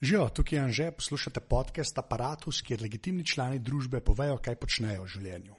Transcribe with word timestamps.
Živijo, 0.00 0.28
tukaj 0.28 0.58
je 0.58 0.62
Anže, 0.62 0.90
poslušate 0.90 1.40
podcast 1.40 1.98
Apparatus, 1.98 2.60
kjer 2.62 2.82
legitimni 2.82 3.24
člani 3.26 3.58
družbe 3.58 3.98
povejo, 4.00 4.36
kaj 4.38 4.54
počnejo 4.62 5.02
v 5.02 5.10
življenju. 5.10 5.56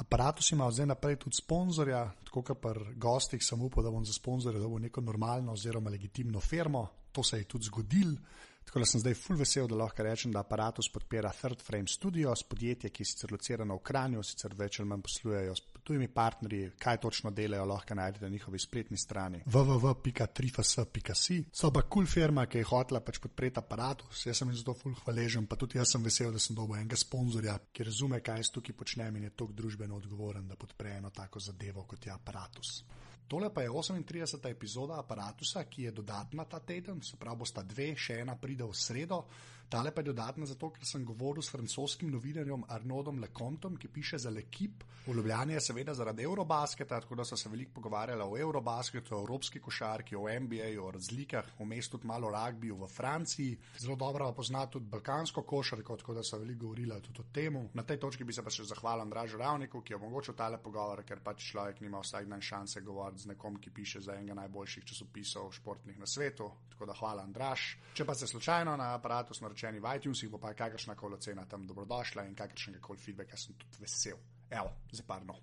Apparatus 0.00 0.48
ima 0.52 0.70
zdaj 0.72 0.86
naprej 0.88 1.18
tudi 1.20 1.36
sponzorja, 1.36 2.00
tako 2.24 2.42
kot 2.42 2.62
pri 2.62 2.94
gostih, 2.96 3.44
sem 3.44 3.60
upal, 3.60 3.84
da 3.84 3.92
bom 3.92 4.04
za 4.04 4.16
sponzorja 4.16 4.62
dobil 4.62 4.80
neko 4.86 5.04
normalno 5.04 5.52
oziroma 5.52 5.92
legitimno 5.92 6.40
firmo. 6.40 6.86
To 7.12 7.24
se 7.24 7.42
je 7.42 7.44
tudi 7.44 7.68
zgodilo. 7.68 8.16
Tako 8.64 8.80
da 8.80 8.88
sem 8.88 9.00
zdaj 9.00 9.14
full 9.14 9.38
vesel, 9.38 9.68
da 9.68 9.76
lahko 9.76 10.08
rečem, 10.08 10.32
da 10.32 10.40
aparatus 10.40 10.88
podpira 10.92 11.32
Third 11.36 11.60
Frame 11.62 11.86
Studios, 11.86 12.42
podjetje, 12.48 12.90
ki 12.90 13.04
je 13.04 13.12
sicer 13.12 13.32
locirano 13.32 13.76
v 13.76 13.84
Kranju, 13.90 14.24
sicer 14.24 14.56
več 14.56 14.80
ali 14.80 14.88
manj 14.88 15.04
poslujejo 15.04 15.54
tujimi 15.86 16.08
partnerji, 16.12 16.72
kaj 16.82 17.00
točno 17.04 17.30
delajo, 17.30 17.64
lahko 17.70 17.94
najdete 17.94 18.24
na 18.24 18.32
njihovi 18.32 18.58
spletni 18.58 18.98
strani 18.98 19.42
www.trifas.si. 19.46 21.38
So 21.52 21.70
pa 21.70 21.82
kul 21.82 22.04
cool 22.04 22.10
firma, 22.10 22.46
ki 22.46 22.58
je 22.58 22.68
hotela 22.68 23.00
pač 23.00 23.20
podpreti 23.22 23.60
aparatus, 23.62 24.26
jaz 24.26 24.42
sem 24.42 24.50
jim 24.50 24.58
zato 24.58 24.74
full 24.74 24.98
hvaležen, 25.04 25.46
pa 25.46 25.56
tudi 25.56 25.78
jaz 25.78 25.94
sem 25.94 26.04
vesel, 26.04 26.32
da 26.32 26.42
sem 26.42 26.56
dobil 26.56 26.80
enega 26.80 26.98
sponzorja, 26.98 27.58
ki 27.72 27.86
razume, 27.88 28.20
kaj 28.20 28.42
jaz 28.42 28.52
tukaj 28.54 28.76
počnem 28.76 29.16
in 29.16 29.28
je 29.28 29.34
tok 29.42 29.54
družbeno 29.56 29.96
odgovoren, 29.96 30.46
da 30.48 30.56
podpre 30.56 30.96
eno 30.98 31.10
tako 31.10 31.40
zadevo 31.40 31.86
kot 31.88 32.06
je 32.06 32.12
aparatus. 32.12 32.82
Tole 33.26 33.50
pa 33.54 33.62
je 33.62 33.70
38. 33.70 34.50
epizoda 34.50 34.98
aparata, 34.98 35.64
ki 35.64 35.82
je 35.82 35.90
dodatna 35.90 36.44
ta 36.44 36.60
teden, 36.60 37.02
se 37.02 37.16
pravi, 37.16 37.38
bosta 37.38 37.62
dve, 37.62 37.94
še 37.96 38.20
ena 38.22 38.36
pride 38.36 38.64
v 38.64 38.74
sredo. 38.74 39.24
Tale 39.68 39.90
pa 39.90 40.00
je 40.00 40.12
dodatna 40.12 40.46
zato, 40.46 40.70
ker 40.70 40.86
sem 40.86 41.04
govoril 41.04 41.42
s 41.42 41.50
francoskim 41.50 42.10
novinarjem 42.10 42.62
Arnoldom 42.68 43.18
Lecontom, 43.18 43.76
ki 43.76 43.88
piše 43.88 44.18
za 44.18 44.30
Lekip. 44.30 44.84
V 45.06 45.14
Ljubljani 45.14 45.52
je 45.52 45.60
seveda 45.60 45.94
zaradi 45.94 46.22
Eurobasketa, 46.22 47.00
tako 47.00 47.14
da 47.14 47.24
so 47.24 47.36
se 47.36 47.48
veliko 47.48 47.72
pogovarjali 47.74 48.22
o 48.22 48.38
Eurobasketu, 48.38 49.16
o 49.16 49.20
evropski 49.20 49.60
košarki, 49.60 50.16
o 50.16 50.26
NBA, 50.40 50.70
o 50.82 50.90
razlikah, 50.90 51.44
o 51.58 51.64
mestu 51.64 51.96
tudi 51.96 52.06
malo 52.06 52.30
ragbiju 52.30 52.76
v 52.76 52.88
Franciji. 52.88 53.58
Zelo 53.78 53.96
dobro 53.96 54.26
pa 54.26 54.32
pozna 54.32 54.66
tudi 54.66 54.86
balkansko 54.86 55.42
košarko, 55.42 55.96
tako 55.96 56.14
da 56.14 56.22
so 56.22 56.38
veliko 56.38 56.60
govorili 56.60 57.00
tudi 57.02 57.20
o 57.20 57.24
tem. 57.32 57.68
Na 57.74 57.82
tej 57.82 57.98
točki 57.98 58.24
bi 58.24 58.32
se 58.32 58.42
pa 58.42 58.50
še 58.50 58.64
zahvalil 58.64 59.02
Andražu 59.02 59.38
Ravniku, 59.38 59.80
ki 59.82 59.92
je 59.92 59.96
omogočil 59.96 60.34
tale 60.34 60.58
pogovor, 60.62 61.02
ker 61.06 61.22
pač 61.24 61.50
človek 61.50 61.80
nima 61.80 62.00
vsak 62.02 62.26
dan 62.28 62.42
šanse 62.42 62.80
govoriti 62.80 63.22
z 63.22 63.34
nekom, 63.34 63.58
ki 63.60 63.70
piše 63.70 64.00
za 64.00 64.14
enega 64.14 64.34
najboljših 64.34 64.84
časopisov 64.84 65.52
športnih 65.52 65.98
na 65.98 66.06
svetu. 66.06 66.50
Tako 66.70 66.86
da 66.86 66.94
hvala, 66.98 67.22
Andraž. 67.22 67.60
Če 67.94 68.04
pa 68.04 68.14
ste 68.14 68.26
slučajno 68.26 68.76
na 68.76 68.92
aparatu 68.94 69.34
naročeni 69.56 69.80
v 69.80 69.96
iTunesih, 69.96 70.30
bo 70.30 70.38
pa 70.38 70.54
kakršna 70.54 70.94
koli 70.94 71.14
ocena 71.14 71.44
tam 71.48 71.66
dobrodošla 71.66 72.24
in 72.24 72.34
kakršnega 72.34 72.80
koli 72.80 72.98
feedbacka 72.98 73.36
sem 73.36 73.54
tudi 73.54 73.80
vesel. 73.80 74.18
Evo, 74.50 74.70
zdaj 74.92 75.06
pa 75.06 75.18
no. 75.20 75.36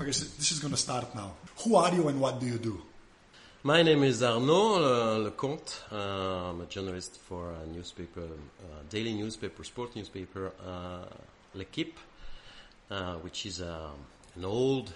Okay, 0.00 0.12
so 0.12 0.24
this 0.36 0.52
is 0.52 0.60
going 0.60 0.72
to 0.72 0.80
start 0.80 1.14
now. 1.14 1.32
Who 1.64 1.76
are 1.76 1.94
you 1.94 2.08
and 2.08 2.20
what 2.20 2.40
do 2.40 2.46
you 2.46 2.58
do? 2.58 2.82
My 3.62 3.82
name 3.82 4.04
is 4.04 4.22
Arnaud 4.22 4.76
uh, 4.76 5.30
Lecomte. 5.30 5.80
Uh, 5.90 6.50
I'm 6.50 6.60
a 6.60 6.66
journalist 6.66 7.18
for 7.28 7.52
a 7.52 7.66
newspaper, 7.66 8.24
uh, 8.24 8.82
daily 8.90 9.14
newspaper, 9.14 9.64
sport 9.64 9.96
newspaper, 9.96 10.52
uh, 10.66 11.06
L'Equipe, 11.54 11.98
uh, 12.90 13.14
which 13.24 13.46
is 13.46 13.60
um, 13.60 13.96
an 14.36 14.44
old 14.44 14.92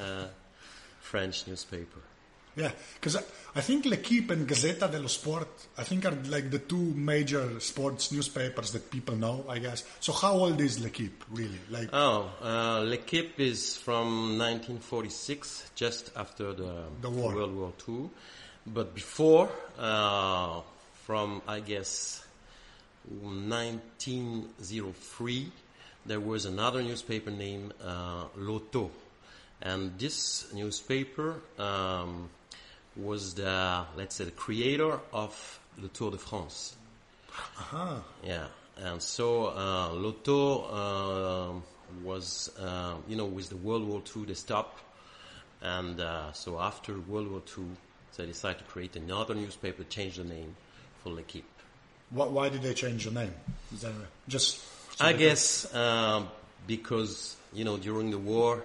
uh, 0.00 0.26
French 1.00 1.46
newspaper. 1.46 2.00
Yeah, 2.58 2.72
because 2.94 3.16
I, 3.16 3.22
I 3.54 3.60
think 3.60 3.84
L'Equipe 3.86 4.30
and 4.32 4.46
Gazzetta 4.48 4.88
dello 4.90 5.06
Sport, 5.06 5.48
I 5.78 5.84
think 5.84 6.04
are 6.06 6.14
like 6.28 6.50
the 6.50 6.58
two 6.58 6.92
major 6.94 7.60
sports 7.60 8.10
newspapers 8.12 8.72
that 8.72 8.90
people 8.90 9.14
know, 9.16 9.44
I 9.48 9.58
guess. 9.60 9.84
So 10.00 10.12
how 10.12 10.32
old 10.34 10.60
is 10.60 10.80
L'Equipe, 10.80 11.24
really? 11.30 11.58
Like, 11.70 11.88
Oh, 11.92 12.28
uh, 12.42 12.80
L'Equipe 12.84 13.38
is 13.40 13.76
from 13.76 14.36
1946, 14.38 15.70
just 15.76 16.10
after 16.16 16.52
the, 16.52 16.82
The 17.00 17.10
war. 17.10 17.32
World 17.34 17.54
War 17.54 17.72
II. 17.88 18.10
But 18.66 18.92
before, 18.94 19.48
uh, 19.78 20.60
from 21.06 21.40
I 21.46 21.60
guess 21.60 22.24
1903, 23.08 25.52
there 26.06 26.20
was 26.20 26.44
another 26.44 26.82
newspaper 26.82 27.30
named 27.30 27.72
uh, 27.84 28.24
L'Auto. 28.36 28.90
And 29.60 29.98
this 29.98 30.46
newspaper 30.54 31.34
um, 31.58 32.28
was 32.98 33.34
the, 33.34 33.84
let's 33.96 34.16
say, 34.16 34.24
the 34.24 34.30
creator 34.32 34.98
of 35.12 35.60
the 35.78 35.88
Tour 35.88 36.10
de 36.10 36.18
France. 36.18 36.76
aha, 37.58 38.02
Yeah, 38.24 38.46
and 38.76 39.00
so 39.00 39.46
uh, 39.46 39.92
L'Auto 39.92 40.64
uh, 40.70 41.60
was, 42.02 42.50
uh, 42.60 42.94
you 43.08 43.16
know, 43.16 43.26
with 43.26 43.48
the 43.48 43.56
World 43.56 43.86
War 43.86 44.02
II, 44.16 44.24
they 44.24 44.34
stopped, 44.34 44.82
and 45.62 46.00
uh, 46.00 46.32
so 46.32 46.58
after 46.60 46.98
World 47.00 47.30
War 47.30 47.42
II, 47.56 47.64
they 48.16 48.26
decided 48.26 48.58
to 48.58 48.64
create 48.64 48.96
another 48.96 49.34
newspaper, 49.34 49.84
change 49.84 50.16
the 50.16 50.24
name 50.24 50.56
for 51.02 51.10
L'Equipe. 51.10 51.44
why, 52.10 52.26
why 52.26 52.48
did 52.48 52.62
they 52.62 52.74
change 52.74 53.04
the 53.04 53.12
name? 53.12 53.32
That 53.80 53.92
just. 54.26 54.58
so 54.98 55.04
I 55.04 55.12
guess 55.12 55.72
um, 55.72 56.28
because 56.66 57.36
you 57.52 57.64
know 57.64 57.76
during 57.76 58.10
the 58.10 58.18
war 58.18 58.64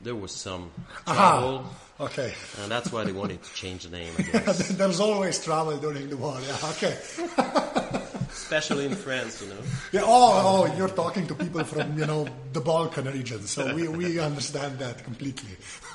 there 0.00 0.16
was 0.16 0.32
some 0.32 0.70
trouble, 1.06 1.66
Okay. 2.00 2.32
and 2.62 2.70
that's 2.70 2.90
why 2.90 3.04
they 3.04 3.12
wanted 3.12 3.42
to 3.42 3.54
change 3.54 3.84
the 3.84 3.90
name. 3.90 4.12
I 4.18 4.22
guess, 4.32 4.68
There's 4.70 5.00
always 5.00 5.42
trouble 5.44 5.76
during 5.76 6.08
the 6.08 6.16
war. 6.16 6.38
Yeah, 6.40 6.70
okay. 6.70 6.96
especially 8.32 8.86
in 8.86 8.94
France, 8.94 9.42
you 9.42 9.48
know. 9.48 9.56
Yeah, 9.92 10.00
oh, 10.04 10.66
oh, 10.70 10.76
you're 10.76 10.88
talking 10.88 11.26
to 11.26 11.34
people 11.34 11.64
from, 11.64 11.98
you 11.98 12.06
know, 12.06 12.26
the 12.52 12.60
Balkan 12.60 13.04
region, 13.06 13.42
so 13.46 13.74
we, 13.74 13.86
we 13.88 14.18
understand 14.18 14.78
that 14.78 15.04
completely. 15.04 15.56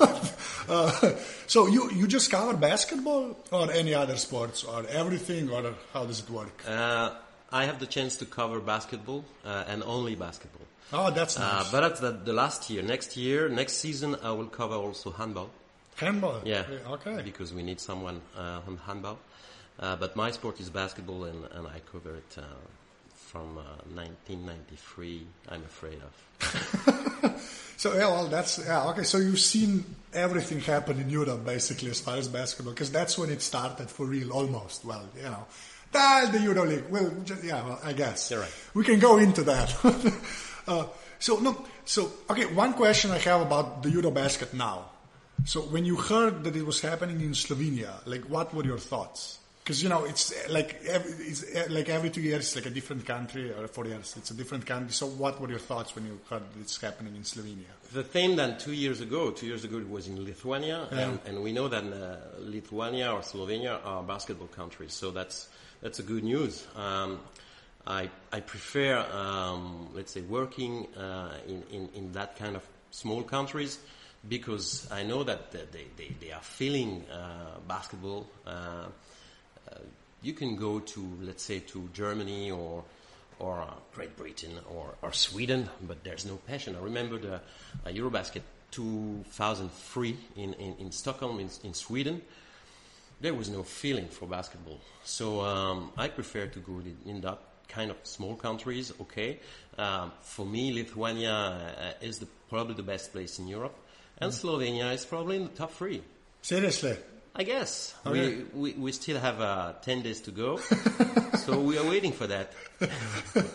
uh, 0.70 1.12
so 1.48 1.68
you, 1.68 1.90
you 1.92 2.08
just 2.08 2.30
cover 2.32 2.56
basketball 2.56 3.38
or 3.52 3.72
any 3.72 3.94
other 3.94 4.18
sports 4.18 4.64
or 4.64 4.86
everything, 4.88 5.50
or 5.50 5.74
how 5.94 6.06
does 6.06 6.20
it 6.20 6.30
work? 6.30 6.64
Uh, 6.68 7.12
I 7.52 7.66
have 7.66 7.80
the 7.80 7.88
chance 7.88 8.18
to 8.18 8.26
cover 8.26 8.60
basketball 8.60 9.24
uh, 9.46 9.64
and 9.68 9.82
only 9.84 10.16
basketball. 10.16 10.68
Oh, 10.94 11.10
that's 11.12 11.38
Uh, 11.38 11.42
nice. 11.42 11.72
but 11.72 11.82
that's 11.82 12.00
the, 12.00 12.12
the 12.12 12.34
last 12.34 12.70
year. 12.70 12.84
Next 12.84 13.18
year, 13.18 13.50
next 13.50 13.78
season, 13.78 14.16
I 14.22 14.32
will 14.32 14.48
cover 14.48 14.76
also 14.76 15.12
handball. 15.12 15.50
Handball? 15.96 16.42
Yeah. 16.46 16.66
Okay. 16.90 17.22
Because 17.24 17.54
we 17.54 17.64
need 17.64 17.80
someone 17.80 18.22
uh, 18.38 18.62
on 18.68 18.78
handball. 18.86 19.18
Uh, 19.80 19.96
but 19.96 20.16
my 20.16 20.32
sport 20.32 20.60
is 20.60 20.70
basketball, 20.70 21.26
and, 21.26 21.44
and 21.52 21.68
I 21.68 21.82
cover 21.92 22.16
it 22.16 22.38
uh, 22.38 22.44
from 23.14 23.58
uh, 23.58 23.84
1993. 23.94 25.28
I'm 25.50 25.64
afraid 25.64 26.00
of. 26.02 27.42
So, 27.78 27.94
yeah, 27.94 28.08
well, 28.08 28.28
that's, 28.28 28.60
yeah, 28.60 28.88
okay, 28.90 29.04
so 29.04 29.18
you've 29.18 29.40
seen 29.40 29.84
everything 30.14 30.62
happen 30.62 31.00
in 31.00 31.10
Europe, 31.10 31.46
basically, 31.46 31.90
as 31.90 32.00
far 32.00 32.16
as 32.16 32.28
basketball, 32.28 32.74
because 32.74 32.90
that's 32.90 33.18
when 33.18 33.30
it 33.30 33.42
started 33.42 33.90
for 33.90 34.06
real, 34.06 34.32
almost. 34.32 34.86
Well, 34.86 35.04
you 35.16 35.24
know, 35.24 35.46
ah, 35.94 36.30
the 36.32 36.40
Euro 36.40 36.66
League. 36.66 36.86
Well, 36.90 37.12
just, 37.26 37.44
yeah, 37.44 37.66
well, 37.66 37.80
I 37.84 37.92
guess. 37.92 38.32
You're 38.32 38.40
right. 38.40 38.54
We 38.74 38.86
can 38.86 39.00
go 39.00 39.18
into 39.18 39.44
that. 39.44 39.76
uh, 40.68 40.88
so, 41.20 41.40
no, 41.40 41.66
so, 41.84 42.12
okay, 42.30 42.46
one 42.46 42.74
question 42.74 43.12
I 43.12 43.18
have 43.20 43.42
about 43.42 43.84
the 43.84 43.90
Eurobasket 43.90 44.54
now. 44.54 44.86
So, 45.46 45.62
when 45.62 45.86
you 45.86 45.96
heard 45.96 46.44
that 46.44 46.56
it 46.56 46.66
was 46.66 46.82
happening 46.82 47.22
in 47.22 47.32
Slovenia, 47.32 48.06
like, 48.08 48.24
what 48.24 48.52
were 48.52 48.66
your 48.66 48.80
thoughts? 48.80 49.38
Because 49.64 49.82
you 49.82 49.90
know 49.90 50.04
it's 50.04 50.32
uh, 50.32 50.52
like 50.52 50.80
every, 50.88 51.12
it's 51.12 51.44
uh, 51.56 51.68
like 51.70 51.88
every 51.88 52.10
two 52.10 52.22
years, 52.22 52.42
it's 52.42 52.56
like 52.56 52.66
a 52.66 52.70
different 52.72 53.06
country, 53.06 53.52
or 53.52 53.68
four 53.68 53.86
years, 53.86 54.16
it's 54.18 54.32
a 54.32 54.34
different 54.34 54.66
country. 54.66 54.92
So, 54.92 55.06
what 55.06 55.40
were 55.40 55.50
your 55.50 55.60
thoughts 55.60 55.94
when 55.96 56.06
you 56.08 56.20
heard 56.30 56.42
that 56.42 56.60
it's 56.60 56.82
happening 56.82 57.16
in 57.16 57.22
Slovenia? 57.22 57.70
The 57.94 58.04
same 58.04 58.36
than 58.36 58.58
two 58.58 58.74
years 58.74 59.02
ago. 59.02 59.30
Two 59.30 59.46
years 59.46 59.64
ago, 59.64 59.78
it 59.78 59.90
was 59.90 60.08
in 60.08 60.24
Lithuania, 60.24 60.88
and, 60.92 61.20
and 61.28 61.44
we 61.44 61.52
know 61.52 61.68
that 61.68 61.84
uh, 61.84 62.18
Lithuania 62.40 63.12
or 63.12 63.22
Slovenia 63.22 63.80
are 63.86 64.02
basketball 64.02 64.48
countries. 64.48 64.94
So 64.94 65.12
that's 65.12 65.50
that's 65.82 66.00
a 66.00 66.04
good 66.04 66.24
news. 66.24 66.66
Um, 66.76 67.20
I 67.86 68.10
I 68.32 68.40
prefer, 68.40 68.98
um, 69.14 69.90
let's 69.94 70.12
say, 70.12 70.22
working 70.22 70.88
uh, 70.96 71.38
in, 71.48 71.64
in 71.72 71.90
in 71.94 72.12
that 72.14 72.36
kind 72.36 72.56
of 72.56 72.68
small 72.90 73.22
countries 73.22 73.78
because 74.28 74.88
I 74.92 75.04
know 75.04 75.24
that 75.24 75.52
they 75.52 75.86
they, 75.98 76.16
they 76.20 76.32
are 76.32 76.42
feeling 76.42 77.06
uh, 77.12 77.60
basketball. 77.68 78.28
Uh, 78.46 78.50
uh, 78.50 79.80
you 80.22 80.34
can 80.34 80.56
go 80.56 80.80
to, 80.80 81.18
let's 81.22 81.44
say, 81.44 81.60
to 81.60 81.90
Germany 81.94 82.52
or 82.52 82.84
or 83.40 83.62
uh, 83.62 83.74
Great 83.94 84.16
Britain 84.16 84.52
or, 84.74 84.96
or 85.02 85.12
Sweden, 85.12 85.70
but 85.88 86.04
there's 86.04 86.26
no 86.26 86.38
passion. 86.48 86.76
I 86.76 86.84
remember 86.84 87.18
the 87.18 87.36
uh, 87.36 87.40
Eurobasket 87.88 88.42
2003 88.72 90.18
in, 90.38 90.54
in, 90.54 90.76
in 90.80 90.92
Stockholm, 90.92 91.40
in, 91.40 91.50
in 91.64 91.74
Sweden. 91.74 92.22
There 93.22 93.34
was 93.34 93.50
no 93.50 93.64
feeling 93.64 94.08
for 94.08 94.28
basketball. 94.28 94.80
So 95.04 95.42
um, 95.42 95.92
I 95.98 96.10
prefer 96.10 96.48
to 96.48 96.60
go 96.60 96.82
in, 97.06 97.22
that 97.22 97.40
kind 97.68 97.90
of 97.90 97.98
small 98.04 98.36
countries, 98.36 98.94
okay. 99.02 99.40
Um, 99.78 100.12
for 100.22 100.46
me, 100.46 100.74
Lithuania 100.74 101.32
uh, 101.32 102.06
is 102.06 102.20
the, 102.20 102.28
probably 102.50 102.76
the 102.76 102.84
best 102.84 103.12
place 103.12 103.40
in 103.40 103.48
Europe, 103.48 103.76
and 104.20 104.32
Slovenia 104.32 104.94
is 104.94 105.06
probably 105.06 105.38
in 105.38 105.44
the 105.44 105.50
top 105.50 105.72
three. 105.72 106.02
Seriously, 106.42 106.98
I 107.36 107.44
guess. 107.44 107.96
Okay. 108.06 108.44
We, 108.54 108.74
we, 108.74 108.74
we 108.74 108.92
still 108.92 109.20
have 109.20 109.42
uh, 109.42 109.74
10 109.82 110.04
days 110.04 110.22
to 110.22 110.32
go, 110.32 110.58
so 111.46 111.60
we 111.60 111.78
are 111.78 111.88
waiting 111.88 112.12
for 112.12 112.28
that. 112.28 112.54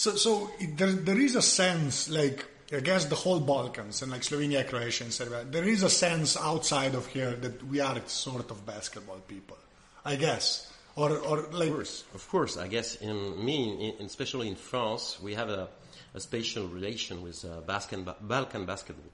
So, 0.00 0.12
so 0.12 0.50
there, 0.78 0.92
there 0.92 1.20
is 1.20 1.36
a 1.36 1.42
sense, 1.42 2.08
like 2.08 2.46
I 2.72 2.80
guess 2.80 3.04
the 3.04 3.16
whole 3.16 3.38
Balkans 3.38 4.00
and 4.00 4.10
like 4.10 4.22
Slovenia, 4.22 4.66
Croatia, 4.66 5.04
and 5.04 5.12
Serbia. 5.12 5.44
There 5.44 5.68
is 5.68 5.82
a 5.82 5.90
sense 5.90 6.38
outside 6.38 6.94
of 6.94 7.06
here 7.08 7.32
that 7.32 7.62
we 7.66 7.80
are 7.80 8.00
sort 8.06 8.50
of 8.50 8.64
basketball 8.64 9.18
people. 9.18 9.58
I 10.02 10.16
guess, 10.16 10.72
or 10.96 11.18
or 11.18 11.48
like 11.52 11.68
Of 11.68 11.74
course, 11.74 12.04
of 12.14 12.28
course. 12.30 12.56
I 12.56 12.68
guess 12.68 12.94
in 12.94 13.44
me, 13.44 13.94
in, 13.98 14.06
especially 14.06 14.48
in 14.48 14.56
France, 14.56 15.18
we 15.20 15.34
have 15.34 15.50
a, 15.50 15.68
a 16.14 16.20
special 16.20 16.66
relation 16.68 17.20
with 17.20 17.44
uh, 17.44 17.60
Balkan 17.60 18.64
basketball. 18.64 19.12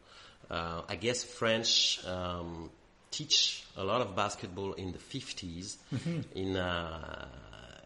Uh, 0.50 0.82
I 0.88 0.96
guess 0.96 1.24
French 1.24 2.04
um, 2.06 2.70
teach 3.10 3.64
a 3.76 3.84
lot 3.84 4.00
of 4.00 4.14
basketball 4.14 4.74
in 4.74 4.92
the 4.92 4.98
50s 4.98 5.76
in, 6.34 6.56
uh, 6.56 7.26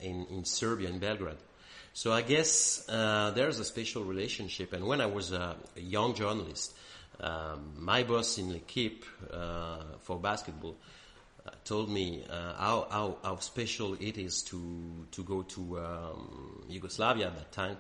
in 0.01 0.27
in 0.31 0.45
Serbia, 0.45 0.89
in 0.89 0.99
Belgrade. 0.99 1.37
So 1.93 2.12
I 2.12 2.23
guess 2.23 2.89
uh, 2.89 3.33
there's 3.35 3.59
a 3.59 3.65
special 3.65 4.05
relationship. 4.05 4.73
And 4.73 4.87
when 4.87 5.01
I 5.01 5.07
was 5.07 5.33
a, 5.33 5.57
a 5.77 5.81
young 5.81 6.15
journalist, 6.15 6.73
um, 7.21 7.73
my 7.77 8.03
boss 8.05 8.39
in 8.39 8.53
L'Equipe 8.53 9.05
uh, 9.33 9.83
for 10.01 10.19
basketball 10.19 10.77
uh, 11.47 11.51
told 11.65 11.91
me 11.91 12.25
uh, 12.31 12.55
how, 12.55 12.87
how, 12.91 13.17
how 13.23 13.39
special 13.39 13.95
it 13.95 14.17
is 14.19 14.43
to, 14.43 15.07
to 15.11 15.23
go 15.23 15.43
to 15.43 15.79
um, 15.81 16.65
Yugoslavia 16.69 17.27
at 17.27 17.37
that 17.37 17.53
time 17.53 17.77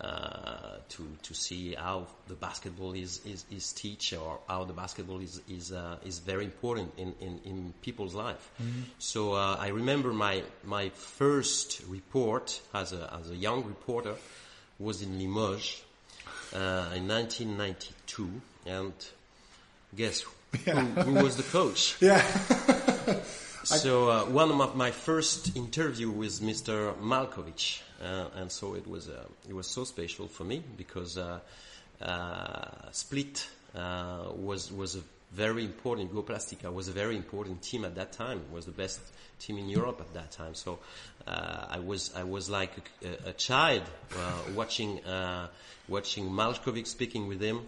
uh, 0.00 0.76
to, 0.88 1.08
to 1.22 1.34
see 1.34 1.74
how 1.74 2.06
the 2.28 2.34
basketball 2.34 2.92
is, 2.92 3.20
is, 3.26 3.44
is 3.50 3.72
teach 3.72 4.12
or 4.12 4.38
how 4.48 4.64
the 4.64 4.72
basketball 4.72 5.20
is, 5.20 5.40
is, 5.48 5.72
uh, 5.72 5.96
is 6.04 6.20
very 6.20 6.44
important 6.44 6.92
in, 6.96 7.14
in, 7.20 7.40
in 7.44 7.74
people's 7.82 8.14
life. 8.14 8.50
So 8.98 9.32
uh, 9.34 9.56
I 9.58 9.68
remember 9.68 10.12
my, 10.12 10.42
my 10.64 10.90
first 10.90 11.82
report 11.88 12.60
as 12.72 12.92
a, 12.92 13.12
as 13.20 13.30
a 13.30 13.36
young 13.36 13.64
reporter 13.64 14.14
was 14.78 15.02
in 15.02 15.18
Limoges 15.18 15.82
uh, 16.54 16.94
in 16.94 17.08
1992 17.08 18.30
and 18.66 18.92
guess 19.96 20.20
who, 20.20 20.70
who 20.70 21.24
was 21.24 21.36
the 21.36 21.42
coach? 21.42 21.96
yeah. 22.00 22.22
So 23.64 24.08
uh, 24.08 24.24
one 24.24 24.50
of 24.50 24.76
my 24.76 24.92
first 24.92 25.56
interview 25.56 26.10
with 26.10 26.40
Mr. 26.40 26.94
Maljkovic, 27.00 27.82
and 28.00 28.50
so 28.50 28.74
it 28.74 28.86
was 28.86 29.08
uh, 29.08 29.24
it 29.48 29.54
was 29.54 29.66
so 29.66 29.84
special 29.84 30.28
for 30.28 30.44
me 30.44 30.62
because 30.76 31.18
uh, 31.18 31.40
uh, 32.00 32.90
Split 32.92 33.48
uh, 33.74 34.26
was 34.34 34.72
was 34.72 34.96
a 34.96 35.00
very 35.32 35.64
important. 35.64 36.10
Jugoplastica 36.10 36.70
was 36.70 36.88
a 36.88 36.92
very 36.92 37.16
important 37.16 37.60
team 37.62 37.84
at 37.84 37.94
that 37.96 38.12
time. 38.12 38.40
Was 38.52 38.66
the 38.66 38.72
best 38.72 39.00
team 39.38 39.58
in 39.58 39.68
Europe 39.68 40.00
at 40.00 40.14
that 40.14 40.30
time. 40.30 40.54
So 40.54 40.78
I 41.26 41.78
was 41.80 42.12
I 42.16 42.24
was 42.24 42.48
like 42.48 42.72
a, 43.02 43.30
a 43.30 43.32
child 43.32 43.82
watching 44.54 45.00
watching 45.88 46.30
Maljkovic 46.30 46.86
speaking 46.86 47.28
with 47.28 47.40
him 47.40 47.60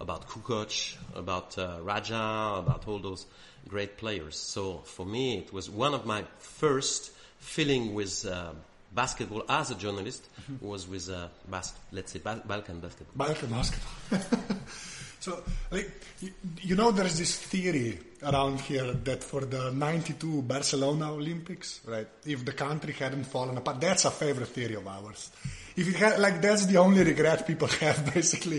about 0.00 0.28
Kukoc, 0.28 0.96
about 1.14 1.52
Radja, 1.52 2.58
about 2.58 2.88
all 2.88 2.98
those 2.98 3.26
great 3.68 3.96
players. 3.96 4.36
So 4.36 4.78
for 4.78 5.06
me, 5.06 5.38
it 5.38 5.52
was 5.52 5.70
one 5.70 5.94
of 5.94 6.04
my 6.04 6.24
first 6.38 7.12
feeling 7.38 7.94
with 7.94 8.26
uh, 8.26 8.52
basketball 8.94 9.44
as 9.48 9.70
a 9.70 9.74
journalist 9.74 10.26
was 10.60 10.86
with 10.88 11.08
uh, 11.10 11.28
bas- 11.48 11.72
let's 11.92 12.12
say 12.12 12.20
ba- 12.20 12.42
Balkan 12.46 12.80
basketball. 12.80 13.26
Balkan 13.26 13.50
basketball. 13.50 14.40
so, 15.20 15.42
like, 15.70 15.90
you, 16.20 16.30
you 16.62 16.76
know, 16.76 16.90
there's 16.90 17.18
this 17.18 17.36
theory 17.36 17.98
around 18.22 18.60
here 18.60 18.92
that 18.92 19.22
for 19.24 19.42
the 19.42 19.70
92 19.72 20.42
Barcelona 20.42 21.12
Olympics, 21.12 21.80
right, 21.86 22.06
if 22.24 22.44
the 22.44 22.52
country 22.52 22.92
hadn't 22.92 23.24
fallen 23.24 23.56
apart, 23.56 23.80
that's 23.80 24.04
a 24.04 24.10
favorite 24.10 24.48
theory 24.48 24.74
of 24.76 24.86
ours. 24.86 25.30
If 25.76 25.88
it 25.88 25.96
had, 25.96 26.20
like, 26.20 26.40
that's 26.40 26.66
the 26.66 26.76
only 26.76 27.02
regret 27.02 27.46
people 27.46 27.66
have, 27.80 28.14
basically, 28.14 28.58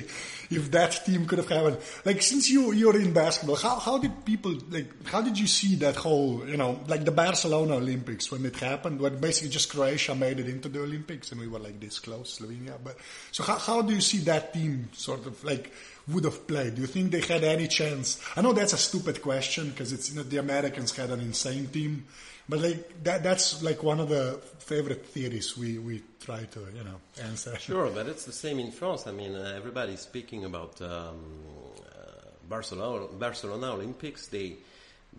if 0.50 0.72
that 0.72 1.02
team 1.06 1.26
could 1.26 1.38
have 1.38 1.48
happened. 1.48 1.78
Like, 2.04 2.22
since 2.22 2.50
you, 2.50 2.74
you're 2.74 3.00
in 3.00 3.14
basketball, 3.14 3.56
how, 3.56 3.80
how 3.80 3.98
did 3.98 4.26
people, 4.26 4.54
like, 4.70 5.08
how 5.08 5.22
did 5.22 5.40
you 5.40 5.48
see 5.48 5.76
that 5.76 5.96
whole, 5.96 6.48
you 6.48 6.58
know, 6.58 6.82
like 6.88 7.06
the 7.06 7.12
Barcelona 7.12 7.76
Olympics 7.76 8.32
when 8.32 8.46
it 8.46 8.58
happened, 8.58 9.00
when 9.00 9.20
basically 9.20 9.50
just 9.50 9.70
Croatia 9.70 10.14
made 10.14 10.40
it 10.40 10.50
into 10.50 10.68
the 10.68 10.82
Olympics 10.82 11.32
and 11.32 11.40
we 11.40 11.48
were 11.48 11.60
like 11.60 11.80
this 11.80 12.00
close, 12.00 12.40
Slovenia. 12.40 12.78
But, 12.84 12.98
so 13.32 13.44
how, 13.44 13.58
how 13.58 13.82
do 13.82 13.94
you 13.94 14.02
see 14.02 14.20
that 14.20 14.54
team 14.54 14.90
sort 14.94 15.26
of 15.26 15.42
like, 15.44 15.72
would 16.08 16.26
have 16.26 16.48
played? 16.48 16.76
Do 16.76 16.82
you 16.82 16.88
think 16.88 17.12
they 17.12 17.22
had 17.22 17.44
any 17.44 17.68
chance? 17.68 18.20
I 18.36 18.42
know 18.42 18.54
that's 18.54 18.74
a 18.74 18.78
stupid 18.78 19.22
question 19.22 19.70
because 19.70 19.92
it's 19.92 20.10
you 20.10 20.18
know, 20.18 20.24
the 20.24 20.38
Americans 20.38 20.96
had 20.96 21.10
an 21.10 21.20
insane 21.20 21.68
team, 21.68 22.06
but 22.48 22.60
like 22.60 23.04
that 23.04 23.24
that's 23.24 23.64
like 23.64 23.82
one 23.84 24.00
of 24.00 24.10
the 24.10 24.40
favorite 24.60 25.06
theories 25.06 25.58
we 25.58 25.78
we 25.78 26.04
try 26.20 26.44
to 26.44 26.60
you 26.76 26.84
know 26.84 27.00
answer. 27.24 27.56
Sure, 27.60 27.90
but 27.90 28.08
it's 28.08 28.26
the 28.26 28.32
same 28.32 28.60
in 28.60 28.72
France. 28.72 29.08
I 29.08 29.12
mean, 29.12 29.36
uh, 29.36 29.54
everybody's 29.56 30.02
speaking 30.02 30.46
about 30.46 30.82
um, 30.82 30.90
uh, 30.90 32.30
Barcelona 32.48 33.08
Barcelona 33.18 33.74
Olympics. 33.74 34.28
They 34.28 34.58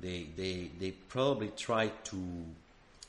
they 0.01 0.27
they 0.37 0.71
they 0.79 0.91
probably 0.93 1.51
tried 1.57 1.93
to 2.07 2.19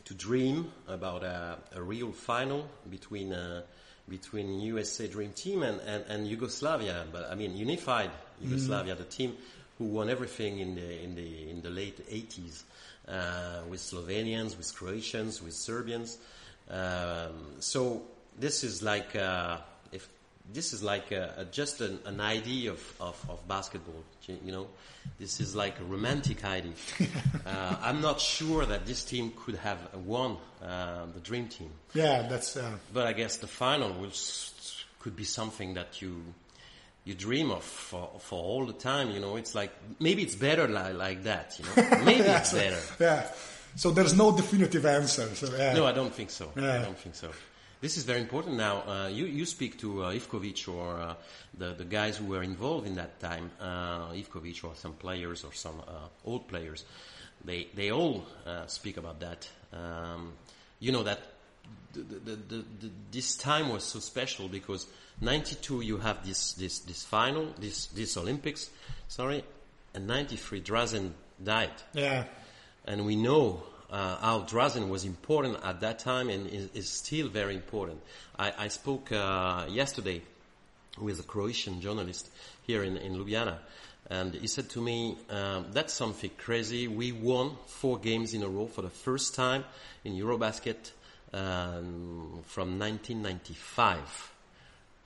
to 0.06 0.14
dream 0.14 0.72
about 0.88 1.24
a, 1.24 1.58
a 1.76 1.82
real 1.82 2.12
final 2.12 2.68
between. 2.90 3.34
Uh, 3.34 3.62
between 4.10 4.62
USA 4.62 5.06
Dream 5.06 5.34
Team 5.34 5.64
and, 5.64 5.82
and, 5.82 6.06
and 6.08 6.26
Yugoslavia, 6.26 7.04
but 7.12 7.30
I 7.30 7.36
mean 7.36 7.58
unified 7.58 8.10
Yugoslavia, 8.40 8.96
the 8.96 9.04
team 9.04 9.36
who 9.78 9.84
won 9.84 10.10
everything 10.10 10.60
in 10.60 10.76
the 10.76 11.04
in 11.04 11.16
the 11.16 11.50
in 11.50 11.62
the 11.62 11.70
late 11.70 12.08
80s 12.10 12.64
uh, 13.08 13.62
with 13.70 13.80
Slovenians, 13.80 14.58
with 14.58 14.74
Croatians, 14.76 15.42
with 15.42 15.54
Serbians. 15.54 16.18
Um, 16.70 17.60
so 17.60 18.04
this 18.38 18.64
is 18.64 18.84
like 18.84 19.16
uh, 19.16 19.58
if 19.92 20.08
this 20.54 20.74
is 20.74 20.84
like 20.84 21.12
a, 21.12 21.34
a, 21.38 21.46
just 21.46 21.82
an, 21.82 22.00
an 22.06 22.22
idea 22.22 22.72
of, 22.72 22.94
of, 23.00 23.26
of, 23.30 23.48
basketball. 23.48 24.04
You 24.28 24.52
know, 24.52 24.68
this 25.20 25.40
is 25.40 25.56
like 25.56 25.80
a 25.80 25.84
romantic 25.84 26.44
idea. 26.44 26.74
uh, 27.46 27.76
I'm 27.82 28.02
not 28.02 28.20
sure 28.20 28.66
that 28.66 28.86
this 28.86 29.04
team 29.04 29.34
could 29.46 29.56
have 29.56 29.80
won 30.06 30.38
uh, 30.64 31.06
the 31.14 31.20
dream 31.20 31.48
team. 31.48 31.70
Yeah, 31.94 32.28
that's. 32.28 32.58
Uh, 32.58 32.72
but 32.94 33.08
I 33.08 33.14
guess 33.14 33.38
the 33.38 33.48
final 33.48 33.94
will 33.94 34.12
could 35.00 35.16
be 35.16 35.24
something 35.24 35.76
that 35.76 36.02
you 36.02 36.22
you 37.08 37.14
dream 37.14 37.52
of 37.52 37.64
for, 37.64 38.12
for 38.20 38.44
all 38.44 38.66
the 38.66 38.74
time. 38.74 39.12
You 39.12 39.22
know, 39.22 39.38
it's 39.38 39.56
like 39.56 39.72
maybe 40.00 40.24
it's 40.24 40.36
better 40.36 40.68
like, 40.68 40.96
like 40.96 41.24
that. 41.24 41.58
You 41.58 41.66
know, 41.66 41.90
maybe 42.06 42.26
yeah, 42.26 42.40
it's 42.40 42.52
so, 42.52 42.58
better. 42.58 42.82
Yeah. 43.00 43.28
So 43.76 43.92
there's 43.92 44.14
no 44.14 44.36
definitive 44.36 44.86
answer. 44.86 45.34
So, 45.34 45.56
yeah. 45.56 45.74
No, 45.74 45.86
I 45.86 45.94
don't 45.94 46.14
think 46.14 46.30
so. 46.30 46.52
Yeah. 46.56 46.80
I 46.80 46.84
don't 46.84 46.98
think 46.98 47.16
so. 47.16 47.30
This 47.80 47.96
is 47.96 48.04
very 48.04 48.20
important 48.20 48.58
now. 48.58 48.84
Uh, 48.88 49.08
you, 49.08 49.26
you 49.26 49.46
speak 49.46 49.80
to 49.80 50.04
uh, 50.04 50.12
Ivkovic 50.12 50.68
or 50.68 51.00
uh, 51.00 51.14
the, 51.58 51.74
the 51.74 51.86
guys 51.86 52.18
who 52.18 52.26
were 52.26 52.44
involved 52.44 52.88
in 52.88 52.96
that 52.96 53.20
time, 53.20 53.52
uh, 53.62 54.12
Ivkovic 54.14 54.64
or 54.64 54.76
some 54.76 54.94
players 54.94 55.46
or 55.46 55.54
some 55.54 55.80
uh, 55.88 56.08
old 56.26 56.48
players. 56.48 56.84
They, 57.46 57.68
they 57.76 57.92
all 57.92 58.26
uh, 58.46 58.66
speak 58.66 58.98
about 58.98 59.20
that. 59.20 59.48
Um, 59.72 60.34
you 60.80 60.92
know 60.92 61.04
that 61.04 61.20
the, 61.94 62.02
the, 62.02 62.36
the, 62.36 62.56
the, 62.82 62.92
this 63.12 63.36
time 63.36 63.70
was 63.70 63.84
so 63.84 64.00
special 64.00 64.48
because 64.48 64.88
92 65.22 65.82
you 65.82 65.98
have 65.98 66.26
this, 66.26 66.54
this, 66.54 66.80
this 66.80 67.04
final, 67.04 67.54
this, 67.60 67.88
this 67.88 68.18
Olympics, 68.18 68.70
sorry, 69.08 69.44
and 69.94 70.08
93 70.08 70.62
Drazen 70.62 71.12
died. 71.44 71.72
Yeah. 71.94 72.26
And 72.86 73.06
we 73.06 73.16
know 73.16 73.64
uh, 73.90 74.18
how 74.18 74.42
Drazen 74.42 74.90
was 74.90 75.06
important 75.06 75.58
at 75.64 75.82
that 75.82 76.00
time 76.00 76.30
and 76.30 76.48
is, 76.48 76.70
is 76.74 76.90
still 76.90 77.30
very 77.30 77.56
important. 77.56 78.02
I, 78.38 78.54
I 78.58 78.68
spoke 78.68 79.12
uh, 79.12 79.66
yesterday 79.70 80.22
with 81.00 81.20
a 81.20 81.24
Croatian 81.24 81.82
journalist 81.82 82.30
here 82.66 82.84
in, 82.84 82.98
in 82.98 83.16
Ljubljana, 83.16 83.58
and 84.10 84.34
he 84.34 84.48
said 84.48 84.70
to 84.70 84.82
me, 84.82 85.18
um, 85.30 85.68
"That's 85.72 85.94
something 85.94 86.32
crazy. 86.38 86.88
We 86.88 87.12
won 87.12 87.58
four 87.68 88.00
games 88.00 88.34
in 88.34 88.42
a 88.42 88.48
row 88.48 88.68
for 88.68 88.82
the 88.82 88.90
first 88.90 89.36
time 89.36 89.64
in 90.04 90.14
Eurobasket 90.14 90.92
um, 91.34 92.42
from 92.46 92.80
1995. 92.80 94.32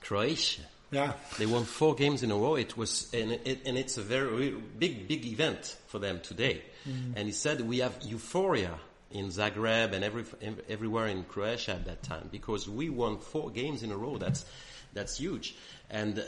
Croatia." 0.00 0.62
Yeah. 0.92 1.14
They 1.38 1.46
won 1.46 1.64
four 1.64 1.94
games 1.94 2.22
in 2.22 2.30
a 2.30 2.36
row. 2.36 2.54
It 2.54 2.76
was, 2.76 3.12
and, 3.14 3.32
it, 3.32 3.60
and 3.64 3.78
it's 3.78 3.96
a 3.96 4.02
very 4.02 4.50
big, 4.50 5.08
big 5.08 5.24
event 5.24 5.76
for 5.86 5.98
them 5.98 6.20
today. 6.20 6.62
Mm. 6.86 7.16
And 7.16 7.26
he 7.26 7.32
said 7.32 7.62
we 7.62 7.78
have 7.78 7.96
euphoria 8.02 8.78
in 9.10 9.28
Zagreb 9.28 9.92
and 9.94 10.04
every, 10.04 10.24
everywhere 10.68 11.06
in 11.06 11.24
Croatia 11.24 11.72
at 11.72 11.86
that 11.86 12.02
time 12.02 12.28
because 12.30 12.68
we 12.68 12.90
won 12.90 13.18
four 13.18 13.50
games 13.50 13.82
in 13.82 13.90
a 13.90 13.96
row. 13.96 14.18
That's, 14.18 14.44
that's 14.92 15.16
huge. 15.16 15.54
And 15.88 16.18
uh, 16.18 16.22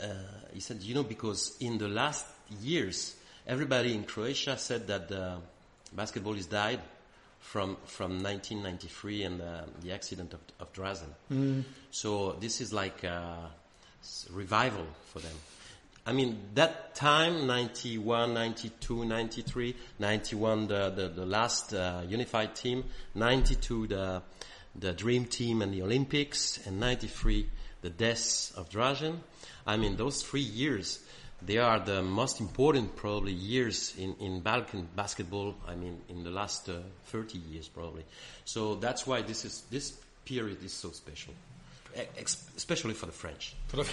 he 0.51 0.59
said, 0.59 0.81
you 0.81 0.95
know, 0.95 1.03
because 1.03 1.55
in 1.59 1.77
the 1.77 1.87
last 1.87 2.25
years, 2.61 3.15
everybody 3.47 3.93
in 3.93 4.03
Croatia 4.03 4.57
said 4.57 4.87
that 4.87 5.11
uh, 5.11 5.37
basketball 5.93 6.33
is 6.33 6.47
died 6.47 6.81
from 7.45 7.77
from 7.85 8.23
1993 8.23 9.23
and 9.23 9.41
uh, 9.41 9.61
the 9.81 9.91
accident 9.93 10.33
of, 10.33 10.39
of 10.59 10.73
Drazen. 10.73 11.13
Mm. 11.31 11.63
So 11.91 12.33
this 12.39 12.59
is 12.59 12.73
like 12.73 13.03
a 13.03 13.51
revival 14.31 14.85
for 15.13 15.19
them. 15.19 15.35
I 16.07 16.13
mean, 16.13 16.39
that 16.53 16.93
time, 16.93 17.47
91, 17.47 18.33
92, 18.33 19.05
93, 19.05 19.75
91, 19.97 20.67
the, 20.67 20.89
the, 20.91 21.07
the 21.07 21.25
last 21.25 21.73
uh, 21.73 22.03
unified 22.07 22.55
team, 22.55 22.83
92, 23.15 23.87
the, 23.87 24.21
the 24.75 24.93
dream 24.93 25.25
team 25.25 25.63
and 25.63 25.73
the 25.73 25.81
Olympics, 25.81 26.59
and 26.67 26.79
93, 26.79 27.49
the 27.81 27.89
deaths 27.89 28.51
of 28.51 28.69
Drazen. 28.69 29.17
I 29.65 29.77
mean, 29.77 29.95
those 29.95 30.21
three 30.21 30.41
years, 30.41 30.99
they 31.41 31.57
are 31.57 31.79
the 31.79 32.01
most 32.01 32.39
important 32.39 32.95
probably 32.95 33.33
years 33.33 33.93
in, 33.97 34.15
in 34.19 34.39
Balkan 34.41 34.87
basketball. 34.95 35.55
I 35.67 35.75
mean, 35.75 36.01
in 36.09 36.23
the 36.23 36.31
last 36.31 36.69
uh, 36.69 36.79
30 37.07 37.37
years 37.37 37.67
probably. 37.67 38.03
So 38.45 38.75
that's 38.75 39.05
why 39.05 39.21
this 39.21 39.45
is 39.45 39.63
this 39.69 39.93
period 40.25 40.63
is 40.63 40.73
so 40.73 40.91
special, 40.91 41.33
especially 42.55 42.93
for 42.93 43.05
the 43.05 43.11
French. 43.11 43.55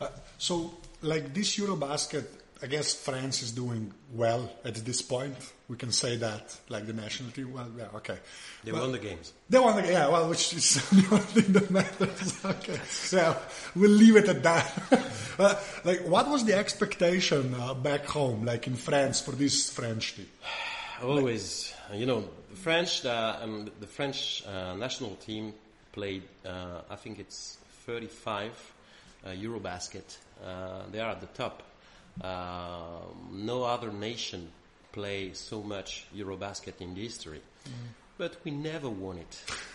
Uh, 0.00 0.08
so, 0.38 0.72
like 1.02 1.34
this 1.34 1.58
Eurobasket, 1.58 2.24
I 2.62 2.66
guess 2.66 2.92
France 2.94 3.42
is 3.42 3.52
doing 3.52 3.92
well 4.12 4.50
at 4.64 4.74
this 4.74 5.00
point. 5.00 5.34
We 5.68 5.76
can 5.76 5.92
say 5.92 6.16
that, 6.16 6.56
like 6.68 6.86
the 6.86 6.92
national 6.92 7.30
team. 7.30 7.52
Well, 7.54 7.68
yeah, 7.76 7.86
okay. 7.96 8.18
They 8.64 8.72
Well, 8.72 8.82
won 8.82 8.92
the 8.92 8.98
games. 8.98 9.32
They 9.48 9.58
won 9.58 9.76
the 9.82 9.88
yeah, 9.90 10.08
well, 10.08 10.28
which 10.28 10.52
is 10.52 10.74
the 10.90 11.06
only 11.10 11.24
thing 11.24 11.52
that 11.54 11.70
matters. 11.70 12.38
Okay, 12.44 12.78
so 12.88 13.36
we'll 13.74 13.90
leave 13.90 14.16
it 14.16 14.28
at 14.28 14.42
that. 14.42 14.72
uh, 15.38 15.54
like, 15.84 16.06
what 16.06 16.28
was 16.28 16.44
the 16.44 16.54
expectation 16.54 17.54
uh, 17.54 17.72
back 17.74 18.04
home, 18.06 18.44
like 18.44 18.66
in 18.66 18.76
France, 18.76 19.20
for 19.20 19.32
this 19.32 19.70
French 19.70 20.16
team? 20.16 20.26
Always, 21.02 21.72
you 21.94 22.04
know, 22.04 22.24
the 22.50 22.56
French, 22.56 23.06
uh, 23.06 23.38
um, 23.40 23.70
the 23.80 23.86
French 23.86 24.42
uh, 24.46 24.74
national 24.74 25.14
team 25.16 25.54
played. 25.92 26.24
Uh, 26.44 26.82
I 26.90 26.96
think 26.96 27.18
it's 27.18 27.56
35 27.86 28.50
uh, 29.24 29.28
EuroBasket. 29.30 30.18
Uh, 30.44 30.82
they 30.90 31.00
are 31.00 31.12
at 31.12 31.20
the 31.22 31.26
top. 31.28 31.62
Uh, 32.20 33.00
no 33.32 33.64
other 33.64 33.90
nation 33.92 34.48
play 34.92 35.32
so 35.32 35.62
much 35.62 36.06
EuroBasket 36.16 36.80
in 36.80 36.94
the 36.94 37.02
history, 37.02 37.40
but 38.18 38.36
we 38.44 38.50
never 38.50 38.88
won 38.88 39.18
it. 39.18 39.30
Mm. 39.46 39.56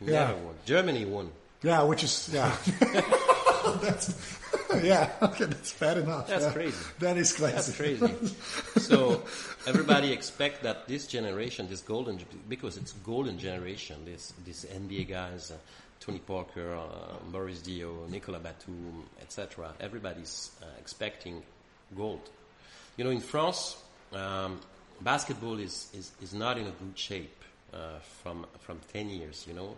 Yeah. 0.00 0.26
Never 0.26 0.38
won. 0.46 0.54
Germany 0.66 1.04
won. 1.04 1.30
Yeah, 1.62 1.84
which 1.84 2.02
is 2.02 2.28
yeah. 2.32 2.54
that's, 3.80 4.38
yeah, 4.82 5.10
okay, 5.22 5.44
that's 5.44 5.72
fair 5.72 5.98
enough. 5.98 6.26
That's 6.28 6.44
yeah. 6.44 6.52
crazy. 6.52 6.84
That 6.98 7.16
is 7.16 7.32
crazy. 7.32 7.54
That's 7.54 7.76
crazy. 7.76 8.14
so 8.76 9.22
everybody 9.66 10.12
expect 10.12 10.62
that 10.64 10.86
this 10.88 11.06
generation, 11.06 11.68
this 11.68 11.80
golden, 11.80 12.18
because 12.48 12.76
it's 12.76 12.92
golden 12.92 13.38
generation. 13.38 14.04
This 14.04 14.34
this 14.44 14.64
NBA 14.66 15.08
guys, 15.08 15.50
uh, 15.50 15.56
Tony 16.04 16.18
Parker, 16.18 16.74
uh, 16.74 17.16
Boris 17.30 17.60
Diaw, 17.60 18.08
Nicolas 18.10 18.42
Batum, 18.42 19.04
etc. 19.22 19.72
Everybody's 19.80 20.50
uh, 20.60 20.66
expecting 20.78 21.42
gold. 21.96 22.28
You 22.96 23.04
know, 23.04 23.10
in 23.10 23.20
France, 23.20 23.76
um, 24.12 24.60
basketball 25.00 25.58
is, 25.58 25.88
is, 25.94 26.12
is 26.22 26.34
not 26.34 26.58
in 26.58 26.66
a 26.66 26.70
good 26.72 26.96
shape 26.96 27.42
uh, 27.72 27.98
from 28.22 28.46
from 28.60 28.80
ten 28.92 29.08
years. 29.08 29.46
You 29.48 29.54
know, 29.54 29.76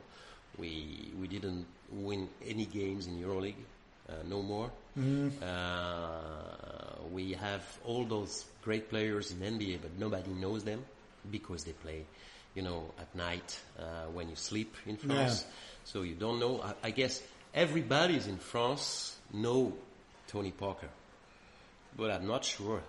we 0.59 1.12
we 1.21 1.28
didn't 1.28 1.66
win 1.92 2.28
any 2.45 2.66
games 2.66 3.06
in 3.06 3.18
EuroLeague, 3.18 3.54
uh, 4.09 4.12
no 4.28 4.42
more. 4.42 4.71
Uh, 5.42 7.09
we 7.12 7.35
have 7.35 7.62
all 7.85 8.04
those 8.04 8.45
great 8.62 8.88
players 8.90 9.30
in 9.30 9.38
NBA, 9.38 9.78
but 9.83 9.97
nobody 9.99 10.30
knows 10.30 10.64
them 10.64 10.85
because 11.30 11.64
they 11.64 11.73
play, 11.73 12.04
you 12.54 12.62
know, 12.62 12.90
at 12.99 13.14
night 13.14 13.61
uh, 13.78 14.06
when 14.12 14.28
you 14.28 14.37
sleep 14.37 14.75
in 14.87 14.97
France. 14.97 15.45
Yeah. 15.45 15.52
So 15.87 16.02
you 16.02 16.14
don't 16.14 16.38
know. 16.40 16.61
I, 16.62 16.88
I 16.88 16.90
guess 16.90 17.23
everybody's 17.55 18.26
in 18.26 18.38
France 18.38 19.16
know 19.33 19.73
Tony 20.28 20.50
Parker, 20.50 20.88
but 21.97 22.11
I'm 22.11 22.26
not 22.26 22.45
sure 22.45 22.83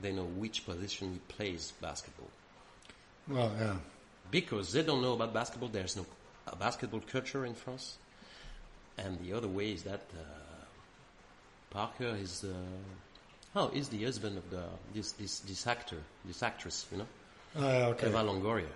they 0.00 0.12
know 0.12 0.24
which 0.24 0.64
position 0.64 1.12
he 1.12 1.18
plays 1.34 1.72
basketball 1.80 2.30
Well, 3.28 3.52
yeah. 3.58 3.76
because 4.30 4.72
they 4.72 4.82
don't 4.82 5.02
know 5.02 5.12
about 5.14 5.32
basketball. 5.34 5.68
There's 5.68 5.96
no 5.96 6.06
basketball 6.58 7.00
culture 7.00 7.44
in 7.44 7.54
France, 7.54 7.96
and 8.98 9.18
the 9.20 9.32
other 9.34 9.48
way 9.48 9.72
is 9.72 9.82
that 9.84 10.02
uh, 10.14 10.24
Parker 11.70 12.14
is 12.20 12.44
uh, 12.44 12.54
oh 13.56 13.70
is 13.74 13.88
the 13.88 14.04
husband 14.04 14.38
of 14.38 14.48
the 14.50 14.62
this 14.94 15.12
this 15.12 15.40
this 15.40 15.66
actor 15.66 15.98
this 16.24 16.42
actress 16.42 16.86
you 16.92 16.98
know 16.98 17.06
Uh, 17.56 17.90
okay. 17.94 18.08
Eva 18.08 18.22
Longoria. 18.22 18.66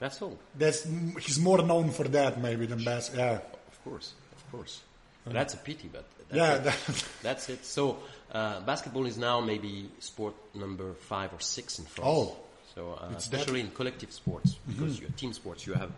That's 0.00 0.20
all. 0.22 0.36
That's 0.58 0.82
he's 1.20 1.38
more 1.38 1.62
known 1.62 1.90
for 1.90 2.04
that 2.08 2.40
maybe 2.40 2.66
than 2.66 2.82
bas 2.84 3.10
Yeah. 3.14 3.38
Of 3.68 3.84
course, 3.84 4.12
of 4.36 4.50
course. 4.52 4.80
That's 5.26 5.54
a 5.54 5.58
pity, 5.58 5.88
but 5.92 6.04
that's 6.28 6.36
Yeah, 6.36 6.54
it. 6.56 6.64
that- 6.64 7.04
that's 7.22 7.48
it. 7.50 7.64
So 7.64 7.98
uh, 8.32 8.60
basketball 8.60 9.06
is 9.06 9.16
now 9.18 9.40
maybe 9.40 9.90
sport 9.98 10.34
number 10.54 10.94
five 10.94 11.32
or 11.32 11.40
six 11.40 11.78
in 11.78 11.84
France. 11.84 12.08
Oh. 12.10 12.36
so 12.74 12.98
uh, 13.00 13.08
It's 13.12 13.28
that- 13.28 13.40
especially 13.40 13.60
in 13.60 13.70
collective 13.70 14.10
sports 14.12 14.56
because 14.66 14.98
you're 14.98 15.10
team 15.10 15.32
sports. 15.32 15.66
You 15.66 15.74
have 15.74 15.90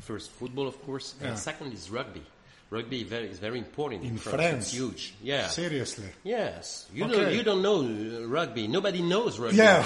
first 0.00 0.30
football, 0.30 0.68
of 0.68 0.80
course, 0.86 1.14
Yeah. 1.20 1.28
and 1.30 1.38
second 1.38 1.72
is 1.72 1.90
rugby. 1.90 2.22
Rugby 2.70 3.02
very, 3.02 3.28
is 3.28 3.38
very 3.40 3.58
important 3.58 4.04
in, 4.04 4.10
In 4.10 4.18
France. 4.18 4.36
France. 4.36 4.64
It's 4.66 4.74
huge. 4.76 5.14
Yeah. 5.22 5.48
Seriously. 5.48 6.04
Yes. 6.22 6.86
You 6.94 7.04
Okay. 7.04 7.14
don't 7.14 7.34
you 7.34 7.42
don't 7.42 7.62
know 7.62 8.28
rugby. 8.28 8.68
Nobody 8.68 9.02
knows 9.02 9.38
rugby. 9.38 9.56
Yeah. 9.56 9.82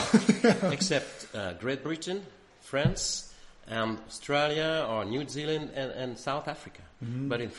except 0.70 1.34
uh, 1.34 1.52
Great 1.54 1.82
Britain, 1.84 2.22
France, 2.60 3.31
and 3.68 3.98
Australia 4.08 4.86
or 4.88 5.04
New 5.04 5.26
Zealand 5.28 5.70
and, 5.74 5.90
and 5.92 6.18
South 6.18 6.48
Africa. 6.48 6.82
Mm-hmm. 7.04 7.28
But 7.28 7.40
in 7.40 7.50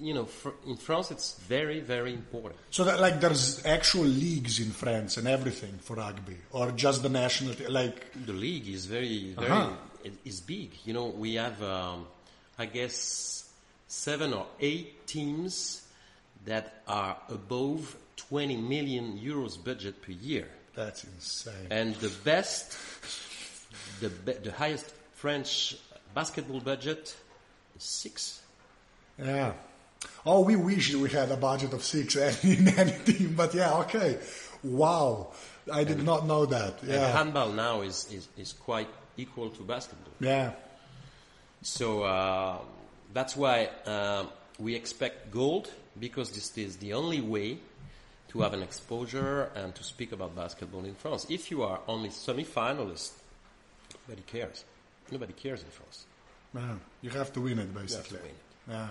you 0.00 0.12
know 0.14 0.24
fr- 0.26 0.56
in 0.66 0.76
France 0.76 1.10
it's 1.10 1.38
very 1.48 1.80
very 1.80 2.12
important. 2.12 2.60
So 2.70 2.84
that 2.84 3.00
like 3.00 3.20
there's 3.20 3.64
actual 3.64 4.04
leagues 4.04 4.60
in 4.60 4.70
France 4.70 5.16
and 5.16 5.26
everything 5.28 5.78
for 5.80 5.96
rugby, 5.96 6.36
or 6.50 6.72
just 6.72 7.02
the 7.02 7.08
national 7.08 7.54
like 7.70 8.12
The 8.26 8.32
league 8.34 8.68
is 8.68 8.86
very 8.86 9.34
very 9.34 9.50
Uh-huh. 9.50 9.70
it 10.04 10.12
is 10.24 10.40
big. 10.40 10.70
You 10.84 10.92
know 10.94 11.06
we 11.06 11.34
have 11.36 11.62
um, 11.62 12.06
I 12.58 12.66
guess 12.66 13.48
seven 13.88 14.32
or 14.34 14.46
eight 14.60 15.06
teams 15.06 15.82
that 16.44 16.82
are 16.88 17.16
above 17.28 17.96
20 18.16 18.56
million 18.56 19.18
euros 19.18 19.56
budget 19.62 20.02
per 20.02 20.12
year. 20.12 20.48
that's 20.74 21.04
insane. 21.04 21.66
And 21.70 21.94
the 21.96 22.08
best, 22.24 22.76
the, 24.00 24.08
be, 24.08 24.32
the 24.32 24.52
highest 24.52 24.86
French 25.22 25.76
basketball 26.14 26.58
budget 26.58 27.14
is 27.76 27.84
six. 27.84 28.42
Yeah. 29.16 29.52
Oh, 30.26 30.40
we 30.40 30.56
wish 30.56 30.92
we 30.96 31.08
had 31.10 31.30
a 31.30 31.36
budget 31.36 31.72
of 31.72 31.82
six 31.84 32.16
in 32.44 32.66
any 32.76 32.96
team, 33.04 33.34
but 33.36 33.54
yeah, 33.54 33.72
okay. 33.84 34.18
Wow, 34.64 35.28
I 35.72 35.84
did 35.84 36.02
not 36.02 36.26
know 36.26 36.44
that. 36.46 36.82
And 36.82 36.90
Yeah. 36.90 37.12
handball 37.18 37.52
now 37.52 37.82
is, 37.82 38.10
is, 38.10 38.26
is 38.36 38.52
quite 38.52 38.88
equal 39.16 39.50
to 39.50 39.62
basketball. 39.62 40.12
Yeah. 40.18 40.54
So 41.62 42.02
uh, 42.02 42.58
that's 43.14 43.36
why 43.36 43.70
uh, 43.86 44.24
we 44.58 44.74
expect 44.74 45.30
gold 45.30 45.70
because 46.00 46.32
this 46.32 46.58
is 46.58 46.78
the 46.78 46.94
only 46.94 47.20
way 47.20 47.58
to 48.30 48.40
have 48.40 48.54
an 48.54 48.62
exposure 48.62 49.52
and 49.54 49.72
to 49.76 49.84
speak 49.84 50.10
about 50.10 50.34
basketball 50.34 50.84
in 50.84 50.96
France. 50.96 51.26
If 51.30 51.48
you 51.52 51.62
are 51.62 51.78
only 51.86 52.10
semi-finalist, 52.10 53.12
nobody 54.08 54.22
cares. 54.26 54.64
Nobody 55.10 55.32
cares 55.32 55.62
in 55.62 55.68
France. 55.70 56.06
Yeah. 56.54 56.74
You 57.02 57.10
have 57.10 57.32
to 57.32 57.40
win 57.40 57.58
it 57.58 57.68
You 57.68 57.78
have 57.80 57.88
to 57.88 57.94
basically. 57.96 58.18
win 58.18 58.26
it. 58.28 58.70
Yeah. 58.70 58.88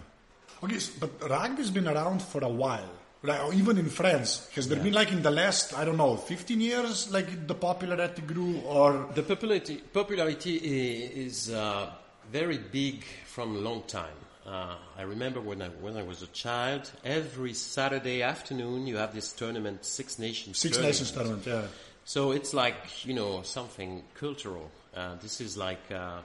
Okay, 0.64 0.76
s- 0.76 0.90
but 0.90 1.30
rugby's 1.30 1.70
been 1.72 1.88
around 1.88 2.22
for 2.22 2.44
a 2.44 2.50
while. 2.50 2.90
Like, 3.24 3.44
or 3.44 3.54
even 3.54 3.78
in 3.78 3.88
France, 3.90 4.50
has 4.56 4.68
there 4.68 4.80
been 4.82 4.94
like 4.94 5.12
in 5.12 5.22
the 5.22 5.30
last 5.30 5.78
I 5.78 5.86
don't 5.86 5.98
know 5.98 6.18
15 6.18 6.60
years 6.60 7.12
like 7.12 7.46
the 7.48 7.54
popularity 7.54 8.24
grew 8.24 8.60
or 8.62 9.08
The 9.14 9.22
popularity, 9.22 9.78
popularity 9.78 10.56
is 10.56 11.52
uh, 11.52 11.92
very 12.32 12.58
big 12.58 13.04
from 13.28 13.56
a 13.56 13.60
long 13.60 13.84
time. 13.84 14.16
Uh, 14.44 14.76
I 14.98 15.04
remember 15.04 15.40
when 15.40 15.62
I, 15.62 15.68
when 15.70 15.98
I 15.98 16.02
was 16.02 16.24
a 16.24 16.28
child, 16.28 16.90
every 17.06 17.54
Saturday 17.54 18.24
afternoon 18.24 18.88
you 18.88 18.98
have 18.98 19.14
this 19.14 19.32
tournament, 19.34 19.86
Six 19.86 20.18
Nations 20.18 20.58
Six 20.58 20.78
tournament. 20.78 20.94
Nations 20.96 21.12
tournament? 21.12 21.44
Yeah. 21.46 21.62
So 22.06 22.32
it's 22.32 22.52
like, 22.56 23.06
you 23.06 23.14
know, 23.14 23.44
something 23.44 24.04
cultural. 24.16 24.72
Uh, 24.96 25.16
this 25.22 25.42
is 25.42 25.58
like, 25.58 25.92
uh, 25.92 26.20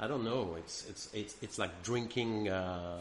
I 0.00 0.06
don't 0.06 0.24
know, 0.24 0.56
it's, 0.58 0.86
it's, 0.88 1.08
it's, 1.14 1.36
it's 1.42 1.58
like 1.58 1.82
drinking, 1.82 2.48
uh, 2.48 3.00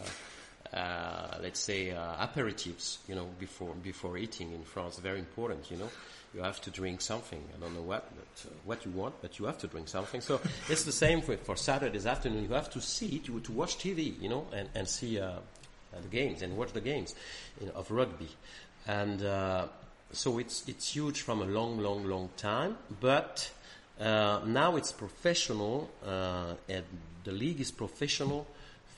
uh, 0.73 1.37
let's 1.41 1.59
say, 1.59 1.91
uh, 1.91 2.25
aperitifs, 2.25 2.97
you 3.07 3.15
know, 3.15 3.27
before, 3.39 3.73
before 3.81 4.17
eating 4.17 4.51
in 4.51 4.63
France. 4.63 4.97
Very 4.99 5.19
important, 5.19 5.69
you 5.71 5.77
know. 5.77 5.89
You 6.33 6.41
have 6.41 6.59
to 6.61 6.69
drink 6.69 6.99
something. 6.99 7.41
I 7.55 7.61
don't 7.61 7.73
know 7.73 7.81
what, 7.81 8.09
but, 8.13 8.49
uh, 8.51 8.53
what 8.65 8.85
you 8.85 8.91
want, 8.91 9.15
but 9.21 9.39
you 9.39 9.45
have 9.45 9.57
to 9.59 9.67
drink 9.67 9.87
something. 9.87 10.19
So 10.19 10.41
it's 10.69 10.83
the 10.83 10.91
same 10.91 11.21
for, 11.21 11.37
for 11.37 11.55
Saturdays 11.55 12.05
afternoon. 12.05 12.43
You 12.43 12.55
have 12.55 12.69
to 12.71 12.81
see, 12.81 13.19
to, 13.19 13.39
to 13.39 13.51
watch 13.53 13.77
TV, 13.77 14.21
you 14.21 14.27
know, 14.27 14.45
and, 14.53 14.67
and 14.75 14.87
see, 14.87 15.19
uh, 15.19 15.27
uh, 15.27 16.01
the 16.01 16.09
games 16.09 16.41
and 16.41 16.57
watch 16.57 16.73
the 16.73 16.81
games 16.81 17.15
you 17.61 17.67
know, 17.67 17.73
of 17.73 17.89
rugby. 17.89 18.27
And, 18.85 19.23
uh, 19.23 19.67
so 20.11 20.37
it's 20.37 20.63
it's 20.67 20.93
huge 20.93 21.21
from 21.21 21.41
a 21.41 21.45
long, 21.45 21.79
long, 21.79 22.05
long 22.05 22.29
time, 22.37 22.77
but 23.01 23.51
uh, 23.99 24.41
now 24.45 24.75
it's 24.75 24.91
professional, 24.91 25.89
uh, 26.05 26.53
and 26.69 26.83
the 27.23 27.31
league 27.31 27.59
is 27.61 27.71
professional 27.71 28.45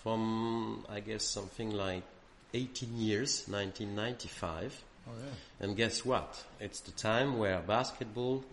from 0.03 0.85
I 0.89 0.99
guess 1.01 1.23
something 1.23 1.71
like 1.71 2.03
18 2.53 2.97
years, 2.97 3.45
1995. 3.47 4.81
Oh 5.07 5.11
yeah. 5.17 5.65
And 5.65 5.75
guess 5.77 6.03
what? 6.05 6.43
It's 6.59 6.79
the 6.81 6.91
time 6.91 7.37
where 7.37 7.59
basketball 7.59 8.43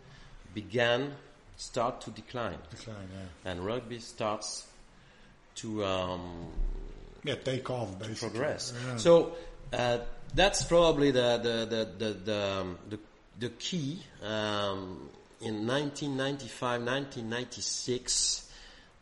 began 0.55 1.15
start 1.57 2.01
to 2.03 2.11
decline, 2.11 2.59
Decline, 2.71 3.09
yeah. 3.15 3.51
and 3.51 3.65
rugby 3.65 3.99
starts 4.01 4.67
to 5.57 5.85
um, 5.85 6.49
Yeah, 7.25 7.37
take 7.37 7.71
off 7.71 7.99
basically. 7.99 8.31
progress. 8.31 8.73
Yeah. 8.87 8.97
So 8.97 9.33
Uh, 9.73 9.99
that's 10.35 10.63
probably 10.65 11.11
the 11.11 11.39
the 11.43 11.57
the 11.67 11.83
the 11.99 12.11
the, 12.25 12.61
um, 12.61 12.79
the, 12.91 12.99
the 13.41 13.49
key. 13.59 13.99
Um, 14.23 15.09
in 15.41 15.67
1995, 15.67 16.81
1996, 16.81 18.51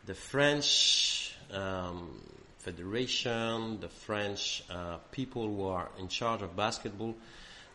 the 0.05 0.13
French 0.13 1.35
um, 1.51 2.21
Federation, 2.59 3.79
the 3.79 3.89
French 3.89 4.63
uh, 4.69 4.97
people 5.11 5.47
who 5.47 5.67
are 5.67 5.89
in 5.99 6.07
charge 6.07 6.41
of 6.41 6.55
basketball, 6.55 7.15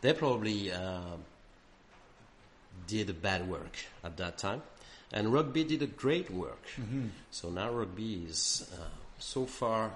they 0.01 0.13
probably 0.13 0.73
uh, 0.73 1.01
did 2.87 3.11
a 3.11 3.15
bad 3.15 3.49
work 3.49 3.77
at 4.03 4.17
that 4.17 4.39
time, 4.39 4.63
and 5.13 5.33
rugby 5.33 5.65
did 5.65 5.83
a 5.83 5.87
great 5.87 6.31
work. 6.31 6.65
So 7.31 7.51
now 7.51 7.71
rugby 7.71 8.25
is 8.29 8.71
uh, 8.75 8.85
so 9.19 9.45
far. 9.47 9.91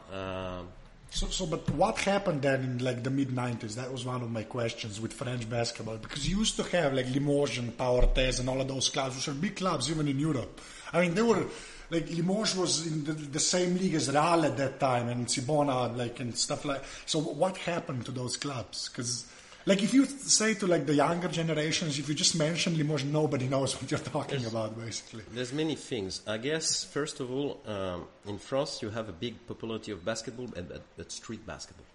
So, 1.14 1.26
so, 1.26 1.44
but 1.44 1.68
what 1.72 1.98
happened 1.98 2.40
then 2.40 2.62
in 2.64 2.78
like 2.78 3.02
the 3.02 3.10
mid 3.10 3.28
'90s? 3.28 3.74
That 3.74 3.92
was 3.92 4.06
one 4.06 4.22
of 4.22 4.30
my 4.30 4.44
questions 4.44 4.98
with 4.98 5.12
French 5.12 5.48
basketball 5.48 5.98
because 5.98 6.26
you 6.26 6.38
used 6.38 6.56
to 6.56 6.62
have 6.62 6.94
like 6.94 7.06
Limoges 7.10 7.58
and 7.58 7.76
Pau-Orthez 7.76 8.40
and 8.40 8.48
all 8.48 8.62
of 8.62 8.66
those 8.66 8.88
clubs, 8.88 9.16
which 9.16 9.28
are 9.28 9.34
big 9.34 9.56
clubs 9.56 9.90
even 9.90 10.08
in 10.08 10.18
Europe. 10.18 10.58
I 10.90 11.02
mean, 11.02 11.14
they 11.14 11.20
were 11.20 11.44
like 11.90 12.08
Limoges 12.08 12.56
was 12.56 12.86
in 12.86 13.04
the, 13.04 13.12
the 13.12 13.40
same 13.40 13.76
league 13.76 13.92
as 13.92 14.08
Real 14.08 14.42
at 14.46 14.56
that 14.56 14.80
time 14.80 15.08
and 15.08 15.26
Cibona, 15.26 15.94
like 15.94 16.18
and 16.20 16.34
stuff 16.34 16.64
like. 16.64 16.82
So, 17.04 17.18
what 17.18 17.58
happened 17.58 18.06
to 18.06 18.10
those 18.10 18.38
clubs? 18.38 18.88
Because 18.88 19.26
like 19.66 19.82
if 19.82 19.94
you 19.94 20.04
say 20.06 20.54
to 20.54 20.66
like 20.66 20.86
the 20.86 20.94
younger 20.94 21.28
generations, 21.28 21.98
if 21.98 22.08
you 22.08 22.14
just 22.14 22.36
mention 22.36 22.76
Limoges, 22.76 23.06
nobody 23.06 23.48
knows 23.48 23.80
what 23.80 23.90
you're 23.90 24.00
talking 24.00 24.44
about, 24.46 24.78
basically. 24.78 25.24
There's 25.32 25.52
many 25.52 25.76
things. 25.76 26.20
I 26.26 26.38
guess 26.38 26.84
first 26.84 27.20
of 27.20 27.30
all, 27.30 27.60
um, 27.66 28.06
in 28.26 28.38
France 28.38 28.82
you 28.82 28.90
have 28.90 29.08
a 29.08 29.12
big 29.12 29.46
popularity 29.46 29.92
of 29.92 30.04
basketball, 30.04 30.46
but, 30.46 30.68
but, 30.68 30.82
but 30.96 31.12
street 31.12 31.46
basketball. 31.46 31.86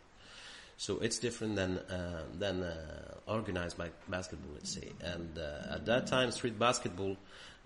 So 0.78 1.00
it's 1.00 1.18
different 1.18 1.56
than 1.56 1.80
uh, 1.80 2.24
than 2.38 2.62
uh, 2.62 2.76
organized 3.28 3.78
by 3.78 3.90
basketball, 4.08 4.52
let's 4.54 4.72
say. 4.72 4.90
And 5.02 5.38
uh, 5.38 5.76
at 5.76 5.86
that 5.88 6.06
time, 6.06 6.32
street 6.32 6.60
basketball, 6.60 7.18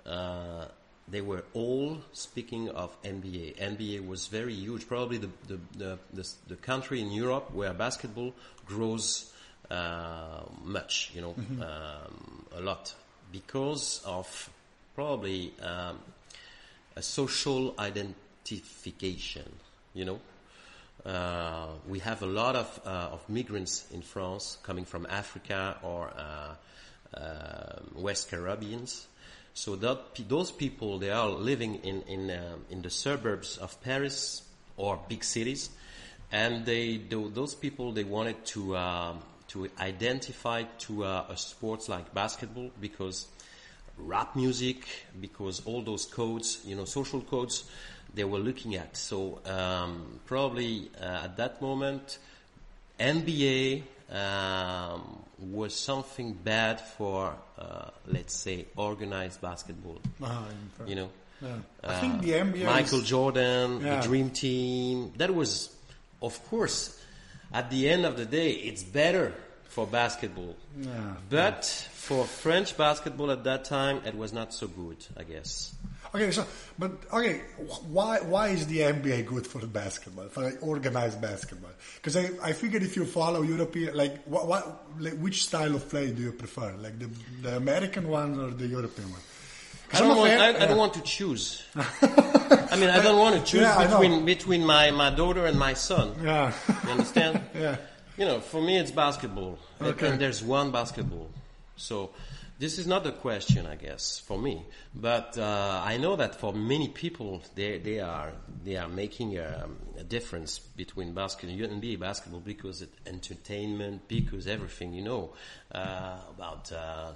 uh, 0.05 0.65
they 1.09 1.19
were 1.19 1.43
all 1.53 1.97
speaking 2.13 2.69
of 2.69 2.95
NBA. 3.03 3.57
NBA 3.57 4.07
was 4.07 4.27
very 4.27 4.53
huge, 4.53 4.87
probably 4.87 5.17
the 5.17 5.29
the 5.47 5.59
the, 5.77 5.99
the, 6.13 6.29
the 6.47 6.55
country 6.55 7.01
in 7.01 7.11
Europe 7.11 7.53
where 7.53 7.73
basketball 7.73 8.33
grows 8.65 9.31
uh, 9.71 10.43
much, 10.65 11.11
you 11.15 11.21
know, 11.21 11.35
um, 11.61 12.45
a 12.57 12.61
lot 12.61 12.93
because 13.31 14.01
of 14.05 14.49
probably 14.95 15.53
um, 15.61 15.97
a 16.95 17.01
social 17.01 17.73
identification, 17.79 19.49
you 19.93 20.05
know. 20.05 20.19
Uh, 21.05 21.67
we 21.87 21.99
have 21.99 22.21
a 22.21 22.25
lot 22.27 22.55
of, 22.55 22.79
uh, 22.85 22.89
of 23.13 23.27
migrants 23.29 23.85
in 23.91 24.01
France 24.01 24.57
coming 24.61 24.85
from 24.85 25.07
Africa 25.09 25.77
or 25.81 26.11
uh, 26.15 27.17
uh, 27.17 27.79
West 27.95 28.29
Caribbeans. 28.29 29.07
So 29.53 29.75
that, 29.77 30.13
pe- 30.13 30.23
those 30.27 30.51
people, 30.51 30.99
they 30.99 31.09
are 31.09 31.27
living 31.29 31.75
in, 31.83 32.03
in, 32.03 32.29
um 32.29 32.65
in 32.69 32.81
the 32.81 32.89
suburbs 32.89 33.57
of 33.57 33.81
Paris 33.81 34.43
or 34.77 34.99
big 35.09 35.23
cities. 35.23 35.69
And 36.31 36.65
they, 36.65 36.97
tho- 36.97 37.29
those 37.29 37.55
people, 37.55 37.91
they 37.93 38.03
wanted 38.05 38.45
to, 38.53 38.77
um, 38.77 39.19
to 39.51 39.67
identify 39.79 40.63
to 40.79 41.03
uh, 41.03 41.25
a 41.29 41.37
sports 41.37 41.89
like 41.89 42.13
basketball 42.13 42.69
because 42.79 43.27
rap 43.97 44.35
music, 44.35 44.87
because 45.19 45.61
all 45.65 45.81
those 45.81 46.05
codes, 46.05 46.59
you 46.65 46.75
know, 46.75 46.85
social 46.85 47.21
codes, 47.21 47.65
they 48.13 48.23
were 48.23 48.39
looking 48.39 48.75
at. 48.75 48.95
So 48.97 49.39
um, 49.45 50.19
probably 50.25 50.89
uh, 50.99 51.23
at 51.25 51.37
that 51.37 51.61
moment, 51.61 52.17
NBA 52.99 53.83
um, 54.11 55.23
was 55.39 55.73
something 55.75 56.33
bad 56.33 56.79
for, 56.79 57.33
uh, 57.57 57.89
let's 58.07 58.35
say, 58.35 58.65
organized 58.75 59.41
basketball. 59.41 59.99
Ah, 60.23 60.45
You 60.85 60.95
know, 60.95 61.09
Yeah. 61.41 61.57
I 61.83 61.87
Uh, 61.87 61.99
think 62.01 62.21
the 62.21 62.33
NBA. 62.33 62.65
Michael 62.65 63.01
Jordan, 63.01 63.81
Yeah. 63.81 63.95
the 63.95 64.07
Dream 64.07 64.29
Team. 64.29 65.11
That 65.17 65.33
was, 65.33 65.69
of 66.21 66.37
course, 66.49 66.99
at 67.53 67.69
the 67.69 67.89
end 67.89 68.05
of 68.05 68.17
the 68.17 68.25
day, 68.25 68.51
it's 68.51 68.83
better 68.83 69.33
for 69.63 69.87
basketball. 69.87 70.55
Yeah. 70.79 71.15
But 71.29 71.65
for 71.65 72.25
French 72.25 72.75
basketball 72.77 73.31
at 73.31 73.43
that 73.45 73.65
time, 73.65 74.01
it 74.05 74.15
was 74.15 74.33
not 74.33 74.53
so 74.53 74.67
good, 74.67 74.97
I 75.17 75.23
guess. 75.23 75.73
Okay, 76.13 76.29
so 76.31 76.45
but 76.77 76.91
okay, 77.13 77.41
why 77.87 78.19
why 78.19 78.49
is 78.49 78.67
the 78.67 78.79
NBA 78.79 79.27
good 79.27 79.47
for 79.47 79.65
basketball 79.65 80.27
for 80.27 80.43
like 80.43 80.57
organized 80.61 81.21
basketball? 81.21 81.71
Because 81.95 82.17
I, 82.17 82.31
I 82.43 82.51
figured 82.51 82.83
if 82.83 82.97
you 82.97 83.05
follow 83.05 83.43
European 83.43 83.95
like 83.95 84.21
what, 84.25 84.45
what 84.45 84.83
like, 84.99 85.17
which 85.19 85.45
style 85.45 85.73
of 85.73 85.87
play 85.87 86.11
do 86.11 86.21
you 86.21 86.33
prefer, 86.33 86.75
like 86.79 86.99
the 86.99 87.09
the 87.41 87.55
American 87.55 88.09
one 88.09 88.37
or 88.37 88.49
the 88.51 88.67
European 88.67 89.09
one? 89.09 89.21
I 89.93 89.99
don't, 89.99 90.17
want, 90.17 90.31
I, 90.31 90.33
I 90.47 90.49
yeah. 90.51 90.65
don't 90.67 90.77
want 90.77 90.93
to 90.93 91.01
choose. 91.01 91.63
I 91.75 92.77
mean, 92.77 92.89
I 92.89 93.01
don't 93.01 93.19
want 93.19 93.35
to 93.35 93.41
choose 93.43 93.61
Yeah, 93.61 93.87
between 93.87 94.25
between 94.25 94.65
my, 94.65 94.91
my 94.91 95.09
daughter 95.09 95.45
and 95.45 95.57
my 95.59 95.73
son. 95.73 96.13
Yeah, 96.23 96.53
You 96.85 96.91
understand? 96.91 97.41
yeah. 97.55 97.75
You 98.17 98.25
know, 98.25 98.39
for 98.39 98.61
me, 98.61 98.77
it's 98.77 98.91
basketball, 98.91 99.57
and- 99.79 99.89
Okay. 99.89 100.07
and 100.09 100.19
there's 100.19 100.43
one 100.43 100.71
basketball. 100.71 101.29
So 101.75 102.11
this 102.61 102.77
is 102.77 102.85
not 102.85 103.03
the 103.03 103.11
question, 103.11 103.65
I 103.65 103.75
guess, 103.75 104.19
for 104.19 104.37
me. 104.37 104.63
But 104.93 105.35
uh, 105.35 105.81
I 105.83 105.97
know 105.97 106.15
that 106.15 106.35
for 106.35 106.53
many 106.53 106.89
people, 106.89 107.41
they 107.55 107.79
they 107.79 107.99
are 107.99 108.33
they 108.63 108.77
are 108.77 108.87
making 108.87 109.39
a, 109.39 109.67
a 109.97 110.03
difference 110.03 110.59
between 110.59 111.13
basketball 111.13 111.63
and 111.63 111.81
NBA 111.81 111.99
basketball 111.99 112.39
because 112.39 112.83
it 112.83 112.93
entertainment, 113.07 114.07
because 114.07 114.45
everything 114.45 114.93
you 114.93 115.01
know 115.01 115.33
uh, 115.73 116.17
about 116.29 116.71
uh, 116.71 117.13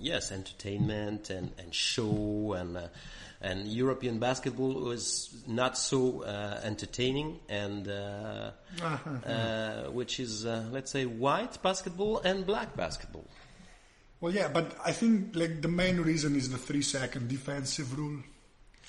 yes, 0.00 0.32
entertainment 0.32 1.30
and 1.30 1.52
and 1.56 1.72
show 1.72 2.54
and. 2.54 2.76
Uh, 2.76 2.88
and 3.40 3.68
European 3.68 4.18
basketball 4.18 4.72
was 4.72 5.28
not 5.46 5.76
so 5.76 6.22
uh, 6.22 6.60
entertaining, 6.64 7.40
and 7.50 7.86
uh, 7.86 8.52
uh, 9.26 9.82
which 9.90 10.18
is 10.18 10.46
uh, 10.46 10.64
let's 10.72 10.90
say 10.90 11.04
white 11.04 11.60
basketball 11.62 12.20
and 12.20 12.46
black 12.46 12.74
basketball. 12.74 13.26
Well, 14.24 14.32
yeah, 14.32 14.48
but 14.48 14.74
I 14.82 14.92
think 14.92 15.36
like 15.36 15.60
the 15.60 15.68
main 15.68 15.98
reason 16.00 16.34
is 16.34 16.48
the 16.48 16.56
three 16.56 16.80
second 16.80 17.28
defensive 17.28 17.98
rule. 17.98 18.20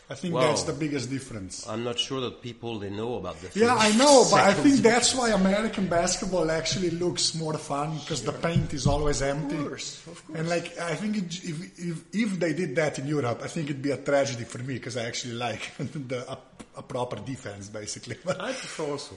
I 0.10 0.14
think 0.16 0.34
Wow. 0.34 0.42
that's 0.48 0.64
the 0.64 0.72
biggest 0.72 1.10
difference. 1.10 1.68
I'm 1.68 1.84
not 1.84 2.00
sure 2.00 2.22
that 2.22 2.42
people 2.42 2.80
they 2.80 2.90
know 2.90 3.16
about 3.16 3.42
the. 3.42 3.60
Yeah, 3.60 3.76
I 3.76 3.92
know, 3.98 4.26
but 4.32 4.40
I 4.40 4.54
think 4.54 4.76
that's 4.78 5.14
why 5.14 5.32
American 5.32 5.88
basketball 5.88 6.50
actually 6.50 6.92
looks 6.92 7.36
more 7.36 7.58
fun 7.58 7.98
because 7.98 8.24
the 8.24 8.32
paint 8.32 8.74
is 8.74 8.88
always 8.88 9.22
empty. 9.22 9.58
Of 9.58 9.68
course, 9.68 10.08
of 10.08 10.26
course. 10.26 10.40
And 10.40 10.48
like, 10.48 10.80
I 10.80 10.96
think 10.96 11.18
it, 11.18 11.44
if, 11.44 11.80
if 11.80 12.04
if 12.14 12.40
they 12.40 12.54
did 12.54 12.78
that 12.78 12.98
in 13.00 13.06
Europe, 13.06 13.42
I 13.44 13.48
think 13.48 13.70
it'd 13.70 13.82
be 13.82 13.92
a 13.92 13.98
tragedy 13.98 14.46
for 14.46 14.60
me 14.60 14.76
because 14.76 14.96
I 14.96 15.04
actually 15.04 15.34
like 15.34 15.70
the 16.14 16.24
a, 16.32 16.38
a 16.78 16.82
proper 16.82 17.18
defense, 17.18 17.68
basically. 17.68 18.16
I 18.26 18.54
prefer 18.54 18.86
also. 18.92 19.16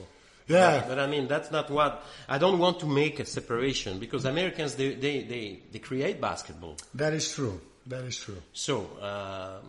Yeah. 0.49 0.79
But, 0.79 0.87
but 0.89 0.99
I 0.99 1.07
mean, 1.07 1.27
that's 1.27 1.51
not 1.51 1.69
what 1.69 2.03
I 2.27 2.37
don't 2.39 2.57
want 2.59 2.79
to 2.81 2.87
make 2.87 3.19
a 3.19 3.25
separation 3.25 3.99
because 3.99 4.25
Americans 4.25 4.75
they 4.75 4.95
they 4.95 5.21
they, 5.23 5.59
they 5.71 5.79
create 5.79 6.19
basketball. 6.19 6.75
that 6.95 7.13
is 7.13 7.31
true. 7.33 7.61
That 7.87 8.03
is 8.03 8.17
true. 8.17 8.41
So 8.53 8.85
uh, 9.01 9.59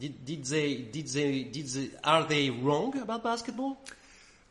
did 0.00 0.24
did 0.24 0.44
they 0.44 0.74
did 0.90 1.06
they 1.08 1.42
did 1.44 1.66
they 1.68 1.90
are 2.02 2.24
they 2.24 2.50
wrong 2.50 2.96
about 2.98 3.22
basketball? 3.22 3.76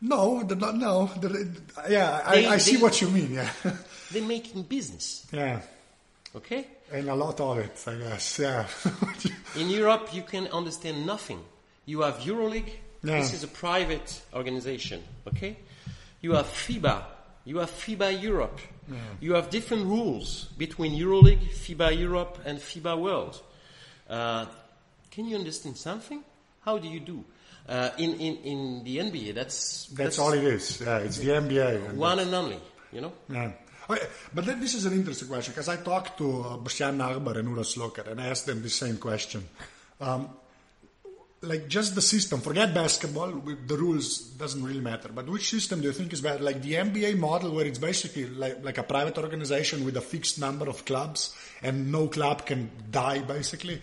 No, 0.01 0.43
they're 0.43 0.55
not, 0.57 0.75
no. 0.77 1.09
they're- 1.19 1.51
yeah, 1.89 2.21
I, 2.25 2.35
They- 2.35 2.47
I 2.47 2.57
see 2.57 2.75
they- 2.77 2.81
what 2.81 3.01
you 3.01 3.09
mean. 3.09 3.33
Yeah, 3.33 3.49
They're 4.11 4.23
making 4.23 4.63
business. 4.63 5.27
yeah, 5.33 5.59
Okay. 6.35 6.67
and 6.93 7.09
a 7.09 7.15
lot 7.15 7.39
of 7.41 7.57
it, 7.57 7.83
I 7.85 7.95
guess. 7.95 8.39
Yeah. 8.39 8.65
In 9.57 9.69
Europe, 9.69 10.13
you 10.13 10.21
can 10.23 10.47
understand 10.53 11.05
nothing. 11.05 11.41
You 11.85 12.01
have 12.01 12.19
EuroLeague. 12.19 12.71
Yeah. 13.03 13.19
This 13.19 13.33
is 13.33 13.43
a 13.43 13.47
private 13.47 14.21
organization. 14.33 15.03
Okay. 15.27 15.57
You 16.21 16.33
have 16.33 16.47
FIBA. 16.47 17.03
You 17.45 17.57
have 17.57 17.71
FIBA 17.71 18.21
Europe. 18.21 18.59
You 19.21 19.33
have 19.35 19.49
different 19.49 19.85
rules 19.85 20.45
between 20.57 20.93
EuroLeague, 20.93 21.47
FIBA 21.49 21.97
Europe, 21.99 22.39
and 22.45 22.59
FIBA 22.59 22.99
World. 22.99 23.41
Uh, 24.09 24.45
can 25.11 25.25
you 25.25 25.37
understand 25.37 25.77
something? 25.77 26.23
How 26.61 26.77
do 26.77 26.87
you 26.87 26.99
do? 26.99 27.23
Uh, 27.67 27.91
in, 27.99 28.15
in, 28.15 28.37
in 28.37 28.83
the 28.83 28.97
NBA, 28.97 29.35
that's, 29.35 29.85
That's 29.93 30.17
all 30.17 30.33
it 30.33 30.43
is. 30.43 30.81
Yeah, 30.81 30.97
it's 30.97 31.19
the 31.19 31.29
NBA. 31.29 31.89
and 31.89 31.99
one 31.99 32.17
and 32.17 32.33
only, 32.33 32.59
you 32.91 33.01
know? 33.01 33.13
Yeah. 33.29 33.51
Okay, 33.87 34.05
but 34.33 34.45
then 34.45 34.59
this 34.59 34.73
is 34.73 34.85
an 34.85 34.93
interesting 34.93 35.27
question 35.27 35.51
because 35.53 35.69
I 35.69 35.77
talked 35.77 36.17
to 36.17 36.41
uh, 36.41 36.57
Boštjan 36.57 36.97
Nachbar 36.97 37.37
and 37.37 37.47
Uroš 37.47 37.77
Slokar 37.77 38.07
and 38.07 38.21
I 38.21 38.27
asked 38.27 38.45
them 38.47 38.61
the 38.61 38.69
same 38.69 38.97
question. 38.97 39.43
Um, 40.01 40.29
like 41.41 41.67
just 41.67 41.95
the 41.95 42.01
system, 42.01 42.41
forget 42.41 42.73
basketball, 42.73 43.31
the 43.31 43.77
rules 43.77 44.19
doesn't 44.19 44.63
really 44.63 44.81
matter. 44.81 45.09
But 45.13 45.27
which 45.29 45.49
system 45.49 45.81
do 45.81 45.87
you 45.87 45.93
think 45.93 46.11
is 46.11 46.21
better? 46.21 46.43
Like 46.43 46.61
the 46.61 46.73
NBA 46.73 47.17
model 47.17 47.51
where 47.51 47.65
it's 47.65 47.79
basically 47.79 48.27
like, 48.27 48.63
like 48.63 48.77
a 48.77 48.83
private 48.83 49.17
organization 49.17 49.85
with 49.85 49.95
a 49.95 50.01
fixed 50.01 50.39
number 50.39 50.67
of 50.67 50.85
clubs 50.85 51.33
and 51.61 51.91
no 51.91 52.07
club 52.07 52.45
can 52.45 52.69
die 52.91 53.19
basically, 53.19 53.81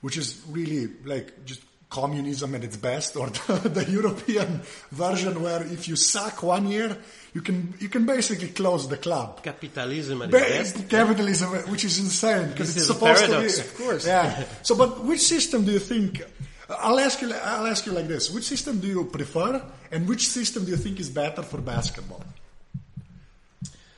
which 0.00 0.16
is 0.16 0.42
really 0.48 0.88
like 1.04 1.44
just 1.44 1.62
communism 1.90 2.54
at 2.54 2.64
its 2.64 2.76
best, 2.76 3.16
or 3.20 3.28
the, 3.28 3.68
the 3.68 3.90
European 3.90 4.62
version 4.90 5.42
where 5.42 5.62
if 5.62 5.86
you 5.86 5.96
suck 5.96 6.42
one 6.42 6.66
year, 6.68 6.96
you 7.34 7.42
can 7.42 7.74
you 7.78 7.88
can 7.88 8.06
basically 8.06 8.48
close 8.48 8.88
the 8.88 8.96
club. 8.96 9.42
Capitalism 9.42 10.22
at 10.22 10.30
best. 10.30 10.88
capitalism, 10.88 11.50
which 11.70 11.84
is 11.84 11.98
insane 11.98 12.48
because 12.48 12.70
it's 12.70 12.84
is 12.84 12.90
a 12.90 12.94
supposed 12.94 13.20
paradox, 13.26 13.58
to 13.58 13.62
be. 13.62 13.68
of 13.68 13.76
course. 13.76 14.06
Yeah. 14.06 14.44
So, 14.62 14.74
but 14.74 15.04
which 15.04 15.20
system 15.20 15.64
do 15.64 15.72
you 15.72 15.78
think? 15.78 16.22
I'll 16.68 16.98
ask 16.98 17.20
you. 17.20 17.32
I'll 17.32 17.66
ask 17.66 17.84
you 17.86 17.92
like 17.92 18.08
this: 18.08 18.30
Which 18.30 18.44
system 18.44 18.80
do 18.80 18.86
you 18.86 19.04
prefer, 19.04 19.62
and 19.92 20.08
which 20.08 20.28
system 20.28 20.64
do 20.64 20.70
you 20.70 20.76
think 20.78 20.98
is 21.00 21.10
better 21.10 21.42
for 21.42 21.58
basketball 21.60 22.24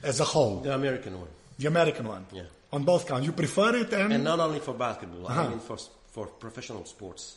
as 0.03 0.21
a 0.21 0.25
whole? 0.25 0.61
The 0.61 0.75
American 0.75 1.19
one. 1.19 1.29
The 1.59 1.69
American 1.69 2.07
one. 2.09 2.27
Yeah. 2.33 2.43
On 2.73 2.83
both 2.83 3.07
counts, 3.07 3.25
you 3.25 3.33
prefer 3.33 3.75
it, 3.77 3.93
and, 3.93 4.13
And 4.13 4.25
not 4.25 4.41
only 4.41 4.59
for 4.59 4.75
basketball, 4.75 5.27
Uh-huh. 5.27 5.43
I 5.43 5.49
mean 5.49 5.61
for, 5.61 5.79
for 6.11 6.27
professional 6.27 6.85
sports. 6.85 7.37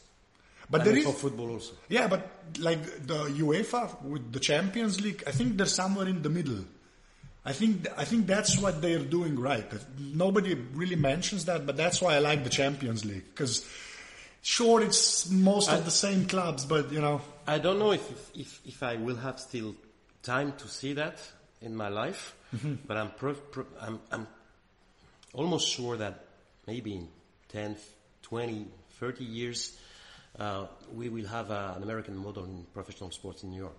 but 0.69 0.81
I 0.81 0.83
there 0.85 0.97
is 0.97 1.05
for 1.05 1.13
football 1.13 1.51
also. 1.51 1.73
Yeah, 1.87 2.07
but 2.07 2.27
like 2.59 2.81
the 3.05 3.25
UEFA 3.37 4.01
with 4.03 4.31
the 4.33 4.39
Champions 4.39 4.99
League, 4.99 5.23
I 5.27 5.31
think 5.31 5.57
they're 5.57 5.65
somewhere 5.67 6.07
in 6.07 6.21
the 6.23 6.29
middle. 6.29 6.65
I 7.45 7.53
think 7.53 7.87
I 7.97 8.03
think 8.05 8.27
that's 8.27 8.57
what 8.57 8.81
they're 8.81 8.99
doing 9.17 9.39
right. 9.39 9.65
Nobody 9.97 10.55
really 10.73 10.95
mentions 10.97 11.45
that, 11.45 11.65
but 11.65 11.77
that's 11.77 12.01
why 12.01 12.15
I 12.15 12.19
like 12.19 12.43
the 12.43 12.49
Champions 12.49 13.05
League 13.05 13.23
because 13.33 13.63
sure 14.41 14.81
it's 14.81 15.29
most 15.29 15.69
of 15.71 15.85
the 15.85 15.91
same 15.91 16.25
clubs, 16.25 16.65
but 16.65 16.91
you 16.91 17.01
know, 17.01 17.21
I 17.47 17.59
don't 17.59 17.79
know 17.79 17.91
if, 17.91 18.35
if, 18.35 18.61
if 18.65 18.83
I 18.83 18.95
will 18.95 19.17
have 19.17 19.39
still 19.39 19.75
time 20.23 20.53
to 20.57 20.67
see 20.67 20.93
that 20.93 21.19
in 21.61 21.75
my 21.75 21.89
life, 21.89 22.35
Mm-hmm. 22.55 22.75
but 22.87 22.97
I'm, 22.97 23.11
pro, 23.11 23.33
pro, 23.35 23.63
I'm, 23.79 23.99
I'm 24.11 24.25
almost 25.33 25.67
sure 25.67 25.97
that 25.97 26.25
maybe 26.65 26.95
in 26.95 27.07
10, 27.49 27.75
20, 28.23 28.65
30 28.99 29.23
years, 29.23 29.77
uh, 30.39 30.65
we 30.95 31.09
will 31.09 31.27
have 31.27 31.51
uh, 31.51 31.73
an 31.77 31.83
American 31.83 32.17
model 32.17 32.45
in 32.45 32.65
professional 32.73 33.11
sports 33.11 33.43
in 33.43 33.53
Europe. 33.53 33.77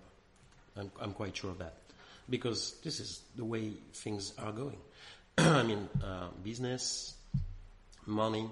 I'm, 0.77 0.89
I'm 1.01 1.11
quite 1.11 1.35
sure 1.35 1.51
of 1.51 1.57
that. 1.59 1.73
Because 2.29 2.75
this 2.81 3.01
is 3.01 3.21
the 3.35 3.43
way 3.43 3.73
things 3.93 4.31
are 4.39 4.53
going. 4.53 4.77
I 5.37 5.63
mean, 5.63 5.89
uh, 6.01 6.27
business, 6.41 7.13
money, 8.05 8.49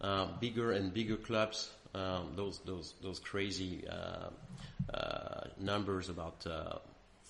uh, 0.00 0.26
bigger 0.40 0.72
and 0.72 0.92
bigger 0.92 1.16
clubs, 1.16 1.70
um, 1.94 2.32
those 2.36 2.60
those 2.64 2.94
those 3.02 3.18
crazy 3.18 3.84
uh, 3.88 4.30
uh, 4.94 5.44
numbers 5.58 6.08
about 6.08 6.46
uh, 6.46 6.78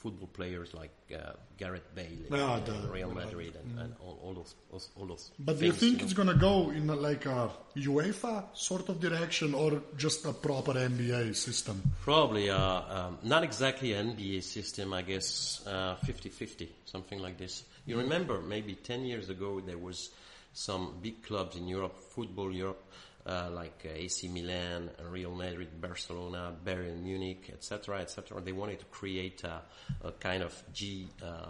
football 0.01 0.29
players 0.29 0.73
like 0.73 0.95
uh, 1.15 1.33
Gareth 1.59 1.95
Bale, 1.95 2.07
Yeah, 2.31 2.57
and, 2.57 2.91
Real 2.91 3.11
Madrid, 3.11 3.55
and, 3.63 3.79
and 3.79 3.95
all, 4.01 4.19
all 4.23 4.35
those 4.35 4.89
all, 4.97 5.07
those. 5.07 5.31
but 5.39 5.59
do 5.59 5.67
you 5.67 5.73
things, 5.73 5.81
think 5.81 5.99
know. 5.99 6.05
it's 6.05 6.15
gonna 6.15 6.35
go 6.35 6.71
in 6.71 6.87
like 6.87 7.27
a 7.27 7.51
UEFA 7.77 8.45
sort 8.55 8.89
of 8.89 8.99
direction 9.01 9.53
or 9.55 9.83
just 9.99 10.25
a 10.25 10.33
proper 10.33 10.73
NBA 10.73 11.37
system? 11.37 11.83
Probably 12.03 12.49
uh, 12.49 12.59
um, 12.59 13.19
not 13.23 13.43
exactly 13.45 13.93
an 13.93 14.17
NBA 14.17 14.43
system, 14.43 14.95
I 14.95 15.03
guess, 15.03 15.61
uh, 15.67 15.97
50-50, 16.07 16.69
something 16.87 17.19
like 17.19 17.37
this. 17.37 17.65
You 17.87 17.99
remember 17.99 18.41
maybe 18.41 18.75
10 18.77 19.05
years 19.05 19.29
ago 19.29 19.61
there 19.61 19.79
was 19.79 20.11
some 20.53 20.95
big 21.03 21.23
clubs 21.23 21.57
in 21.57 21.67
Europe, 21.69 21.99
football 21.99 22.53
Europe, 22.53 22.85
uh, 23.27 23.51
like 23.53 23.87
uh, 23.87 23.95
AC 23.95 24.29
Milan, 24.29 24.91
Real 25.11 25.35
Madrid, 25.35 25.69
Barcelona, 25.81 26.53
Bayern 26.65 27.03
Munich, 27.03 27.51
etc., 27.53 28.01
etc. 28.01 28.41
They 28.41 28.53
wanted 28.53 28.81
to 28.81 28.87
create 28.87 29.45
a, 29.45 29.63
a 30.05 30.13
kind 30.13 30.43
of 30.43 30.63
G, 30.73 31.09
uh, 31.23 31.47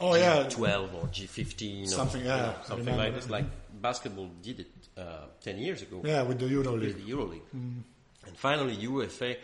Oh 0.00 0.16
yeah, 0.16 0.44
G12 0.48 0.94
or 0.94 1.06
G15 1.06 1.84
or 1.84 1.86
Something, 1.86 2.22
you 2.22 2.26
know, 2.26 2.36
yeah, 2.36 2.62
something 2.62 2.96
like 2.96 3.14
this. 3.14 3.30
Like 3.30 3.44
basketball 3.80 4.30
did 4.42 4.60
it 4.60 4.72
uh, 4.98 5.26
10 5.42 5.58
years 5.58 5.82
ago 5.82 6.00
yeah, 6.04 6.22
with 6.22 6.40
the 6.40 6.46
Euro 6.48 6.72
with 6.72 7.06
the 7.06 7.12
EuroLeague. 7.12 7.42
And 7.52 8.36
finally, 8.36 8.76
UEFA, 8.76 9.36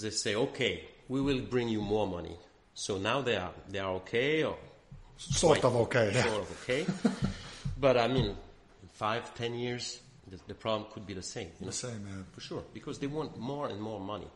they 0.00 0.10
say, 0.10 0.34
okay, 0.34 0.84
we 1.06 1.20
will 1.20 1.40
bring 1.42 1.68
you 1.68 1.80
more 1.80 2.08
money. 2.08 2.36
So 2.74 2.98
now 2.98 3.22
they 3.22 3.36
are 3.36 3.52
they 3.68 3.78
are 3.78 3.92
okay 4.02 4.42
or 4.44 4.56
Sort 5.18 5.64
of 5.64 5.74
okay. 5.74 6.12
Yeah. 6.14 6.22
sort 6.22 6.42
of 6.42 6.62
okay. 6.62 6.86
but 7.76 7.96
I 7.96 8.08
mean, 8.08 8.26
in 8.26 8.88
five, 8.94 9.34
ten 9.34 9.54
years, 9.54 10.00
the, 10.28 10.38
the 10.46 10.54
problem 10.54 10.90
could 10.92 11.06
be 11.06 11.14
the 11.14 11.22
same. 11.22 11.48
You 11.60 11.66
know? 11.66 11.70
The 11.70 11.76
same, 11.76 12.06
yeah. 12.06 12.22
for 12.32 12.40
sure, 12.40 12.62
because 12.72 12.98
they 12.98 13.06
want 13.06 13.38
more 13.38 13.68
and 13.68 13.80
more 13.80 14.00
money. 14.00 14.28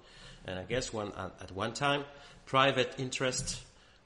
And 0.46 0.58
I 0.58 0.64
guess 0.64 0.92
one 0.92 1.12
at, 1.16 1.32
at 1.40 1.52
one 1.52 1.72
time, 1.72 2.04
private 2.46 2.94
interests 2.98 3.60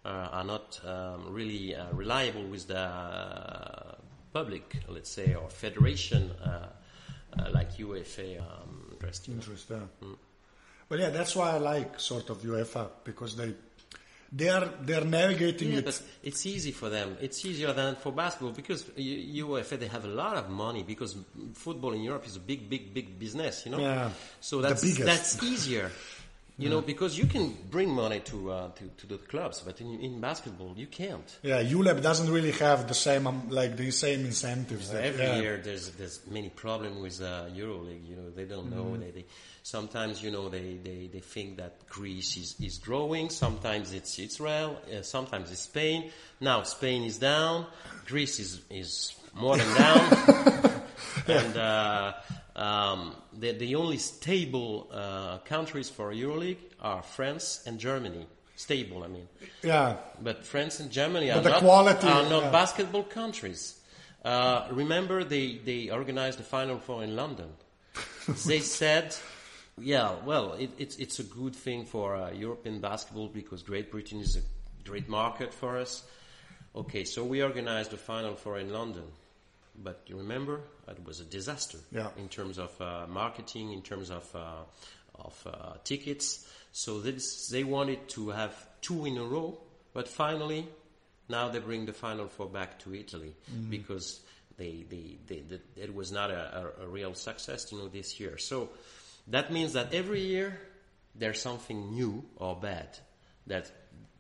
uh, 0.05 0.09
are 0.09 0.45
not 0.45 0.81
um, 0.85 1.27
really 1.31 1.75
uh, 1.75 1.87
reliable 1.93 2.45
with 2.45 2.69
the 2.69 2.79
uh, 2.79 3.95
public, 4.33 4.77
let's 4.89 5.11
say, 5.11 5.35
or 5.35 5.49
federation 5.49 6.31
uh, 6.31 6.69
uh, 7.39 7.51
like 7.53 7.77
UEFA 7.77 8.41
um, 8.41 8.89
interest. 8.93 9.29
you 9.29 9.35
know. 9.35 9.41
interest 9.41 9.69
there. 9.69 9.89
But 10.89 11.01
yeah, 11.01 11.11
that's 11.11 11.35
why 11.35 11.51
I 11.51 11.59
like 11.59 11.99
sort 11.99 12.31
of 12.31 12.39
UEFA 12.43 12.89
because 13.05 13.37
they 13.37 13.55
they 14.33 14.49
are 14.49 14.69
they 14.83 14.95
are 14.95 15.05
navigating 15.05 15.71
Yeah, 15.73 15.79
it. 15.79 15.85
but 15.85 16.03
it's 16.23 16.45
easy 16.47 16.73
for 16.73 16.89
them. 16.89 17.17
It's 17.21 17.45
easier 17.45 17.73
than 17.73 17.97
for 17.97 18.13
basketball 18.13 18.53
because 18.53 18.83
UEFA 18.97 19.79
they 19.79 19.87
have 19.89 20.05
a 20.05 20.09
lot 20.09 20.37
of 20.37 20.51
money 20.51 20.83
because 20.83 21.17
football 21.55 21.93
in 21.93 22.03
Europe 22.03 22.27
is 22.27 22.37
a 22.37 22.41
big, 22.41 22.69
big, 22.69 22.93
big 22.93 23.19
business. 23.19 23.65
You 23.67 23.73
know, 23.73 23.79
Yeah. 23.79 24.11
so 24.41 24.61
that's 24.61 24.83
that's 24.99 25.43
easier. 25.43 25.91
You 26.59 26.71
know, 26.71 26.81
because 26.81 27.19
you 27.19 27.27
can 27.27 27.55
bring 27.71 27.91
money 27.91 28.21
to 28.21 28.51
uh, 28.51 28.71
to, 28.71 28.85
to 28.99 29.07
the 29.07 29.19
clubs, 29.19 29.61
but 29.61 29.79
in, 29.83 30.01
in 30.01 30.21
basketball 30.21 30.73
you 30.75 30.87
can't. 30.87 31.39
yeah, 31.43 31.63
ULEB 31.63 32.01
doesn't 32.01 32.33
really 32.33 32.53
have 32.53 32.89
the 32.89 32.95
same 32.95 33.27
um, 33.27 33.51
like 33.51 33.77
the 33.77 33.91
same 33.91 34.25
incentives. 34.25 34.89
that- 34.91 35.05
Every 35.05 35.25
yeah. 35.27 35.39
year 35.41 35.61
there's 35.63 35.91
there's 35.99 36.21
many 36.31 36.49
problems 36.49 36.99
with 37.03 37.21
uh, 37.21 37.45
EuroLeague. 37.55 38.09
You 38.09 38.17
know, 38.17 38.31
they 38.31 38.45
don't 38.47 38.71
know. 38.71 38.85
Mm-hmm. 38.85 39.01
They, 39.03 39.11
they 39.11 39.25
sometimes 39.65 40.23
you 40.23 40.31
know 40.31 40.49
they, 40.49 40.79
they, 40.83 41.11
they 41.13 41.21
think 41.21 41.59
that 41.59 41.87
Greece 41.91 42.39
is, 42.39 42.57
is 42.59 42.79
growing. 42.79 43.29
Sometimes 43.29 43.93
it's 43.93 44.19
Israel. 44.19 44.81
Uh, 44.91 45.03
sometimes 45.03 45.51
it's 45.53 45.63
Spain. 45.63 46.11
Now 46.41 46.63
Spain 46.63 47.03
is 47.05 47.19
down. 47.19 47.67
Greece 48.07 48.41
is 48.41 48.63
is 48.71 49.15
more 49.35 49.59
than 49.59 49.75
down. 49.77 50.83
and 51.29 51.57
uh, 51.59 52.13
um, 52.57 53.15
the 53.33 53.53
the 53.53 53.75
only 53.77 53.99
stable 53.99 54.89
uh, 54.93 55.39
countries 55.39 55.89
for 55.89 56.13
EuroLeague 56.13 56.59
are 56.81 57.03
France 57.03 57.63
and 57.67 57.79
Germany. 57.79 58.27
Stable, 58.57 59.05
I 59.05 59.09
mean. 59.09 59.29
Yeah, 59.63 59.97
But 60.23 60.45
France 60.47 60.81
and 60.81 60.91
Germany 60.91 61.29
But 61.29 61.47
are 61.47 61.51
not, 61.51 61.61
quality, 61.61 62.07
are 62.09 62.29
not 62.29 62.45
yeah. 62.45 62.51
basketball 62.51 63.03
countries. 63.03 63.79
Uh, 64.25 64.67
remember, 64.71 65.25
they, 65.25 65.59
they 65.59 65.91
organized 65.91 66.39
the 66.39 66.43
Final 66.43 66.79
Four 66.79 67.05
in 67.05 67.15
London. 67.15 67.51
they 68.47 68.61
said, 68.61 69.15
yeah, 69.79 70.15
well, 70.25 70.55
it, 70.55 70.71
it's, 70.79 70.97
it's 70.97 71.19
a 71.19 71.23
good 71.23 71.55
thing 71.55 71.85
for 71.85 72.17
uh, 72.17 72.31
European 72.31 72.81
basketball 72.81 73.29
because 73.29 73.63
Great 73.63 73.91
Britain 73.91 74.21
is 74.21 74.37
a 74.37 74.89
great 74.89 75.07
market 75.09 75.53
for 75.53 75.77
us. 75.77 76.03
Okay, 76.75 77.05
so 77.05 77.25
we 77.25 77.43
organized 77.43 77.91
the 77.91 77.99
Final 77.99 78.35
Four 78.35 78.59
in 78.59 78.73
London. 78.73 79.05
But 79.83 80.03
you 80.07 80.17
remember, 80.17 80.61
it 80.89 81.05
was 81.05 81.21
a 81.21 81.25
disaster 81.25 81.79
Yeah. 81.93 82.11
in 82.17 82.29
terms 82.29 82.59
of 82.59 82.79
uh, 82.81 83.07
marketing, 83.09 83.73
in 83.73 83.83
terms 83.83 84.11
of, 84.11 84.35
uh, 84.35 84.65
of 85.15 85.47
uh, 85.47 85.75
tickets. 85.85 86.47
So 86.73 87.01
this, 87.01 87.49
they 87.49 87.65
wanted 87.65 88.09
to 88.11 88.31
have 88.31 88.55
two 88.81 89.07
in 89.07 89.17
a 89.19 89.25
row, 89.25 89.59
but 89.93 90.09
finally, 90.09 90.69
now 91.29 91.49
they 91.49 91.59
bring 91.59 91.87
the 91.87 91.93
Final 91.93 92.29
Four 92.29 92.49
back 92.49 92.79
to 92.81 92.95
Italy 92.95 93.35
because 93.71 94.21
they, 94.57 94.85
they, 94.89 95.19
they, 95.27 95.41
they, 95.41 95.61
it 95.83 95.95
was 95.95 96.13
not 96.13 96.31
a, 96.31 96.73
a, 96.81 96.85
a 96.85 96.89
real 96.89 97.15
success, 97.15 97.73
you 97.73 97.79
know, 97.79 97.89
this 97.89 98.21
year. 98.21 98.39
So 98.39 98.69
that 99.29 99.51
means 99.53 99.73
that 99.73 99.93
every 99.93 100.21
year 100.23 100.59
there's 101.15 101.41
something 101.41 101.93
new 101.95 102.25
or 102.37 102.55
bad 102.57 102.89
that, 103.47 103.71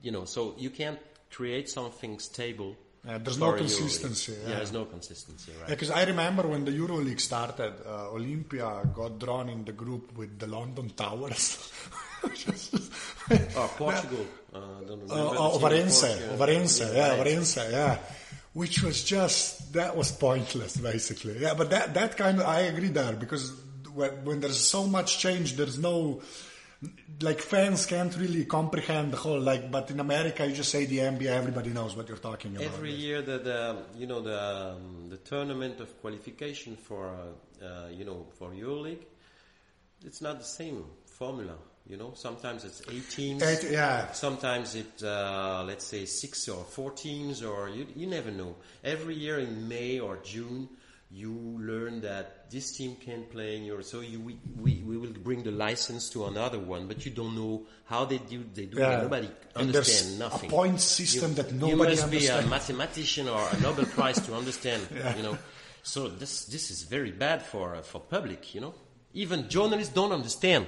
you 0.02 0.10
know, 0.10 0.24
so 0.24 0.54
you 0.58 0.70
can't 0.70 0.98
create 1.30 1.68
something 1.68 2.18
stable. 2.18 2.76
Yeah, 3.06 3.18
there's 3.18 3.38
no 3.38 3.52
consistency, 3.52 4.34
yeah. 4.42 4.56
there's 4.56 4.72
no 4.72 4.84
consistency, 4.84 5.52
right? 5.60 5.68
because 5.68 5.90
I 5.92 6.02
remember 6.04 6.42
when 6.48 6.64
the 6.64 6.72
EuroLeague 6.72 7.20
started, 7.20 7.74
uh, 7.86 8.10
Olimpija 8.12 8.92
got 8.92 9.20
drawn 9.20 9.48
in 9.48 9.64
the 9.64 9.72
group 9.72 10.16
with 10.16 10.38
the 10.40 10.46
London 10.48 10.90
Towers. 10.90 11.72
Oh, 13.56 13.70
Portugal. 13.76 14.26
Uh, 14.54 14.58
Uh, 14.58 15.36
oh, 15.38 15.58
Ovarense, 15.58 16.00
Portugal. 16.06 16.36
Varense, 16.38 16.94
yeah. 16.94 17.70
Yeah. 17.70 17.98
Which 18.52 18.82
was 18.82 19.04
just 19.04 19.72
that 19.74 19.96
was 19.96 20.12
pointless, 20.12 20.76
basically. 20.76 21.38
Yeah, 21.38 21.54
but 21.54 21.70
that 21.70 21.94
that 21.94 22.16
kind 22.16 22.40
of 22.40 22.46
I 22.46 22.60
agree 22.60 22.88
there 22.88 23.12
because 23.14 23.52
when, 23.92 24.24
when 24.24 24.40
there's 24.40 24.60
so 24.60 24.86
much 24.86 25.18
change, 25.18 25.56
there's 25.56 25.78
no 25.78 26.22
like 27.22 27.40
fans 27.40 27.86
can't 27.86 28.14
really 28.16 28.44
comprehend 28.44 29.12
the 29.12 29.16
whole 29.16 29.40
like. 29.40 29.70
But 29.70 29.90
in 29.90 30.00
America, 30.00 30.46
you 30.46 30.54
just 30.54 30.70
say 30.70 30.84
the 30.84 30.98
NBA, 30.98 31.26
everybody 31.26 31.70
knows 31.70 31.96
what 31.96 32.08
you're 32.08 32.18
talking 32.18 32.56
about. 32.56 32.66
Every 32.66 32.92
year, 32.92 33.22
the, 33.22 33.38
the 33.38 33.76
you 33.96 34.06
know 34.06 34.20
the 34.20 34.72
um, 34.74 35.08
the 35.08 35.16
tournament 35.16 35.80
of 35.80 36.00
qualification 36.00 36.76
for 36.76 37.08
uh, 37.08 37.64
uh, 37.64 37.88
you 37.88 38.04
know 38.04 38.26
for 38.38 38.50
EuroLeague, 38.50 39.04
it's 40.04 40.20
not 40.20 40.38
the 40.38 40.44
same 40.44 40.84
formula. 41.06 41.54
You 41.88 41.96
know, 41.96 42.12
sometimes 42.14 42.64
it's 42.64 42.82
eight 42.90 43.08
teams. 43.10 43.42
Eight- 43.42 43.70
yeah. 43.70 44.10
Sometimes 44.12 44.74
it 44.74 45.02
uh, 45.02 45.62
let's 45.66 45.86
say 45.86 46.04
six 46.04 46.48
or 46.48 46.64
four 46.64 46.90
teams, 46.90 47.42
or 47.42 47.68
you 47.68 47.86
you 47.94 48.06
never 48.06 48.30
know. 48.30 48.56
Every 48.84 49.14
year 49.14 49.38
in 49.38 49.68
May 49.68 50.00
or 50.00 50.18
June, 50.18 50.68
you 51.10 51.32
learn 51.60 52.00
that 52.00 52.50
this 52.50 52.76
team 52.76 52.96
can 52.96 53.24
play 53.26 53.56
in 53.56 53.64
your 53.64 53.80
so 53.82 54.00
you 54.00 54.18
we, 54.20 54.38
we, 54.60 54.82
we 54.84 54.96
will 54.96 55.12
bring 55.12 55.42
the 55.44 55.50
license 55.52 56.10
to 56.10 56.26
another 56.26 56.58
one 56.58 56.88
but 56.88 57.04
you 57.06 57.12
don't 57.12 57.34
know 57.36 57.62
how 57.84 58.04
they 58.04 58.18
do 58.18 58.44
they 58.54 58.66
do 58.66 58.76
Yeah. 58.78 58.98
it 58.98 59.02
nobody 59.02 59.28
And 59.54 59.68
understand 59.68 60.18
nothing. 60.18 60.50
a 60.50 60.52
point 60.52 60.80
system 60.80 61.34
that 61.34 61.52
you 61.52 61.58
nobody 61.58 61.94
must 61.94 62.10
be 62.10 62.26
a 62.26 62.42
mathematician 62.46 63.28
or 63.28 63.48
a 63.48 63.60
Nobel 63.60 63.86
Prize 63.86 64.20
to 64.26 64.34
understand 64.34 64.82
you 65.16 65.22
know. 65.22 65.38
So 65.84 66.08
this 66.08 66.46
this 66.46 66.70
is 66.72 66.82
very 66.82 67.12
bad 67.12 67.42
for 67.42 67.76
uh, 67.76 67.82
for 67.82 68.00
public 68.00 68.52
you 68.54 68.60
know. 68.60 68.74
Even 69.14 69.48
journalists 69.48 69.94
don't 69.94 70.12
understand. 70.12 70.66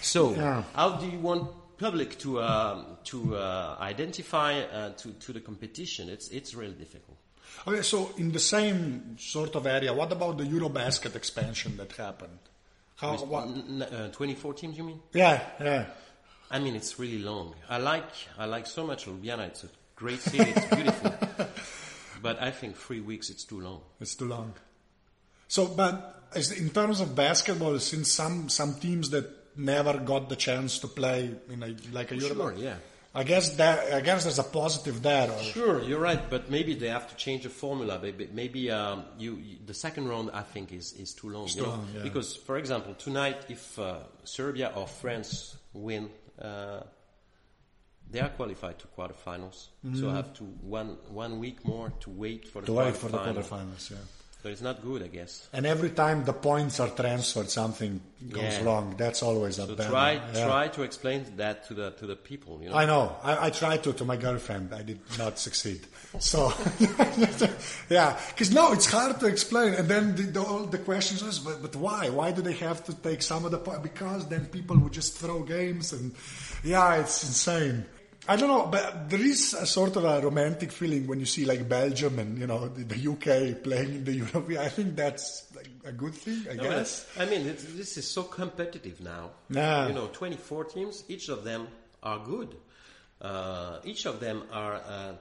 So 0.00 0.34
Yeah. 0.34 0.62
how 0.74 0.96
do 0.96 1.06
you 1.06 1.18
want 1.20 1.50
public 1.76 2.18
to 2.20 2.40
um, 2.42 2.96
to 3.04 3.36
uh, 3.36 3.76
identify 3.80 4.60
uh, 4.60 4.90
to 5.00 5.12
to 5.24 5.32
the 5.34 5.40
competition? 5.40 6.08
It's 6.08 6.28
it's 6.30 6.54
really 6.54 6.74
difficult 6.74 7.18
Okay, 7.66 7.82
so 7.82 8.10
in 8.18 8.32
the 8.32 8.38
same 8.40 9.16
sort 9.18 9.54
of 9.56 9.66
area, 9.66 9.92
what 9.92 10.12
about 10.12 10.38
the 10.38 10.44
Eurobasket 10.44 11.14
expansion 11.16 11.76
that 11.78 11.92
happened? 11.92 12.38
How? 12.96 13.16
What? 13.16 13.48
Uh, 13.92 14.08
24 14.08 14.54
teams 14.54 14.78
you 14.78 14.84
mean 14.84 15.00
Yeah, 15.12 15.40
yeah. 15.60 15.86
I 16.50 16.58
mean, 16.58 16.76
it's 16.76 16.98
really 16.98 17.18
long. 17.18 17.54
I 17.68 17.78
like 17.78 18.04
I 18.38 18.44
like 18.44 18.66
so 18.66 18.86
much 18.86 19.06
Ljubljana. 19.06 19.46
It's 19.48 19.64
a 19.64 19.68
great 19.96 20.20
city. 20.20 20.50
It's 20.54 20.66
beautiful. 20.74 21.12
but 22.22 22.40
I 22.40 22.50
think 22.50 22.76
three 22.76 23.00
weeks 23.00 23.30
it's 23.30 23.44
too 23.44 23.60
long. 23.60 23.80
It's 24.00 24.14
too 24.14 24.26
long. 24.28 24.54
So, 25.48 25.66
but 25.66 26.22
is- 26.36 26.52
in 26.52 26.70
terms 26.70 27.00
of 27.00 27.14
basketball, 27.16 27.78
since 27.80 28.12
some 28.12 28.48
some 28.48 28.74
teams 28.74 29.10
that 29.10 29.26
never 29.56 29.98
got 29.98 30.28
the 30.28 30.36
chance 30.36 30.78
to 30.80 30.88
play 30.88 31.34
in 31.48 31.62
a 31.62 31.74
like 31.92 32.12
a 32.12 32.16
Euro, 32.16 32.34
Sure, 32.34 32.54
yeah. 32.54 32.76
I 33.14 33.22
guess 33.22 33.50
that 33.56 33.92
I 33.92 34.00
guess 34.00 34.24
there's 34.24 34.38
a 34.40 34.44
positive 34.44 35.02
there. 35.02 35.30
Or, 35.30 35.42
Sure, 35.42 35.82
you're 35.82 36.00
right. 36.00 36.28
But 36.28 36.50
maybe 36.50 36.74
they 36.74 36.88
have 36.88 37.08
to 37.10 37.16
change 37.16 37.44
the 37.44 37.48
formula. 37.48 37.98
Maybe, 38.02 38.28
maybe 38.32 38.70
um, 38.70 39.04
you, 39.18 39.36
you 39.36 39.56
the 39.64 39.74
second 39.74 40.08
round 40.08 40.30
I 40.32 40.42
think 40.42 40.72
is, 40.72 40.92
is 40.94 41.14
too 41.14 41.28
long. 41.30 41.48
you 41.48 41.62
know? 41.62 41.68
long, 41.68 41.88
yeah. 41.94 42.02
Because 42.02 42.34
for 42.34 42.56
example, 42.56 42.94
tonight 42.94 43.38
if 43.48 43.78
uh, 43.78 43.98
Serbia 44.24 44.72
or 44.74 44.86
France 44.86 45.56
win. 45.72 46.10
Uh, 46.40 46.80
they 48.10 48.20
are 48.20 48.28
qualified 48.28 48.78
to 48.78 48.86
quarterfinals, 48.96 49.68
so 49.94 50.10
I 50.10 50.14
have 50.16 50.34
to 50.34 50.44
one 50.44 50.98
one 51.08 51.40
week 51.40 51.64
more 51.64 51.90
to 52.00 52.10
wait 52.10 52.46
for 52.46 52.60
the 52.60 52.66
Mm-hmm. 52.70 52.78
to 52.78 52.84
wait 52.84 52.96
for 52.96 53.08
the 53.08 53.18
quarterfinals. 53.18 53.90
Yeah. 53.90 53.96
So 54.44 54.50
it's 54.50 54.60
not 54.60 54.82
good, 54.82 55.02
I 55.02 55.06
guess. 55.06 55.48
And 55.54 55.64
every 55.64 55.88
time 55.88 56.26
the 56.26 56.34
points 56.34 56.78
are 56.78 56.90
transferred, 56.90 57.48
something 57.48 57.98
goes 58.28 58.42
Yeah. 58.42 58.64
wrong. 58.64 58.94
That's 58.98 59.22
always 59.22 59.58
a 59.58 59.66
So 59.66 59.74
bad. 59.74 59.88
try 59.88 60.12
yeah. 60.12 60.44
try 60.46 60.68
to 60.68 60.82
explain 60.82 61.24
that 61.38 61.66
to 61.68 61.72
the 61.72 61.92
to 61.92 62.06
the 62.06 62.14
people. 62.14 62.60
You 62.62 62.68
know. 62.68 62.74
I 62.76 62.84
know. 62.84 63.16
I, 63.22 63.46
I 63.46 63.50
tried 63.50 63.82
to 63.84 63.94
to 63.94 64.04
my 64.04 64.18
girlfriend. 64.18 64.74
I 64.74 64.82
did 64.82 65.00
not 65.18 65.38
succeed. 65.38 65.80
So, 66.18 66.52
yeah, 67.88 68.20
because 68.28 68.52
no, 68.52 68.72
it's 68.72 68.84
hard 68.84 69.18
to 69.20 69.26
explain. 69.26 69.72
And 69.74 69.88
then 69.88 70.14
the, 70.14 70.24
the, 70.24 70.42
all 70.42 70.66
the 70.66 70.78
questions 70.78 71.22
is, 71.22 71.38
but, 71.38 71.62
but 71.62 71.74
why? 71.76 72.10
Why 72.10 72.30
do 72.30 72.42
they 72.42 72.52
have 72.68 72.84
to 72.84 72.92
take 72.94 73.22
some 73.22 73.46
of 73.46 73.50
the 73.50 73.58
po- 73.58 73.80
because 73.80 74.28
then 74.28 74.44
people 74.44 74.76
would 74.76 74.92
just 74.92 75.16
throw 75.16 75.42
games 75.42 75.94
and 75.94 76.14
yeah, 76.62 76.96
it's 77.00 77.24
insane. 77.24 77.86
I 78.26 78.36
don't 78.36 78.48
know, 78.48 78.66
but 78.66 79.10
there 79.10 79.20
is 79.20 79.52
a 79.52 79.66
sort 79.66 79.96
of 79.96 80.04
a 80.04 80.20
romantic 80.22 80.72
feeling 80.72 81.06
when 81.06 81.20
you 81.20 81.26
see 81.26 81.44
like 81.44 81.68
Belgium 81.68 82.18
and 82.18 82.38
you 82.38 82.46
know 82.46 82.68
the, 82.68 82.84
the 82.84 83.10
UK 83.12 83.62
playing 83.62 83.96
in 83.96 84.04
the 84.04 84.12
European. 84.24 84.60
I 84.62 84.68
think 84.68 84.96
that's 84.96 85.46
like 85.54 85.68
a 85.84 85.92
good 85.92 86.14
thing, 86.14 86.44
I 86.50 86.54
No, 86.54 86.62
guess. 86.62 87.06
I 87.18 87.26
mean, 87.26 87.46
it's, 87.46 87.64
this 87.64 87.96
is 87.98 88.08
so 88.10 88.22
competitive 88.22 89.00
now. 89.00 89.30
Yeah. 89.50 89.88
You 89.88 89.94
know, 89.94 90.08
24 90.12 90.64
teams, 90.64 91.04
each 91.08 91.28
of 91.28 91.44
them 91.44 91.68
are 92.02 92.18
good. 92.18 92.56
Uh, 93.20 93.78
each 93.84 94.06
of 94.06 94.20
them 94.20 94.42
are 94.50 94.76
uh, 94.76 95.12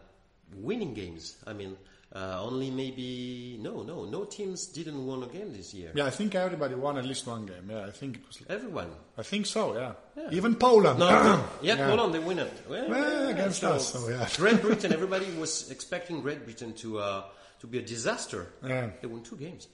winning 0.55 0.93
games. 0.93 1.35
I 1.45 1.51
mean, 1.53 1.75
uh, 2.15 2.39
only 2.43 2.69
maybe, 2.69 3.57
no, 3.59 3.81
no, 3.83 4.05
no 4.05 4.23
teams 4.25 4.67
didn't 4.67 5.05
win 5.07 5.23
a 5.23 5.27
game 5.27 5.51
this 5.51 5.73
year. 5.73 5.91
Yeah, 5.95 6.05
I 6.05 6.11
think 6.11 6.35
everybody 6.35 6.75
won 6.75 6.97
at 6.97 7.05
least 7.05 7.25
one 7.25 7.45
game. 7.47 7.67
Yeah, 7.69 7.87
I 7.87 7.91
think 7.91 8.17
it 8.17 8.21
was. 8.27 8.39
Everyone. 8.49 8.91
I 9.17 9.23
think 9.23 9.45
so. 9.47 9.73
Yeah, 9.73 9.93
Yeah. 10.15 10.29
even 10.31 10.55
Poland. 10.55 10.99
No, 10.99 11.09
no. 11.09 11.43
yeah, 11.63 11.75
Yeah. 11.75 11.87
Poland, 11.89 12.13
they 12.13 12.19
win 12.19 12.39
it. 12.39 12.53
Well, 12.69 12.87
Well, 12.89 13.29
against 13.29 13.63
us, 13.63 13.93
so, 13.93 14.09
yeah. 14.09 14.27
Great 14.37 14.61
Britain, 14.67 14.93
everybody 14.93 15.25
was 15.39 15.71
expecting 15.71 16.21
Great 16.21 16.43
Britain 16.45 16.73
to, 16.73 16.99
uh, 16.99 17.23
to 17.61 17.67
be 17.67 17.79
a 17.79 17.81
disaster. 17.81 18.47
Yeah. 18.63 18.91
They 19.01 19.07
won 19.07 19.23
two 19.23 19.37
games. 19.37 19.67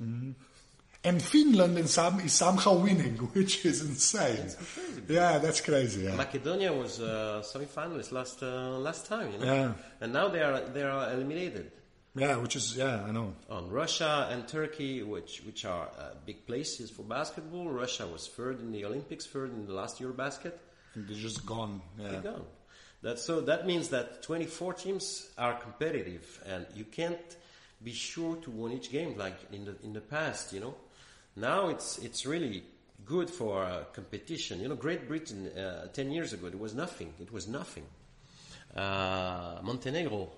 And 1.01 1.21
Finland 1.21 1.77
in 1.77 1.87
some, 1.87 2.19
is 2.19 2.33
somehow 2.33 2.75
winning, 2.77 3.15
which 3.33 3.65
is 3.65 3.81
insane. 3.81 4.49
Yeah, 5.07 5.39
that's 5.39 5.61
crazy. 5.61 6.01
Yeah. 6.03 6.15
Macedonia 6.15 6.73
was 6.73 6.99
uh, 6.99 7.41
semi-finalist 7.41 8.11
last 8.11 8.43
uh, 8.43 8.77
last 8.79 9.05
time, 9.07 9.31
you 9.31 9.39
know, 9.39 9.45
Yeah. 9.45 9.71
and 10.01 10.11
now 10.11 10.27
they 10.27 10.41
are 10.41 10.59
they 10.73 10.83
are 10.83 11.11
eliminated 11.13 11.71
yeah, 12.15 12.37
which 12.37 12.55
is 12.55 12.75
yeah, 12.75 13.03
I 13.03 13.11
know. 13.11 13.33
on 13.49 13.69
Russia 13.69 14.27
and 14.31 14.47
Turkey, 14.47 15.03
which 15.03 15.41
which 15.45 15.65
are 15.65 15.89
uh, 15.97 16.09
big 16.25 16.45
places 16.45 16.89
for 16.89 17.03
basketball. 17.03 17.69
Russia 17.69 18.07
was 18.07 18.27
third 18.27 18.59
in 18.59 18.71
the 18.71 18.85
Olympics, 18.85 19.25
third 19.25 19.51
in 19.51 19.65
the 19.65 19.73
last 19.73 19.99
Eurobasket. 19.99 20.53
And 20.95 21.07
They're 21.07 21.17
just 21.17 21.45
gone. 21.45 21.81
Yeah. 21.97 22.09
They're 22.09 22.21
gone. 22.21 22.45
That 23.01 23.19
so 23.19 23.41
that 23.41 23.65
means 23.65 23.89
that 23.89 24.23
24 24.23 24.73
teams 24.73 25.29
are 25.37 25.53
competitive, 25.53 26.41
and 26.45 26.65
you 26.75 26.83
can't 26.83 27.37
be 27.81 27.93
sure 27.93 28.35
to 28.37 28.51
win 28.51 28.73
each 28.73 28.91
game 28.91 29.17
like 29.17 29.37
in 29.53 29.65
the 29.65 29.75
in 29.83 29.93
the 29.93 30.01
past. 30.01 30.51
You 30.51 30.59
know, 30.59 30.75
now 31.35 31.69
it's 31.69 31.97
it's 31.99 32.25
really 32.25 32.63
good 33.05 33.29
for 33.29 33.63
uh, 33.63 33.83
competition. 33.93 34.59
You 34.61 34.67
know, 34.69 34.75
Great 34.75 35.07
Britain 35.07 35.47
uh, 35.57 35.87
10 35.93 36.11
years 36.11 36.33
ago 36.33 36.47
it 36.47 36.59
was 36.59 36.73
nothing. 36.73 37.13
It 37.19 37.31
was 37.31 37.47
nothing. 37.47 37.85
Uh, 38.75 39.59
Montenegro, 39.63 40.29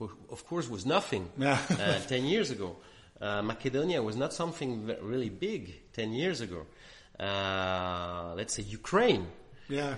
of 0.00 0.46
course, 0.46 0.68
was 0.68 0.84
nothing 0.84 1.30
uh, 1.40 1.56
10 2.08 2.24
years 2.24 2.50
ago. 2.50 2.76
Uh, 3.20 3.42
Macedonia 3.42 4.02
was 4.02 4.16
not 4.16 4.32
something 4.32 4.86
really 5.00 5.30
big 5.30 5.92
10 5.92 6.12
years 6.12 6.40
ago. 6.40 6.66
Uh, 7.18 8.34
let's 8.36 8.54
say 8.54 8.62
Ukraine. 8.62 9.26
Yeah. 9.68 9.94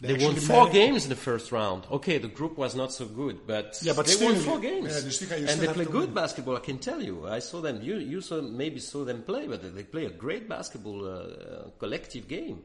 They, 0.00 0.24
won 0.24 0.34
four 0.34 0.68
games 0.68 1.04
in 1.04 1.10
the 1.10 1.16
first 1.16 1.50
round. 1.52 1.86
Okay, 1.90 2.18
the 2.18 2.28
group 2.28 2.58
was 2.58 2.74
not 2.74 2.92
so 2.92 3.06
good, 3.06 3.46
but, 3.46 3.78
Yeah, 3.80 3.92
but 3.94 4.06
they 4.06 4.12
still, 4.12 4.32
won 4.32 4.42
four 4.42 4.58
games. 4.58 5.20
yeah, 5.30 5.36
and 5.36 5.60
they 5.60 5.68
play 5.68 5.84
good 5.84 5.94
win. 5.94 6.14
basketball. 6.14 6.56
I 6.56 6.60
can 6.60 6.78
tell 6.78 7.02
you. 7.02 7.26
I 7.26 7.38
saw 7.38 7.60
them. 7.60 7.80
You, 7.80 7.96
you 7.98 8.20
saw 8.20 8.42
maybe 8.42 8.80
saw 8.80 9.04
them 9.04 9.22
play, 9.22 9.46
but 9.46 9.74
they 9.74 9.84
play 9.84 10.04
a 10.06 10.10
great 10.10 10.48
basketball 10.48 11.06
uh, 11.08 11.70
collective 11.78 12.28
game. 12.28 12.64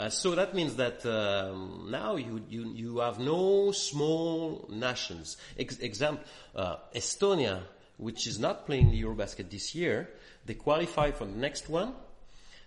Uh, 0.00 0.08
so 0.08 0.34
that 0.34 0.54
means 0.54 0.76
that 0.76 1.04
um, 1.04 1.88
now 1.90 2.16
you, 2.16 2.40
you 2.48 2.72
you 2.72 2.98
have 3.00 3.18
no 3.18 3.70
small 3.70 4.66
nations. 4.70 5.36
Ex- 5.58 5.78
example, 5.80 6.24
uh, 6.56 6.76
Estonia, 6.94 7.60
which 7.98 8.26
is 8.26 8.38
not 8.38 8.64
playing 8.64 8.90
the 8.90 9.02
EuroBasket 9.02 9.50
this 9.50 9.74
year, 9.74 10.08
they 10.46 10.54
qualify 10.54 11.10
for 11.10 11.26
the 11.26 11.36
next 11.36 11.68
one, 11.68 11.92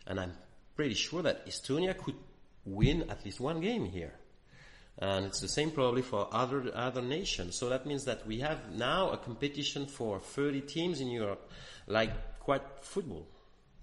and 0.06 0.20
I'm 0.20 0.34
pretty 0.76 0.94
sure 0.94 1.24
that 1.24 1.48
Estonia 1.48 1.98
could 1.98 2.18
win 2.66 3.10
at 3.10 3.26
least 3.26 3.40
one 3.40 3.62
game 3.62 3.86
here. 3.86 4.14
And 5.00 5.26
it's 5.26 5.42
the 5.42 5.48
same 5.48 5.72
probably 5.72 6.04
for 6.04 6.28
other 6.32 6.72
other 6.76 7.02
nations. 7.02 7.58
So 7.58 7.68
that 7.70 7.88
means 7.88 8.06
that 8.06 8.28
we 8.28 8.42
have 8.42 8.60
now 8.72 9.10
a 9.10 9.18
competition 9.18 9.88
for 9.88 10.20
30 10.20 10.62
teams 10.62 11.02
in 11.02 11.08
Europe, 11.08 11.50
like 11.88 12.12
quite 12.42 12.62
football. 12.82 13.26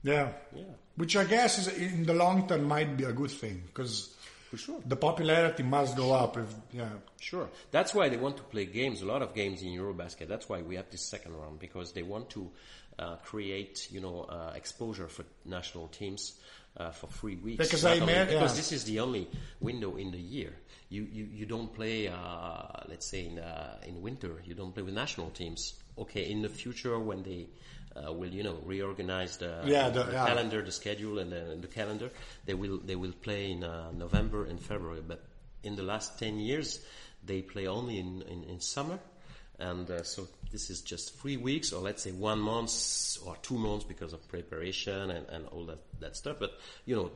Yeah. 0.03 0.29
Yeah. 0.55 0.65
Which 0.97 1.17
I 1.17 1.25
guess 1.25 1.59
is 1.59 1.69
in 1.69 2.05
the 2.05 2.15
long 2.15 2.47
term 2.49 2.65
might 2.65 2.97
be 2.97 3.05
a 3.05 3.13
good 3.13 3.31
thing 3.31 3.63
because 3.67 4.15
For 4.51 4.57
sure. 4.57 4.81
the 4.87 4.97
popularity 4.97 5.63
must 5.63 5.97
go 5.97 6.13
up. 6.13 6.37
If 6.37 6.49
yeah. 6.73 6.89
Sure. 7.21 7.49
That's 7.71 7.95
why 7.95 8.09
they 8.09 8.17
want 8.17 8.37
to 8.39 8.43
play 8.43 8.67
games, 8.67 9.03
a 9.03 9.07
lot 9.07 9.23
of 9.23 9.35
games 9.35 9.63
in 9.63 9.69
Eurobasket. 9.69 10.29
That's 10.29 10.49
why 10.49 10.63
we 10.63 10.77
have 10.77 10.91
this 10.91 11.03
second 11.09 11.37
round 11.37 11.59
because 11.59 11.93
they 11.93 12.03
want 12.03 12.31
to 12.31 12.51
uh, 12.99 13.17
create, 13.25 13.89
you 13.91 14.01
know, 14.01 14.23
uh, 14.29 14.53
exposure 14.55 15.09
for 15.09 15.25
national 15.45 15.89
teams 15.89 16.35
uh, 16.77 16.91
for 16.91 17.07
three 17.09 17.37
weeks. 17.37 17.59
Because 17.65 17.85
I 17.85 17.99
ma- 18.01 18.07
because 18.25 18.53
yeah. 18.53 18.57
this 18.57 18.73
is 18.73 18.85
the 18.85 19.01
only 19.01 19.29
window 19.61 19.97
in 19.97 20.11
the 20.11 20.19
year. 20.21 20.53
You 20.89 21.07
you, 21.11 21.29
you 21.33 21.47
don't 21.47 21.73
play, 21.73 22.09
uh, 22.09 22.67
let's 22.89 23.07
say 23.07 23.27
in 23.27 23.39
uh, 23.39 23.79
in 23.87 24.03
winter. 24.03 24.43
You 24.45 24.55
don't 24.55 24.73
play 24.73 24.83
with 24.83 24.95
national 24.95 25.31
teams. 25.31 25.75
Okay, 25.99 26.31
in 26.31 26.43
the 26.43 26.49
future 26.49 26.99
when 26.99 27.23
they 27.23 27.49
uh, 27.97 28.13
will, 28.13 28.31
you 28.33 28.43
know, 28.43 28.59
reorganize 28.65 29.37
the, 29.39 29.63
Yeah, 29.67 29.91
the- 29.91 30.05
the 30.05 30.13
yeah. 30.13 30.27
calendar, 30.27 30.63
the 30.63 30.73
schedule, 30.73 31.19
and 31.19 31.33
the, 31.33 31.57
the 31.61 31.67
calendar, 31.69 32.11
they 32.47 32.55
will 32.55 32.79
they 32.79 32.97
will 32.97 33.13
play 33.13 33.51
in 33.51 33.65
uh, 33.65 33.91
November 33.93 34.45
and 34.45 34.61
February. 34.61 35.03
But 35.07 35.25
in 35.63 35.77
the 35.77 35.83
last 35.83 36.19
ten 36.19 36.39
years, 36.39 36.81
they 37.25 37.43
play 37.43 37.67
only 37.67 37.99
in 37.99 38.23
in, 38.23 38.45
in 38.45 38.61
summer, 38.61 38.99
and 39.59 39.91
uh, 39.91 40.03
so 40.05 40.29
this 40.53 40.71
is 40.71 40.81
just 40.83 41.19
three 41.21 41.37
weeks, 41.37 41.73
or 41.73 41.81
let's 41.83 42.03
say 42.03 42.13
one 42.13 42.39
month 42.41 43.19
or 43.27 43.37
two 43.43 43.59
months 43.59 43.85
because 43.85 44.13
of 44.13 44.27
preparation 44.29 45.11
and, 45.11 45.27
and 45.29 45.47
all 45.49 45.65
that 45.67 45.79
that 46.01 46.17
stuff. 46.17 46.37
But 46.39 46.53
you 46.87 46.97
know. 46.97 47.11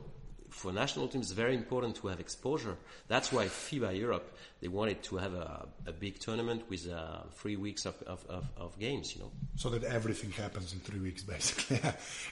For 0.55 0.71
national 0.71 1.09
teams, 1.09 1.25
it's 1.27 1.33
very 1.37 1.53
important 1.53 1.97
to 1.97 2.07
have 2.07 2.19
exposure. 2.21 2.75
That's 3.09 3.31
why 3.31 3.45
FIBA 3.47 3.99
Europe 3.99 4.31
they 4.61 4.69
wanted 4.69 5.03
to 5.03 5.17
have 5.17 5.33
a, 5.33 5.67
a 5.85 5.91
big 5.91 6.17
tournament 6.17 6.63
with 6.69 6.89
uh, 6.89 7.23
three 7.33 7.57
weeks 7.57 7.85
of, 7.85 8.01
of, 8.03 8.25
of, 8.29 8.45
of 8.57 8.79
games. 8.79 9.13
You 9.15 9.23
know, 9.23 9.31
so 9.57 9.69
that 9.69 9.83
everything 9.83 10.31
happens 10.31 10.71
in 10.73 10.79
three 10.79 10.99
weeks, 11.01 11.23
basically. 11.35 11.79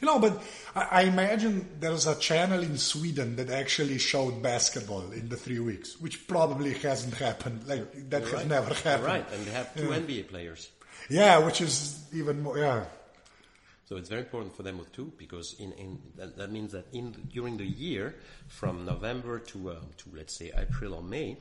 you 0.02 0.06
know, 0.08 0.20
but 0.20 0.42
I, 0.74 0.88
I 0.92 1.02
imagine 1.04 1.68
there's 1.82 2.08
a 2.08 2.16
channel 2.16 2.64
in 2.64 2.78
Sweden 2.78 3.36
that 3.36 3.50
actually 3.50 3.98
showed 3.98 4.42
basketball 4.42 5.12
in 5.12 5.28
the 5.30 5.36
three 5.38 5.60
weeks, 5.60 6.00
which 6.00 6.26
probably 6.28 6.74
hasn't 6.76 7.16
happened. 7.16 7.68
Like 7.68 8.10
that 8.10 8.24
has 8.24 8.34
Right. 8.34 8.48
never 8.48 8.74
happened. 8.74 9.04
right? 9.06 9.26
And 9.34 9.46
they 9.46 9.52
have 9.52 9.76
two 9.76 9.90
NBA 9.90 10.30
players. 10.30 10.70
Yeah, 11.10 11.40
which 11.40 11.60
is 11.60 12.00
even 12.14 12.42
more. 12.42 12.58
Yeah, 12.58 12.86
So 13.86 13.98
it's 13.98 14.10
very 14.10 14.22
important 14.22 14.56
for 14.56 14.64
them 14.64 14.80
too, 14.94 15.12
because 15.18 15.56
in, 15.60 15.74
in 15.74 16.00
that, 16.16 16.38
that 16.38 16.52
means 16.52 16.72
that 16.72 16.86
in 16.94 17.12
during 17.32 17.58
the 17.58 17.66
year, 17.66 18.16
from 18.48 18.86
November 18.86 19.40
to 19.40 19.72
uh, 19.72 19.76
to 19.98 20.10
let's 20.16 20.36
say 20.36 20.52
April 20.58 20.94
or 20.94 21.04
May, 21.04 21.38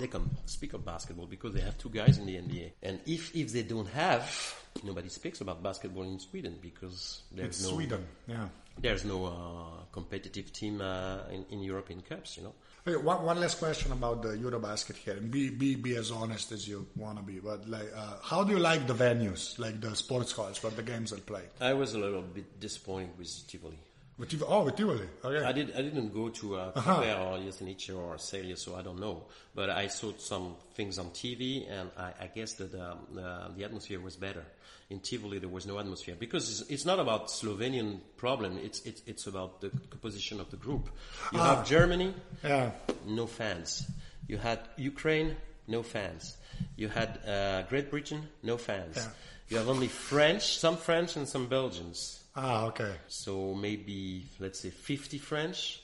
they 0.00 0.08
can 0.08 0.28
speak 0.46 0.72
of 0.72 0.84
basketball 0.84 1.26
because 1.26 1.54
they 1.54 1.60
have 1.60 1.78
two 1.78 1.90
guys 1.90 2.18
in 2.18 2.26
the 2.26 2.34
NBA. 2.36 2.72
And 2.82 3.00
if 3.06 3.34
if 3.36 3.52
they 3.52 3.62
don't 3.62 3.88
have, 3.90 4.54
nobody 4.82 5.08
speaks 5.08 5.40
about 5.40 5.62
basketball 5.62 6.02
in 6.02 6.18
Sweden 6.18 6.58
because 6.60 7.22
there's 7.30 7.48
It's 7.60 7.62
no 7.64 7.74
Sweden. 7.74 8.04
Yeah. 8.26 8.48
there's 8.80 9.04
no 9.04 9.26
uh, 9.26 9.84
competitive 9.92 10.52
team 10.52 10.80
uh, 10.80 11.18
in, 11.30 11.44
in 11.50 11.62
European 11.62 12.02
Cups. 12.02 12.36
You 12.36 12.44
know. 12.44 12.54
Okay, 12.86 12.98
one, 12.98 13.22
one 13.24 13.40
last 13.40 13.58
question 13.58 13.92
about 13.92 14.20
the 14.20 14.28
Eurobasket 14.36 14.96
here, 14.96 15.14
and 15.14 15.30
be 15.30 15.48
be 15.48 15.74
be 15.74 15.96
as 15.96 16.10
honest 16.10 16.52
as 16.52 16.68
you 16.68 16.86
want 16.96 17.16
to 17.16 17.24
be. 17.24 17.38
But 17.40 17.66
like, 17.66 17.90
uh, 17.96 18.16
how 18.22 18.44
do 18.44 18.52
you 18.52 18.58
like 18.58 18.86
the 18.86 18.92
venues, 18.94 19.58
like 19.58 19.80
the 19.80 19.96
sports 19.96 20.32
halls 20.32 20.62
where 20.62 20.70
the 20.70 20.82
games 20.82 21.10
are 21.10 21.16
played? 21.16 21.48
I 21.62 21.72
was 21.72 21.94
a 21.94 21.98
little 21.98 22.20
bit 22.20 22.60
disappointed 22.60 23.16
with 23.18 23.30
Tivoli. 23.48 23.78
With 24.18 24.28
Tiv- 24.28 24.44
oh, 24.46 24.64
with 24.64 24.76
Tivoli. 24.76 25.08
Okay. 25.24 25.44
I 25.46 25.52
did. 25.52 25.70
I 25.74 25.80
didn't 25.80 26.12
go 26.12 26.28
to 26.28 26.56
uh, 26.56 26.72
Uh-huh. 26.76 27.00
Or 27.00 27.38
Jesenice 27.38 27.88
or 27.96 28.16
Celje, 28.16 28.58
so 28.58 28.76
I 28.76 28.82
don't 28.82 29.00
know. 29.00 29.24
But 29.54 29.70
I 29.70 29.86
saw 29.88 30.12
some 30.18 30.54
things 30.74 30.98
on 30.98 31.06
TV, 31.10 31.64
and 31.70 31.90
I, 31.96 32.12
I 32.20 32.26
guess 32.34 32.52
that 32.54 32.74
um, 32.74 32.98
uh, 33.18 33.48
the 33.56 33.64
atmosphere 33.64 33.98
was 34.00 34.16
better. 34.16 34.44
In 34.90 35.00
Tivoli, 35.00 35.38
there 35.38 35.48
was 35.48 35.66
no 35.66 35.78
atmosphere 35.78 36.14
because 36.18 36.48
it's, 36.60 36.70
it's 36.70 36.84
not 36.84 36.98
about 37.00 37.28
Slovenian 37.28 38.00
problem. 38.16 38.58
It's 38.58 38.80
it's 38.84 39.02
it's 39.06 39.26
about 39.26 39.60
the 39.60 39.70
composition 39.90 40.40
of 40.40 40.50
the 40.50 40.56
group. 40.58 40.90
You 41.32 41.40
Ah. 41.40 41.56
have 41.56 41.66
Germany, 41.66 42.12
yeah. 42.44 42.70
no 43.06 43.26
fans. 43.26 43.86
You 44.28 44.36
had 44.38 44.60
Ukraine, 44.76 45.36
no 45.66 45.82
fans. 45.82 46.36
You 46.76 46.88
had 46.88 47.18
uh, 47.26 47.62
Great 47.68 47.90
Britain, 47.90 48.28
no 48.42 48.56
fans. 48.58 48.96
Yeah. 48.96 49.08
You 49.48 49.56
have 49.58 49.68
only 49.68 49.88
French, 49.88 50.58
some 50.58 50.76
French 50.76 51.16
and 51.16 51.26
some 51.26 51.46
Belgians. 51.48 52.20
Ah, 52.36 52.66
okay. 52.66 52.92
So 53.08 53.54
maybe 53.54 54.26
let's 54.38 54.60
say 54.60 54.70
50 54.70 55.18
French 55.18 55.80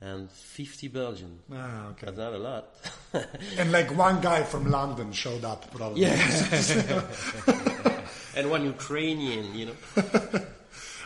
and 0.00 0.30
50 0.30 0.88
Belgian. 0.88 1.38
Ah, 1.52 1.88
okay. 1.90 2.06
That's 2.06 2.18
not 2.18 2.32
a 2.34 2.38
lot. 2.38 2.74
And 3.58 3.70
like 3.72 3.94
one 3.96 4.20
guy 4.20 4.42
from 4.42 4.70
London 4.70 5.12
showed 5.12 5.44
up, 5.44 5.70
probably. 5.72 6.04
and 8.36 8.50
one 8.50 8.64
Ukrainian, 8.64 9.54
you 9.54 9.66
know. 9.66 9.76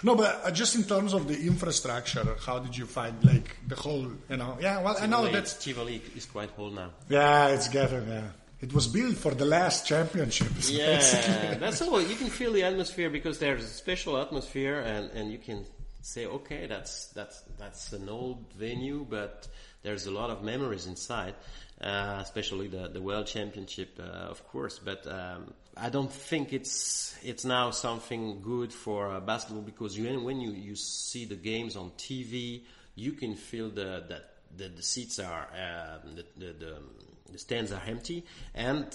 No, 0.06 0.14
but 0.14 0.42
uh, 0.44 0.50
just 0.50 0.74
in 0.74 0.84
terms 0.84 1.14
of 1.14 1.28
the 1.28 1.46
infrastructure, 1.46 2.36
how 2.44 2.58
did 2.58 2.76
you 2.76 2.84
find 2.84 3.14
like 3.24 3.56
the 3.66 3.74
whole? 3.74 4.06
You 4.28 4.36
know, 4.36 4.58
yeah. 4.60 4.82
Well, 4.82 4.96
I 5.00 5.06
know 5.06 5.22
Tivoli- 5.22 5.32
that's 5.32 5.54
Tivoli 5.64 6.02
is 6.14 6.26
quite 6.26 6.50
whole 6.50 6.70
now. 6.70 6.90
yeah, 7.08 7.48
it's 7.48 7.68
getting 7.68 8.06
yeah. 8.08 8.28
It 8.60 8.72
was 8.74 8.86
built 8.86 9.16
for 9.16 9.32
the 9.34 9.46
last 9.46 9.86
championship. 9.86 10.48
Yeah, 10.68 11.54
that's 11.54 11.80
all. 11.80 12.02
You 12.02 12.16
can 12.16 12.28
feel 12.28 12.52
the 12.52 12.64
atmosphere 12.64 13.08
because 13.08 13.38
there's 13.38 13.64
a 13.64 13.68
special 13.68 14.18
atmosphere, 14.18 14.80
and, 14.80 15.10
and 15.12 15.32
you 15.32 15.38
can 15.38 15.64
say, 16.02 16.26
okay, 16.26 16.66
that's 16.66 17.06
that's 17.18 17.40
that's 17.58 17.92
an 17.94 18.08
old 18.10 18.44
venue, 18.58 19.06
but 19.08 19.48
there's 19.82 20.06
a 20.06 20.10
lot 20.10 20.28
of 20.28 20.42
memories 20.42 20.86
inside, 20.86 21.34
uh, 21.80 22.18
especially 22.20 22.68
the 22.68 22.88
the 22.88 23.00
World 23.00 23.26
Championship, 23.26 23.98
uh, 23.98 24.02
of 24.34 24.46
course. 24.48 24.78
But 24.78 25.06
um, 25.06 25.54
I 25.76 25.88
don't 25.90 26.12
think 26.12 26.52
it's 26.52 27.16
it's 27.24 27.44
now 27.44 27.70
something 27.70 28.40
good 28.42 28.72
for 28.72 29.10
uh, 29.10 29.20
basketball 29.20 29.62
because 29.62 29.96
you, 29.98 30.20
when 30.20 30.40
you 30.40 30.52
you 30.52 30.76
see 30.76 31.24
the 31.24 31.34
games 31.36 31.76
on 31.76 31.90
TV, 31.98 32.62
you 32.94 33.12
can 33.12 33.34
feel 33.34 33.70
the 33.70 34.04
that 34.08 34.30
the, 34.56 34.68
the 34.68 34.82
seats 34.82 35.18
are 35.18 35.48
um, 35.52 36.14
the, 36.14 36.24
the, 36.36 36.52
the 36.52 36.76
the 37.32 37.38
stands 37.38 37.72
are 37.72 37.82
empty 37.86 38.24
and 38.54 38.86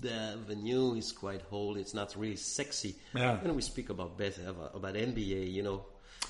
the 0.00 0.38
venue 0.46 0.94
is 0.94 1.10
quite 1.10 1.40
old. 1.50 1.76
It's 1.76 1.94
not 1.94 2.14
really 2.16 2.36
sexy. 2.36 2.94
Yeah. 3.12 3.38
When 3.38 3.56
we 3.56 3.62
speak 3.62 3.90
about 3.90 4.16
best, 4.16 4.38
about, 4.38 4.70
about 4.76 4.94
NBA, 4.94 5.52
you 5.52 5.64
know, 5.64 5.84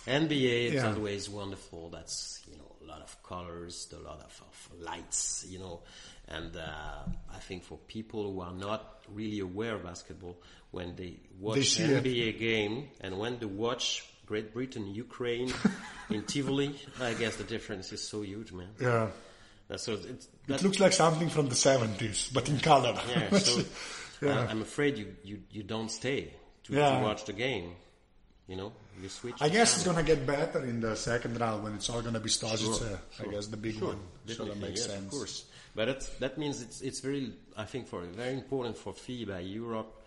NBA 0.07 0.69
is 0.69 0.75
Yeah. 0.75 0.95
always 0.95 1.29
wonderful. 1.29 1.91
That's 1.91 2.41
you 2.51 2.57
know 2.57 2.65
a 2.83 2.87
lot 2.87 3.03
of 3.03 3.23
colors, 3.23 3.93
a 3.93 3.99
lot 4.03 4.21
of, 4.25 4.43
of 4.49 4.81
lights, 4.81 5.45
you 5.47 5.59
know, 5.59 5.81
and 6.31 6.57
uh, 6.57 7.03
I 7.33 7.39
think 7.39 7.65
for 7.65 7.79
people 7.89 8.33
who 8.33 8.41
are 8.41 8.53
not 8.53 9.03
really 9.13 9.41
aware 9.41 9.75
of 9.75 9.83
basketball, 9.85 10.37
when 10.71 10.95
they 10.97 11.15
watch 11.39 11.79
it. 11.81 12.05
NBA 12.05 12.39
game 12.39 12.89
and 13.01 13.19
when 13.19 13.39
they 13.39 13.47
watch 13.47 14.05
Great 14.27 14.53
Britain, 14.55 14.87
Ukraine 14.95 15.53
in 16.11 16.23
Tivoli, 16.25 16.77
I 17.01 17.15
guess 17.15 17.37
the 17.37 17.45
difference 17.45 17.93
is 17.93 18.07
so 18.07 18.23
huge, 18.23 18.53
man. 18.53 18.69
yeah. 18.81 19.09
Uh, 19.69 19.77
So 19.77 19.95
it's, 19.95 20.29
It 20.49 20.63
looks 20.63 20.79
like 20.81 20.93
something 20.93 21.29
from 21.29 21.49
the 21.49 21.55
seventies, 21.57 22.31
but 22.33 22.49
in 22.49 22.59
color. 22.61 22.95
yeah, 23.09 23.31
so 23.39 23.63
Yeah. 24.23 24.41
uh, 24.41 24.47
I'm 24.51 24.63
afraid 24.63 24.99
you, 24.99 25.09
you, 25.25 25.43
you 25.51 25.63
don't 25.65 25.91
stay 25.91 26.33
to, 26.65 26.73
Yeah. 26.75 26.99
to 26.99 27.03
watch 27.03 27.25
the 27.25 27.33
game. 27.33 27.73
You 28.47 28.57
know, 28.57 28.73
you 29.01 29.09
switch. 29.09 29.37
I 29.41 29.49
guess 29.49 29.77
it's 29.77 29.85
gonna 29.87 30.03
get 30.03 30.27
better 30.27 30.61
in 30.65 30.81
the 30.81 30.97
second 30.97 31.39
round 31.41 31.63
when 31.65 31.75
it's 31.75 31.89
all 31.89 32.03
gonna 32.03 32.19
be 32.19 32.29
Stožice. 32.31 32.79
Sure, 32.81 32.99
I 33.23 33.31
guess 33.33 33.47
the 33.47 33.57
big 33.57 33.79
Sure, 33.79 33.89
one. 33.95 34.01
So 34.27 34.45
that 34.45 34.57
makes 34.59 34.81
yes, 34.81 34.91
sense. 34.91 35.05
Of 35.05 35.11
course, 35.11 35.45
but 35.75 36.11
that 36.21 36.39
means 36.39 36.63
it's 36.63 36.81
it's 36.81 37.01
very 37.01 37.33
I 37.57 37.65
think 37.65 37.89
for 37.89 38.01
very 38.03 38.35
important 38.35 38.77
for 38.77 38.93
FIBA 38.93 39.53
Europe 39.53 40.03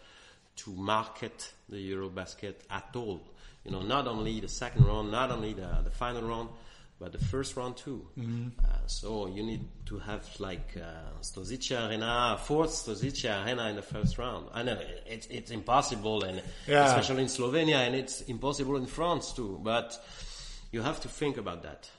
to 0.58 0.71
market 0.71 1.52
the 1.69 1.78
Eurobasket 1.91 2.56
at 2.69 2.89
all. 2.95 3.21
You 3.65 3.71
know, 3.71 3.82
not 3.82 4.08
only 4.08 4.39
the 4.39 4.47
second 4.47 4.86
round, 4.86 5.12
not 5.12 5.32
only 5.32 5.54
the 5.54 5.82
the 5.84 5.89
final 5.91 6.21
round, 6.21 6.49
but 6.99 7.12
the 7.12 7.17
first 7.17 7.56
round 7.56 7.76
too. 7.78 8.06
Mm-hmm. 8.17 8.60
Uh, 8.63 8.67
so 8.88 9.28
you 9.28 9.41
need 9.43 9.65
to 9.88 9.99
have 9.99 10.26
like 10.39 10.76
uh, 10.78 11.21
Stozice 11.21 11.71
Arena, 11.71 12.38
fourth 12.39 12.71
Stozice 12.71 13.26
Arena 13.26 13.69
in 13.69 13.76
the 13.76 13.82
first 13.82 14.17
round. 14.17 14.47
I 14.54 14.63
know 14.63 14.78
it's 15.08 15.28
it's 15.28 15.52
impossible, 15.52 16.23
and 16.23 16.41
Yeah. 16.67 16.86
especially 16.88 17.23
in 17.23 17.30
Slovenia, 17.30 17.86
and 17.88 17.95
it's 17.95 18.21
impossible 18.21 18.76
in 18.78 18.86
France 18.86 19.32
too. 19.34 19.60
But 19.63 19.97
you 20.71 20.82
have 20.84 20.99
to 21.02 21.08
think 21.08 21.38
about 21.38 21.63
that. 21.63 21.89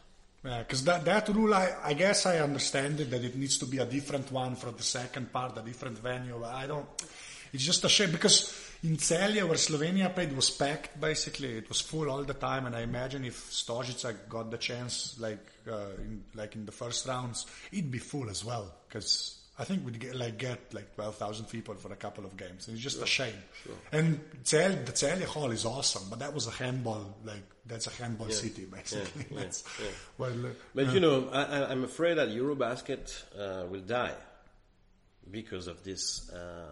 Yeah, 0.45 0.59
because 0.59 0.85
that, 0.85 1.05
that 1.07 1.29
rule, 1.31 1.55
I, 1.55 1.75
I 1.83 1.95
guess 1.95 2.27
I 2.27 2.39
understand 2.39 3.01
it, 3.01 3.11
that 3.11 3.25
it 3.25 3.35
needs 3.35 3.57
to 3.59 3.67
be 3.67 3.79
a 3.79 3.87
different 3.87 4.31
one 4.31 4.57
for 4.57 4.71
the 4.73 4.83
second 4.83 5.33
part, 5.33 5.57
a 5.57 5.63
different 5.63 5.99
venue. 5.99 6.37
but 6.39 6.55
I 6.55 6.67
don't, 6.67 6.87
it's 7.53 7.65
just 7.65 7.85
a 7.85 7.89
shame 7.89 8.11
because 8.11 8.55
in 8.83 8.99
Celje, 8.99 9.43
where 9.43 9.57
Slovenia 9.57 10.15
played, 10.15 10.37
was 10.37 10.51
packed 10.51 11.01
basically. 11.01 11.57
It 11.57 11.69
was 11.71 11.81
full 11.81 12.11
all 12.11 12.25
the 12.25 12.35
time, 12.35 12.67
and 12.67 12.77
I 12.77 12.83
imagine 12.83 13.25
if 13.25 13.51
Stožica 13.51 14.15
got 14.29 14.51
the 14.51 14.59
chance, 14.59 15.17
like, 15.19 15.47
uh, 15.67 15.95
in, 15.99 16.25
like 16.35 16.55
in 16.57 16.67
the 16.67 16.73
first 16.73 17.07
rounds, 17.07 17.47
it'd 17.73 17.91
be 17.91 17.99
full 17.99 18.29
as 18.29 18.45
well. 18.45 18.71
Because 18.87 19.39
I 19.59 19.63
think 19.65 19.85
we'd 19.87 20.01
get, 20.01 20.17
like, 20.17 20.37
get 20.39 20.75
like 20.75 20.95
12,000 20.97 21.47
people 21.47 21.77
for 21.77 21.93
a 21.93 21.97
couple 21.97 22.25
of 22.25 22.37
games. 22.37 22.67
And 22.67 22.75
it's 22.75 22.83
just 22.83 23.01
a 23.01 23.07
shame. 23.07 23.35
And 23.93 24.21
Cel, 24.43 24.71
the 24.73 24.91
Celje 24.93 25.25
Hall 25.25 25.51
is 25.53 25.65
awesome, 25.65 26.03
but 26.11 26.19
that 26.19 26.35
was 26.35 26.49
a 26.49 26.51
handball, 26.51 27.15
like, 27.25 27.45
that's 27.65 27.87
a 27.87 27.91
handball 27.91 28.29
city, 28.31 28.65
basically. 28.65 29.27
yeah, 29.31 29.43
yeah. 29.45 29.87
well, 30.19 30.33
uh, 30.47 30.49
But 30.75 30.93
you 30.93 30.99
know, 31.01 31.29
I, 31.33 31.43
I, 31.45 31.71
I'm 31.71 31.85
afraid 31.85 32.19
that 32.19 32.31
Eurobasket 32.31 33.23
uh, 33.39 33.67
will 33.67 33.81
die 33.81 34.15
because 35.31 35.69
of 35.69 35.83
this 35.85 36.31
uh, 36.31 36.67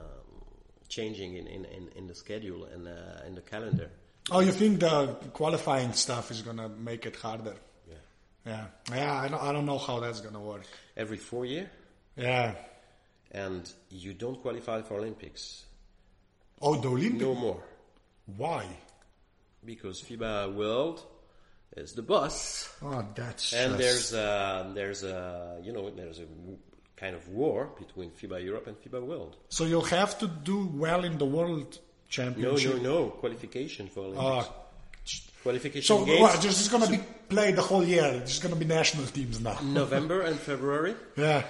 changing 0.88 1.36
in, 1.36 1.46
in, 1.46 1.64
in, 1.66 1.88
in 1.96 2.06
the 2.08 2.14
schedule 2.14 2.64
and 2.64 2.86
uh, 2.88 3.26
in 3.26 3.34
the 3.36 3.40
calendar. 3.42 3.90
Oh, 4.30 4.40
you 4.40 4.52
think 4.52 4.80
the 4.80 5.06
qualifying 5.32 5.92
stuff 5.94 6.30
is 6.30 6.42
gonna 6.42 6.68
make 6.68 7.06
it 7.06 7.16
harder? 7.16 7.54
Yeah. 7.88 7.94
Yeah, 8.46 8.64
yeah. 8.94 9.20
I 9.20 9.28
don't, 9.28 9.42
I 9.42 9.52
don't 9.52 9.66
know 9.66 9.78
how 9.78 10.00
that's 10.00 10.20
gonna 10.20 10.40
work. 10.40 10.62
Every 10.96 11.16
four 11.16 11.44
year, 11.46 11.70
Yeah. 12.16 12.54
And 13.32 13.72
you 13.90 14.12
don't 14.14 14.40
qualify 14.40 14.82
for 14.82 14.94
Olympics 14.98 15.64
Oh, 16.60 16.76
the 16.80 16.88
Olympic. 16.88 17.20
no 17.20 17.34
more 17.34 17.62
Why? 18.36 18.66
because 19.64 20.02
FIBA 20.02 20.54
World 20.54 21.02
is 21.76 21.92
the 21.94 22.02
boss, 22.02 22.68
Oh, 22.82 23.04
that's. 23.14 23.52
and 23.54 23.76
just- 23.76 23.78
there's 23.78 24.12
a, 24.12 24.72
there's 24.74 25.02
a 25.04 25.60
you 25.64 25.72
know 25.72 25.90
there's 25.90 26.18
a 26.20 26.26
kind 26.96 27.16
of 27.16 27.26
war 27.28 27.70
between 27.78 28.10
FIBA 28.10 28.44
Europe 28.44 28.66
and 28.68 28.76
FIBA 28.82 29.02
World. 29.04 29.36
So 29.48 29.64
you'll 29.64 29.90
have 30.00 30.18
to 30.18 30.26
do 30.28 30.66
well 30.74 31.02
in 31.04 31.18
the 31.18 31.24
World 31.26 31.78
Championship. 32.08 32.76
no, 32.82 32.82
no 32.82 33.10
qualification 33.10 33.88
for 33.88 34.00
Olympics. 34.00 34.48
Ah, 34.48 34.52
qualification 35.42 35.82
so 35.98 36.04
games. 36.04 36.20
what? 36.20 36.40
Just 36.40 36.60
it's 36.60 36.68
gonna 36.68 36.88
be 36.90 37.00
played 37.28 37.56
the 37.56 37.62
whole 37.62 37.82
year. 37.84 38.04
It's 38.22 38.38
gonna 38.38 38.54
be 38.56 38.66
national 38.66 39.06
teams 39.06 39.40
now. 39.40 39.58
November 39.64 40.20
and 40.20 40.38
February. 40.38 40.94
Yeah, 41.16 41.42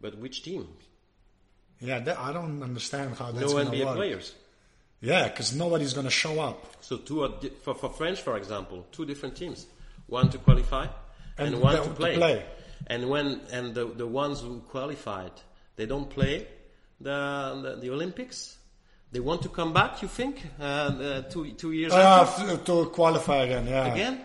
But 0.00 0.18
which 0.18 0.42
team? 0.42 0.66
Yeah. 1.80 1.98
That, 2.00 2.18
I 2.18 2.32
don't 2.32 2.62
understand 2.62 3.14
how 3.16 3.32
that's 3.32 3.52
no 3.52 3.58
NBA 3.64 3.84
work. 3.84 3.96
players. 3.96 4.34
Yeah, 5.00 5.28
because 5.28 5.54
nobody's 5.54 5.92
gonna 5.94 6.10
show 6.10 6.40
up. 6.40 6.64
So 6.80 6.96
two 6.98 7.28
di- 7.40 7.50
for, 7.62 7.74
for 7.74 7.90
French, 7.90 8.20
for 8.22 8.36
example, 8.36 8.86
two 8.92 9.04
different 9.04 9.36
teams. 9.36 9.66
One 10.06 10.30
to 10.30 10.38
qualify 10.38 10.86
and, 11.38 11.54
And 11.54 11.62
one 11.62 11.76
to 11.76 11.82
to 11.82 11.90
play. 11.90 12.16
play. 12.16 12.44
And 12.86 13.08
when 13.10 13.40
and 13.52 13.74
the 13.74 13.84
the 13.86 14.06
ones 14.06 14.40
who 14.40 14.60
qualified, 14.60 15.32
they 15.76 15.86
don't 15.86 16.08
play 16.08 16.46
the 17.00 17.60
the, 17.62 17.76
the 17.82 17.90
Olympics. 17.90 18.56
They 19.12 19.20
want 19.20 19.42
to 19.42 19.48
come 19.48 19.72
back. 19.72 20.02
You 20.02 20.08
think 20.08 20.42
uh, 20.60 20.90
the 20.90 21.26
two 21.30 21.52
two 21.52 21.72
years 21.72 21.92
Uh, 21.92 22.24
after 22.24 22.56
to 22.56 22.86
qualify 22.86 23.44
again. 23.44 23.66
Yeah. 23.66 23.92
again? 23.92 24.20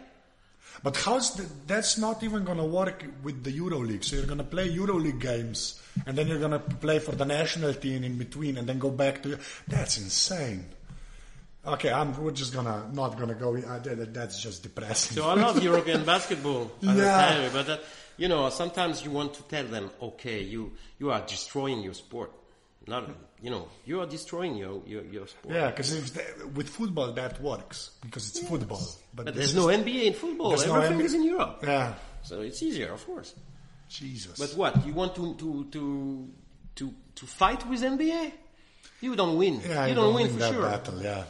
But 0.84 0.97
how's 0.97 1.36
the, 1.36 1.45
that's 1.67 1.97
not 1.99 2.23
even 2.23 2.43
going 2.43 2.57
to 2.57 2.63
work 2.65 3.05
with 3.23 3.43
the 3.43 3.51
EuroLeague? 3.55 4.03
So 4.03 4.15
you're 4.15 4.25
going 4.25 4.39
to 4.39 4.43
play 4.43 4.67
EuroLeague 4.75 5.19
games, 5.21 5.79
and 6.07 6.17
then 6.17 6.27
you're 6.27 6.39
going 6.39 6.51
to 6.51 6.59
play 6.59 6.97
for 6.99 7.11
the 7.13 7.25
national 7.25 7.73
team 7.75 8.03
in 8.03 8.17
between, 8.17 8.57
and 8.57 8.67
then 8.67 8.79
go 8.79 8.89
back 8.89 9.21
to. 9.23 9.38
That's 9.67 9.97
insane. 9.99 10.65
Okay, 11.63 11.91
I'm, 11.91 12.19
we're 12.19 12.32
just 12.32 12.53
gonna 12.55 12.89
not 12.91 13.19
gonna 13.19 13.36
go. 13.36 13.55
Uh, 13.55 13.77
that- 13.77 14.15
that's 14.15 14.41
just 14.41 14.63
depressing. 14.63 15.15
So 15.17 15.29
I 15.29 15.36
love 15.36 15.61
European 15.71 16.03
basketball. 16.03 16.71
Yeah. 16.82 17.43
you, 17.43 17.49
but 17.53 17.69
uh, 17.69 17.77
you 18.17 18.27
know, 18.29 18.49
sometimes 18.49 19.05
you 19.05 19.11
want 19.11 19.36
to 19.36 19.43
tell 19.43 19.65
them, 19.65 19.91
okay, 20.01 20.41
you 20.41 20.71
you 20.97 21.11
are 21.11 21.21
destroying 21.21 21.82
your 21.84 21.93
sport. 21.93 22.32
Not, 22.88 23.09
you 23.41 23.51
know, 23.51 23.67
you 23.86 24.01
are 24.01 24.07
destroying 24.07 24.55
your 24.55 24.82
your, 24.88 25.03
your 25.03 25.27
sport. 25.27 25.53
yeah, 25.55 25.69
because 25.69 25.91
with 26.55 26.67
football 26.69 27.13
that 27.13 27.39
works 27.41 27.91
because 28.01 28.29
it's 28.29 28.39
football. 28.47 28.82
But, 29.13 29.25
But 29.25 29.36
there's 29.36 29.53
no 29.55 29.67
NBA 29.67 30.03
in 30.05 30.13
football. 30.13 30.51
no 30.57 30.75
Everything 30.75 30.99
NBA. 30.99 31.05
is 31.05 31.13
in 31.13 31.23
Europe. 31.23 31.59
Yeah, 31.63 31.93
So 32.23 32.41
it's 32.41 32.61
easier, 32.63 32.91
of 32.93 33.05
course. 33.05 33.36
Jesus. 33.89 34.38
But 34.39 34.57
what? 34.57 34.86
You 34.86 34.93
want 34.93 35.13
to 35.15 35.36
to 35.36 35.65
to 35.71 36.29
to 36.75 36.93
to 37.15 37.25
fight 37.25 37.67
with 37.69 37.82
NBA? 37.84 38.32
You 39.01 39.15
don't 39.15 39.38
win. 39.38 39.61
yeah, 39.67 39.86
you 39.88 39.95
don't 39.95 40.13
win, 40.15 40.29
for 40.29 40.39
that 40.39 40.53
sure. 40.53 40.61
battle. 40.63 41.01
Yeah. 41.01 41.23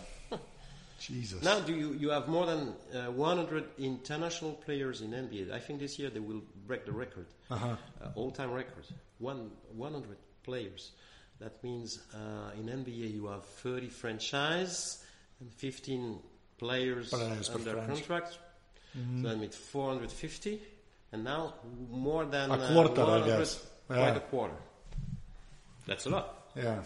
Jesus. 0.99 1.41
Now, 1.43 1.59
do 1.59 1.73
you, 1.73 1.93
you 1.93 2.09
have 2.11 2.27
more 2.27 2.45
than 2.45 2.73
uh, 2.93 3.11
100 3.11 3.63
international 3.79 4.53
players 4.53 5.01
in 5.01 5.11
NBA? 5.11 5.51
I 5.51 5.57
think 5.59 5.79
this 5.79 5.97
year 5.97 6.11
they 6.11 6.19
will 6.19 6.41
break 6.67 6.85
the 6.85 6.91
record, 6.91 7.25
Uh-huh. 7.49 7.75
uh, 8.03 8.07
all-time 8.13 8.51
record. 8.51 8.85
One 9.17 9.49
100 9.75 10.15
players. 10.43 10.91
That 11.41 11.63
means 11.63 11.99
uh, 12.13 12.51
in 12.59 12.67
NBA 12.67 13.13
you 13.13 13.25
have 13.27 13.43
30 13.43 13.89
franchise 13.89 15.03
and 15.39 15.51
15 15.51 16.19
players 16.59 17.11
under 17.13 17.75
contract. 17.87 18.37
So 18.93 19.29
that 19.29 19.39
means 19.39 19.55
450, 19.55 20.61
and 21.13 21.23
now 21.23 21.53
more 21.89 22.25
than 22.25 22.51
A 22.51 22.55
uh, 22.55 22.73
quarter, 22.73 23.01
I 23.01 23.05
100, 23.05 23.25
guess. 23.25 23.65
Quite 23.87 24.17
a 24.17 24.19
quarter. 24.19 24.53
That's 25.87 26.05
a 26.05 26.09
lot. 26.09 26.51
Yeah. 26.55 26.83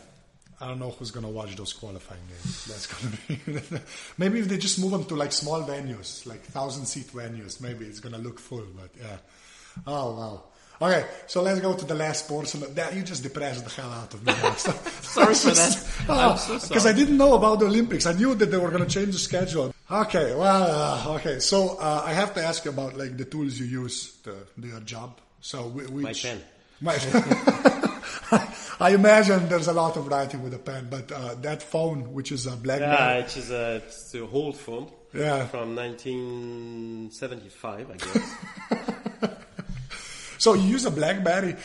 I 0.62 0.68
don't 0.68 0.80
know 0.80 0.92
who's 0.92 1.12
gonna 1.12 1.30
watch 1.30 1.56
those 1.56 1.74
qualifying 1.74 2.22
games. 2.30 2.66
That's 2.66 2.88
gonna 2.88 3.18
be 3.28 3.80
maybe 4.18 4.40
if 4.40 4.48
they 4.48 4.58
just 4.58 4.80
move 4.80 4.92
them 4.92 5.04
to 5.06 5.16
like 5.16 5.34
small 5.34 5.64
venues, 5.64 6.26
like 6.26 6.44
thousand 6.44 6.86
seat 6.86 7.08
venues, 7.08 7.60
maybe 7.60 7.86
it's 7.86 8.00
gonna 8.00 8.20
look 8.20 8.40
full. 8.40 8.66
But 8.76 8.92
yeah. 8.98 9.18
Oh 9.86 10.16
wow. 10.16 10.44
Okay, 10.82 11.06
so 11.28 11.42
let's 11.42 11.60
go 11.62 11.74
to 11.74 11.86
the 11.86 11.96
last 11.96 12.28
portion. 12.28 12.62
That 12.76 12.94
you 12.94 13.02
just 13.04 13.24
depressed 13.24 13.64
the 13.64 13.72
hell 13.82 13.90
out 13.92 14.14
of 14.14 14.26
me. 14.26 14.34
Sorry 15.02 15.34
for 15.34 15.52
that. 15.52 15.86
I'm 16.10 16.38
so 16.38 16.60
Because. 16.68 16.86
I 16.86 16.92
didn't 16.94 17.18
know 17.18 17.34
about 17.36 17.60
the 17.60 17.66
Olympics. 17.68 18.06
I 18.06 18.12
knew 18.14 18.36
that 18.36 18.52
they 18.52 18.58
were 18.58 18.70
going 18.72 18.84
to 18.84 18.90
change 18.90 19.14
the 19.14 19.20
schedule. 19.20 19.74
Okay, 19.90 20.36
well, 20.36 21.10
uh, 21.10 21.16
okay. 21.16 21.40
So 21.40 21.78
uh, 21.80 22.04
I 22.06 22.12
have 22.14 22.34
to 22.34 22.44
ask 22.44 22.66
you 22.66 22.72
about 22.72 22.98
like 22.98 23.16
the 23.18 23.24
tools 23.26 23.58
you 23.60 23.66
use 23.66 24.18
to 24.24 24.36
do 24.60 24.68
your 24.68 24.82
job. 24.82 25.20
So 25.40 25.64
whi- 25.70 25.88
which 26.04 26.24
pen. 26.24 26.42
My- 26.82 26.98
I 28.80 28.90
imagine 28.94 29.48
there's 29.48 29.68
a 29.68 29.74
lot 29.74 29.96
of 29.96 30.08
writing 30.08 30.44
with 30.44 30.54
a 30.54 30.60
pen, 30.60 30.88
but 30.90 31.10
uh, 31.12 31.36
that 31.36 31.64
phone, 31.64 32.12
which 32.14 32.32
is 32.34 32.46
a 32.48 32.58
BlackBerry, 32.58 32.92
Yeah, 32.92 33.18
it 33.20 33.38
is 33.38 33.50
a, 33.52 33.76
it's 33.78 34.14
a 34.14 34.28
old 34.30 34.58
phone. 34.58 34.92
Yeah. 35.14 35.46
From 35.48 35.74
1975, 35.76 37.92
I 37.92 37.96
guess. 37.96 38.36
So 40.46 40.54
you 40.54 40.78
use 40.78 40.86
a 40.86 40.92
BlackBerry, 40.92 41.56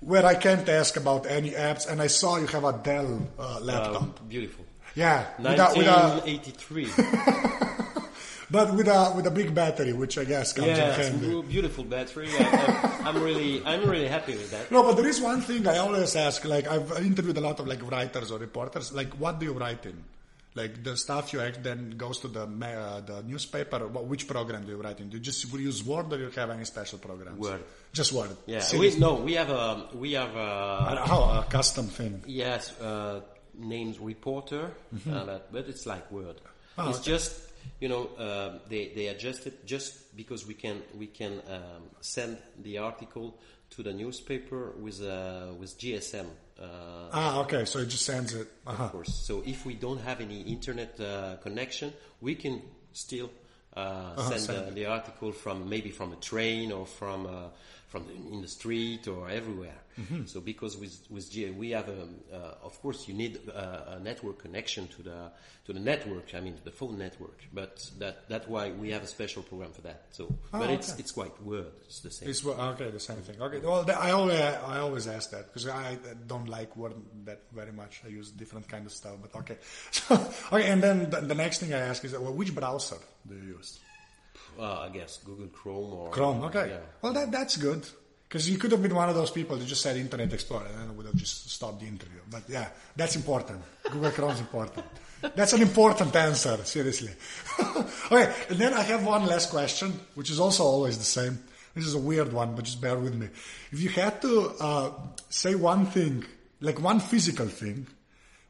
where 0.00 0.26
I 0.26 0.34
can't 0.34 0.68
ask 0.68 0.98
about 0.98 1.24
any 1.24 1.52
apps, 1.52 1.88
and 1.88 2.02
I 2.02 2.08
saw 2.08 2.36
you 2.36 2.46
have 2.48 2.64
a 2.64 2.74
Dell 2.84 3.26
uh, 3.38 3.60
laptop. 3.62 4.02
Um, 4.02 4.14
beautiful. 4.28 4.62
yeah, 4.94 5.24
with 5.38 5.58
a, 5.58 5.72
with 5.74 5.86
a, 5.86 6.20
1983. 6.20 6.84
but 8.50 8.74
with 8.74 8.88
a 8.88 9.14
with 9.16 9.26
a 9.26 9.30
big 9.30 9.54
battery, 9.54 9.94
which 9.94 10.18
I 10.18 10.24
guess 10.24 10.52
comes 10.52 10.68
in 10.68 10.76
yeah, 10.76 10.88
a 10.88 10.92
handy. 10.92 11.40
beautiful 11.48 11.84
battery. 11.84 12.28
I, 12.28 13.00
I'm, 13.06 13.16
I'm 13.16 13.22
really, 13.22 13.64
I'm 13.64 13.88
really 13.88 14.06
happy 14.06 14.32
with 14.32 14.50
that. 14.50 14.70
No, 14.70 14.82
but 14.82 14.96
there 14.96 15.08
is 15.08 15.18
one 15.18 15.40
thing 15.40 15.66
I 15.66 15.78
always 15.78 16.14
ask. 16.14 16.44
Like 16.44 16.68
I've 16.68 16.92
interviewed 17.00 17.38
a 17.38 17.40
lot 17.40 17.58
of 17.58 17.66
like 17.66 17.90
writers 17.90 18.30
or 18.30 18.38
reporters. 18.38 18.92
Like, 18.92 19.14
what 19.14 19.40
do 19.40 19.46
you 19.46 19.54
write 19.54 19.86
in? 19.86 19.96
Like 20.56 20.82
the 20.82 20.96
stuff 20.96 21.32
you 21.34 21.40
act 21.42 21.62
then 21.62 21.90
goes 21.98 22.18
to 22.20 22.28
the 22.28 22.44
uh, 22.44 23.00
the 23.00 23.22
newspaper. 23.22 23.86
What, 23.86 24.06
which 24.06 24.26
program 24.26 24.64
do 24.64 24.72
you 24.72 24.82
write 24.82 25.00
in? 25.00 25.10
Do 25.10 25.18
you 25.18 25.22
just 25.22 25.44
use 25.52 25.84
Word 25.84 26.10
or 26.12 26.18
you 26.18 26.30
have 26.30 26.48
any 26.50 26.64
special 26.64 26.98
programs? 26.98 27.38
Word. 27.38 27.62
Just 27.92 28.12
Word. 28.12 28.30
Yeah, 28.46 28.64
we, 28.78 28.96
no, 28.98 29.14
we 29.16 29.34
have 29.34 29.50
a, 29.50 29.88
we 29.94 30.12
have 30.12 30.34
a, 30.34 30.40
Uh, 30.40 31.06
How 31.06 31.40
a 31.40 31.44
custom 31.44 31.86
thing? 31.88 32.22
yes, 32.26 32.72
uh, 32.80 33.20
named 33.54 33.98
reporter, 34.00 34.70
uh, 35.10 35.38
but, 35.52 35.68
it's 35.68 35.84
like 35.86 36.10
Word. 36.10 36.40
Oh, 36.78 36.88
it's 36.90 37.00
okay. 37.00 37.10
just, 37.12 37.40
you 37.80 37.88
know, 37.88 38.08
um, 38.18 38.60
they, 38.68 38.92
they 38.94 39.06
adjust 39.08 39.46
it 39.46 39.66
just 39.66 40.16
because 40.16 40.46
we 40.46 40.54
can, 40.54 40.82
we 40.96 41.06
can 41.06 41.42
um, 41.50 41.82
send 42.00 42.38
the 42.62 42.78
article 42.78 43.38
to 43.70 43.82
the 43.82 43.92
newspaper 43.92 44.72
with, 44.78 45.02
uh, 45.02 45.52
with 45.58 45.78
GSM. 45.78 46.26
Uh, 46.60 46.64
Ah, 47.12 47.40
okay. 47.40 47.64
So 47.64 47.78
it 47.80 47.86
just 47.88 48.04
sends 48.04 48.34
it. 48.34 48.48
Uh-huh. 48.66 48.84
of 48.84 48.92
course. 48.92 49.14
So 49.14 49.42
if 49.46 49.64
we 49.64 49.74
don't 49.74 50.00
have 50.00 50.20
any 50.20 50.40
internet 50.42 50.98
uh, 51.00 51.36
connection, 51.42 51.92
we 52.20 52.34
can 52.34 52.62
still 52.92 53.30
uh, 53.76 54.16
send 54.28 54.40
send 54.40 54.68
uh, 54.68 54.70
the 54.70 54.86
article 54.86 55.32
from 55.32 55.68
maybe 55.68 55.90
from 55.90 56.12
a 56.12 56.16
train 56.16 56.72
or 56.72 56.86
from 56.86 57.26
uh, 57.26 57.48
from 57.88 58.06
the, 58.06 58.34
in 58.34 58.42
the 58.42 58.48
street 58.48 59.06
or 59.08 59.28
everywhere. 59.28 59.80
So 60.26 60.40
because 60.40 60.76
with 60.76 61.06
with 61.08 61.30
G, 61.30 61.50
we 61.50 61.70
have 61.70 61.88
a, 61.88 62.02
uh, 62.30 62.54
of 62.62 62.80
course 62.82 63.08
you 63.08 63.14
need 63.14 63.40
uh, 63.48 63.96
a 63.96 63.98
network 63.98 64.38
connection 64.38 64.88
to 64.88 65.02
the 65.02 65.30
to 65.64 65.72
the 65.72 65.80
network. 65.80 66.34
I 66.34 66.40
mean 66.40 66.54
to 66.54 66.64
the 66.64 66.70
phone 66.70 66.98
network. 66.98 67.38
But 67.52 67.90
that 67.98 68.28
that's 68.28 68.46
why 68.46 68.72
we 68.72 68.90
have 68.90 69.02
a 69.02 69.06
special 69.06 69.42
program 69.42 69.72
for 69.72 69.80
that. 69.82 70.04
So, 70.10 70.28
but 70.52 70.68
it's 70.68 70.92
okay. 70.92 71.00
it's 71.00 71.12
quite 71.12 71.42
Word. 71.42 71.72
It's 71.86 72.00
the 72.00 72.10
same. 72.10 72.28
It's 72.28 72.44
okay, 72.44 72.90
the 72.90 73.00
same 73.00 73.22
thing. 73.22 73.40
Okay, 73.40 73.60
well, 73.60 73.90
I 73.90 74.10
always 74.10 74.38
I 74.38 74.80
always 74.80 75.06
ask 75.06 75.30
that 75.30 75.46
because 75.46 75.66
I 75.66 75.96
don't 76.26 76.48
like 76.48 76.76
Word 76.76 76.94
that 77.24 77.40
very 77.54 77.72
much. 77.72 78.02
I 78.04 78.08
use 78.08 78.30
different 78.30 78.68
kind 78.68 78.84
of 78.84 78.92
stuff, 78.92 79.16
but 79.22 79.34
okay. 79.40 79.56
So, 79.90 80.14
okay, 80.52 80.68
and 80.70 80.82
then 80.82 81.08
the, 81.08 81.20
the 81.22 81.34
next 81.34 81.60
thing 81.60 81.72
I 81.72 81.78
ask 81.78 82.04
is, 82.04 82.12
well, 82.12 82.34
which 82.34 82.54
browser 82.54 82.98
do 83.28 83.34
you 83.34 83.56
use? 83.56 83.78
uh, 84.58 84.80
I 84.80 84.88
guess 84.88 85.18
Google 85.18 85.48
Chrome 85.48 85.92
or 85.92 86.10
Chrome. 86.10 86.42
Okay. 86.44 86.70
Yeah. 86.70 86.78
Well, 87.02 87.12
that 87.12 87.30
that's 87.30 87.56
good 87.56 87.86
because 88.28 88.48
you 88.48 88.58
could 88.58 88.72
have 88.72 88.82
been 88.82 88.94
one 88.94 89.08
of 89.08 89.14
those 89.14 89.30
people 89.30 89.56
that 89.56 89.66
just 89.66 89.82
said 89.82 89.96
Internet 89.96 90.32
Explorer 90.32 90.66
and 90.66 90.80
then 90.80 90.90
it 90.90 90.96
would 90.96 91.06
have 91.06 91.16
just 91.16 91.50
stopped 91.50 91.80
the 91.80 91.86
interview. 91.86 92.20
But 92.30 92.42
yeah, 92.48 92.68
that's 92.94 93.16
important. 93.16 93.62
Google 93.90 94.10
Chrome 94.10 94.30
is 94.32 94.40
important. 94.40 94.84
That's 95.34 95.52
an 95.52 95.62
important 95.62 96.14
answer. 96.14 96.56
Seriously. 96.64 97.12
okay, 98.12 98.32
and 98.48 98.58
then 98.58 98.74
I 98.74 98.82
have 98.82 99.04
one 99.04 99.26
last 99.26 99.50
question, 99.50 99.98
which 100.14 100.30
is 100.30 100.40
also 100.40 100.64
always 100.64 100.98
the 100.98 101.04
same. 101.04 101.38
This 101.74 101.86
is 101.86 101.94
a 101.94 101.98
weird 101.98 102.32
one, 102.32 102.54
but 102.54 102.64
just 102.64 102.80
bear 102.80 102.96
with 102.96 103.14
me. 103.14 103.28
If 103.70 103.82
you 103.82 103.90
had 103.90 104.22
to 104.22 104.54
uh, 104.60 104.90
say 105.28 105.54
one 105.54 105.86
thing, 105.86 106.24
like 106.60 106.80
one 106.80 107.00
physical 107.00 107.46
thing, 107.46 107.86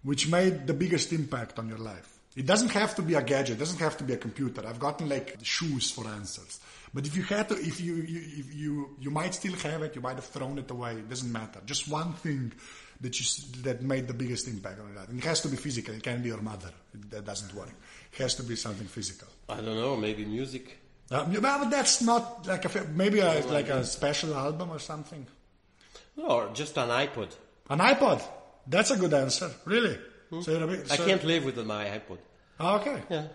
which 0.04 0.28
made 0.28 0.66
the 0.68 0.74
biggest 0.74 1.12
impact 1.12 1.58
on 1.58 1.68
your 1.68 1.78
life. 1.78 2.15
It 2.36 2.44
doesn't 2.44 2.68
have 2.68 2.94
to 2.96 3.02
be 3.02 3.14
a 3.14 3.22
gadget. 3.22 3.56
It 3.56 3.58
doesn't 3.58 3.80
have 3.80 3.96
to 3.96 4.04
be 4.04 4.12
a 4.12 4.18
computer. 4.18 4.62
I've 4.66 4.78
gotten 4.78 5.08
like 5.08 5.38
shoes 5.42 5.90
for 5.90 6.06
answers. 6.06 6.60
But 6.92 7.06
if 7.06 7.16
you 7.16 7.22
had 7.22 7.48
to, 7.48 7.54
if 7.54 7.80
you, 7.80 7.94
you 7.96 8.20
if 8.42 8.54
you 8.54 8.96
you 9.00 9.10
might 9.10 9.34
still 9.34 9.54
have 9.54 9.82
it, 9.82 9.94
you 9.96 10.02
might 10.02 10.16
have 10.16 10.26
thrown 10.26 10.58
it 10.58 10.70
away. 10.70 10.92
It 10.92 11.08
doesn't 11.08 11.32
matter. 11.32 11.60
Just 11.64 11.88
one 11.88 12.12
thing 12.12 12.52
that 13.00 13.18
you 13.18 13.62
that 13.62 13.82
made 13.82 14.06
the 14.06 14.14
biggest 14.14 14.48
impact 14.48 14.80
on 14.80 14.94
life. 14.94 15.08
And 15.08 15.18
it 15.18 15.24
has 15.24 15.40
to 15.42 15.48
be 15.48 15.56
physical. 15.56 15.94
It 15.94 16.02
can't 16.02 16.22
be 16.22 16.28
your 16.28 16.42
mother. 16.42 16.70
It, 16.94 17.10
that 17.10 17.24
doesn't 17.24 17.54
work. 17.54 17.72
It 18.12 18.18
has 18.22 18.34
to 18.36 18.42
be 18.42 18.54
something 18.54 18.86
physical. 18.86 19.28
I 19.48 19.56
don't 19.56 19.76
know. 19.76 19.96
Maybe 19.96 20.24
music. 20.26 20.78
Uh, 21.10 21.26
yeah, 21.30 21.40
but 21.40 21.70
that's 21.70 22.02
not 22.02 22.46
like 22.46 22.64
a 22.64 22.84
maybe 22.94 23.20
a, 23.20 23.40
like 23.46 23.68
a 23.68 23.84
special 23.84 24.34
album 24.34 24.70
or 24.70 24.78
something. 24.78 25.26
Or 26.16 26.50
just 26.52 26.76
an 26.76 26.88
iPod. 26.88 27.30
An 27.70 27.78
iPod. 27.78 28.22
That's 28.66 28.90
a 28.90 28.96
good 28.96 29.14
answer. 29.14 29.50
Really. 29.64 29.98
So 30.42 30.62
a 30.62 30.66
bit- 30.66 30.90
I 30.90 30.96
so- 30.96 31.06
can't 31.06 31.24
live 31.24 31.44
with 31.44 31.56
my 31.66 31.84
iPod. 31.86 32.18
Ah, 32.58 32.80
okay. 32.80 33.02
Yeah. 33.10 33.26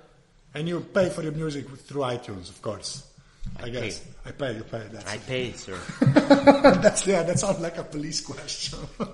And 0.53 0.67
you 0.67 0.81
pay 0.81 1.09
for 1.09 1.21
your 1.23 1.31
music 1.31 1.69
through 1.69 2.01
iTunes, 2.01 2.49
of 2.49 2.61
course. 2.61 3.03
I, 3.59 3.65
I 3.65 3.69
guess. 3.69 3.99
pay. 3.99 4.29
I 4.29 4.31
pay, 4.31 4.55
you 4.55 4.63
pay. 4.63 4.83
That's, 4.91 5.11
I 5.11 5.17
pay, 5.17 5.51
sir. 5.53 5.77
that's, 6.81 7.07
yeah, 7.07 7.23
that 7.23 7.39
sounds 7.39 7.59
like 7.59 7.77
a 7.77 7.83
police 7.83 8.21
question. 8.31 8.79
uh, 8.99 9.05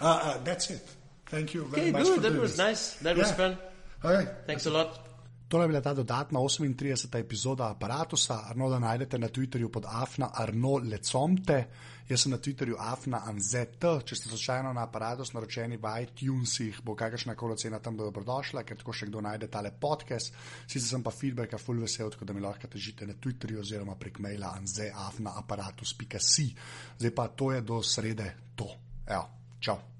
uh, 0.00 0.38
that's 0.44 0.70
it. 0.70 0.86
Thank 1.26 1.54
you 1.54 1.64
very 1.64 1.82
Okay, 1.82 1.90
much. 1.92 2.04
good. 2.04 2.22
That 2.22 2.34
was 2.40 2.52
this. 2.56 2.58
nice. 2.58 2.92
That 3.02 3.16
was 3.16 3.32
fun. 3.32 3.58
Okay. 4.04 4.30
Thanks 4.46 4.66
a 4.66 4.70
lot. 4.70 5.05
Tole 5.48 5.64
je 5.64 5.68
bila 5.68 5.80
ta 5.80 5.94
dodatna 5.94 6.40
38. 6.40 7.18
epizoda 7.18 7.70
aparata. 7.70 8.16
Arnolda 8.50 8.78
najdete 8.78 9.18
na 9.18 9.28
Twitterju 9.28 9.68
pod 9.68 9.84
Afna 9.86 10.30
Arno 10.34 10.80
Lecomte, 10.90 11.66
jaz 12.08 12.22
sem 12.22 12.32
na 12.32 12.38
Twitterju 12.38 12.74
Afna 12.78 13.22
Anzet. 13.26 13.78
Če 13.78 14.16
ste 14.16 14.28
slučajno 14.28 14.72
na 14.72 14.82
aparatus 14.88 15.32
naročeni 15.32 15.78
v 15.78 15.94
iTunesih, 16.02 16.82
bo 16.82 16.96
kakršna 16.98 17.34
koli 17.38 17.56
cena 17.62 17.78
tam 17.78 17.96
dobrodošla, 17.96 18.66
ker 18.66 18.82
tako 18.82 18.92
še 18.92 19.06
kdo 19.06 19.22
najde 19.22 19.46
tale 19.46 19.70
podcast. 19.70 20.34
Sicer 20.66 20.88
sem 20.88 21.06
pa 21.06 21.14
feedbacka 21.14 21.62
full 21.62 21.78
vesel, 21.78 22.10
tako 22.10 22.26
da 22.26 22.34
mi 22.34 22.42
lahko 22.42 22.66
težite 22.66 23.06
na 23.06 23.14
Twitterju 23.14 23.62
oziroma 23.62 23.94
prek 23.94 24.18
maila 24.18 24.50
anzeafnaaparatus.si. 24.58 26.48
Zdaj 26.98 27.14
pa 27.14 27.28
to 27.28 27.54
je 27.54 27.62
do 27.62 27.82
srede 27.86 28.32
to. 28.58 28.66
Evo, 29.06 29.28
čau. 29.62 29.95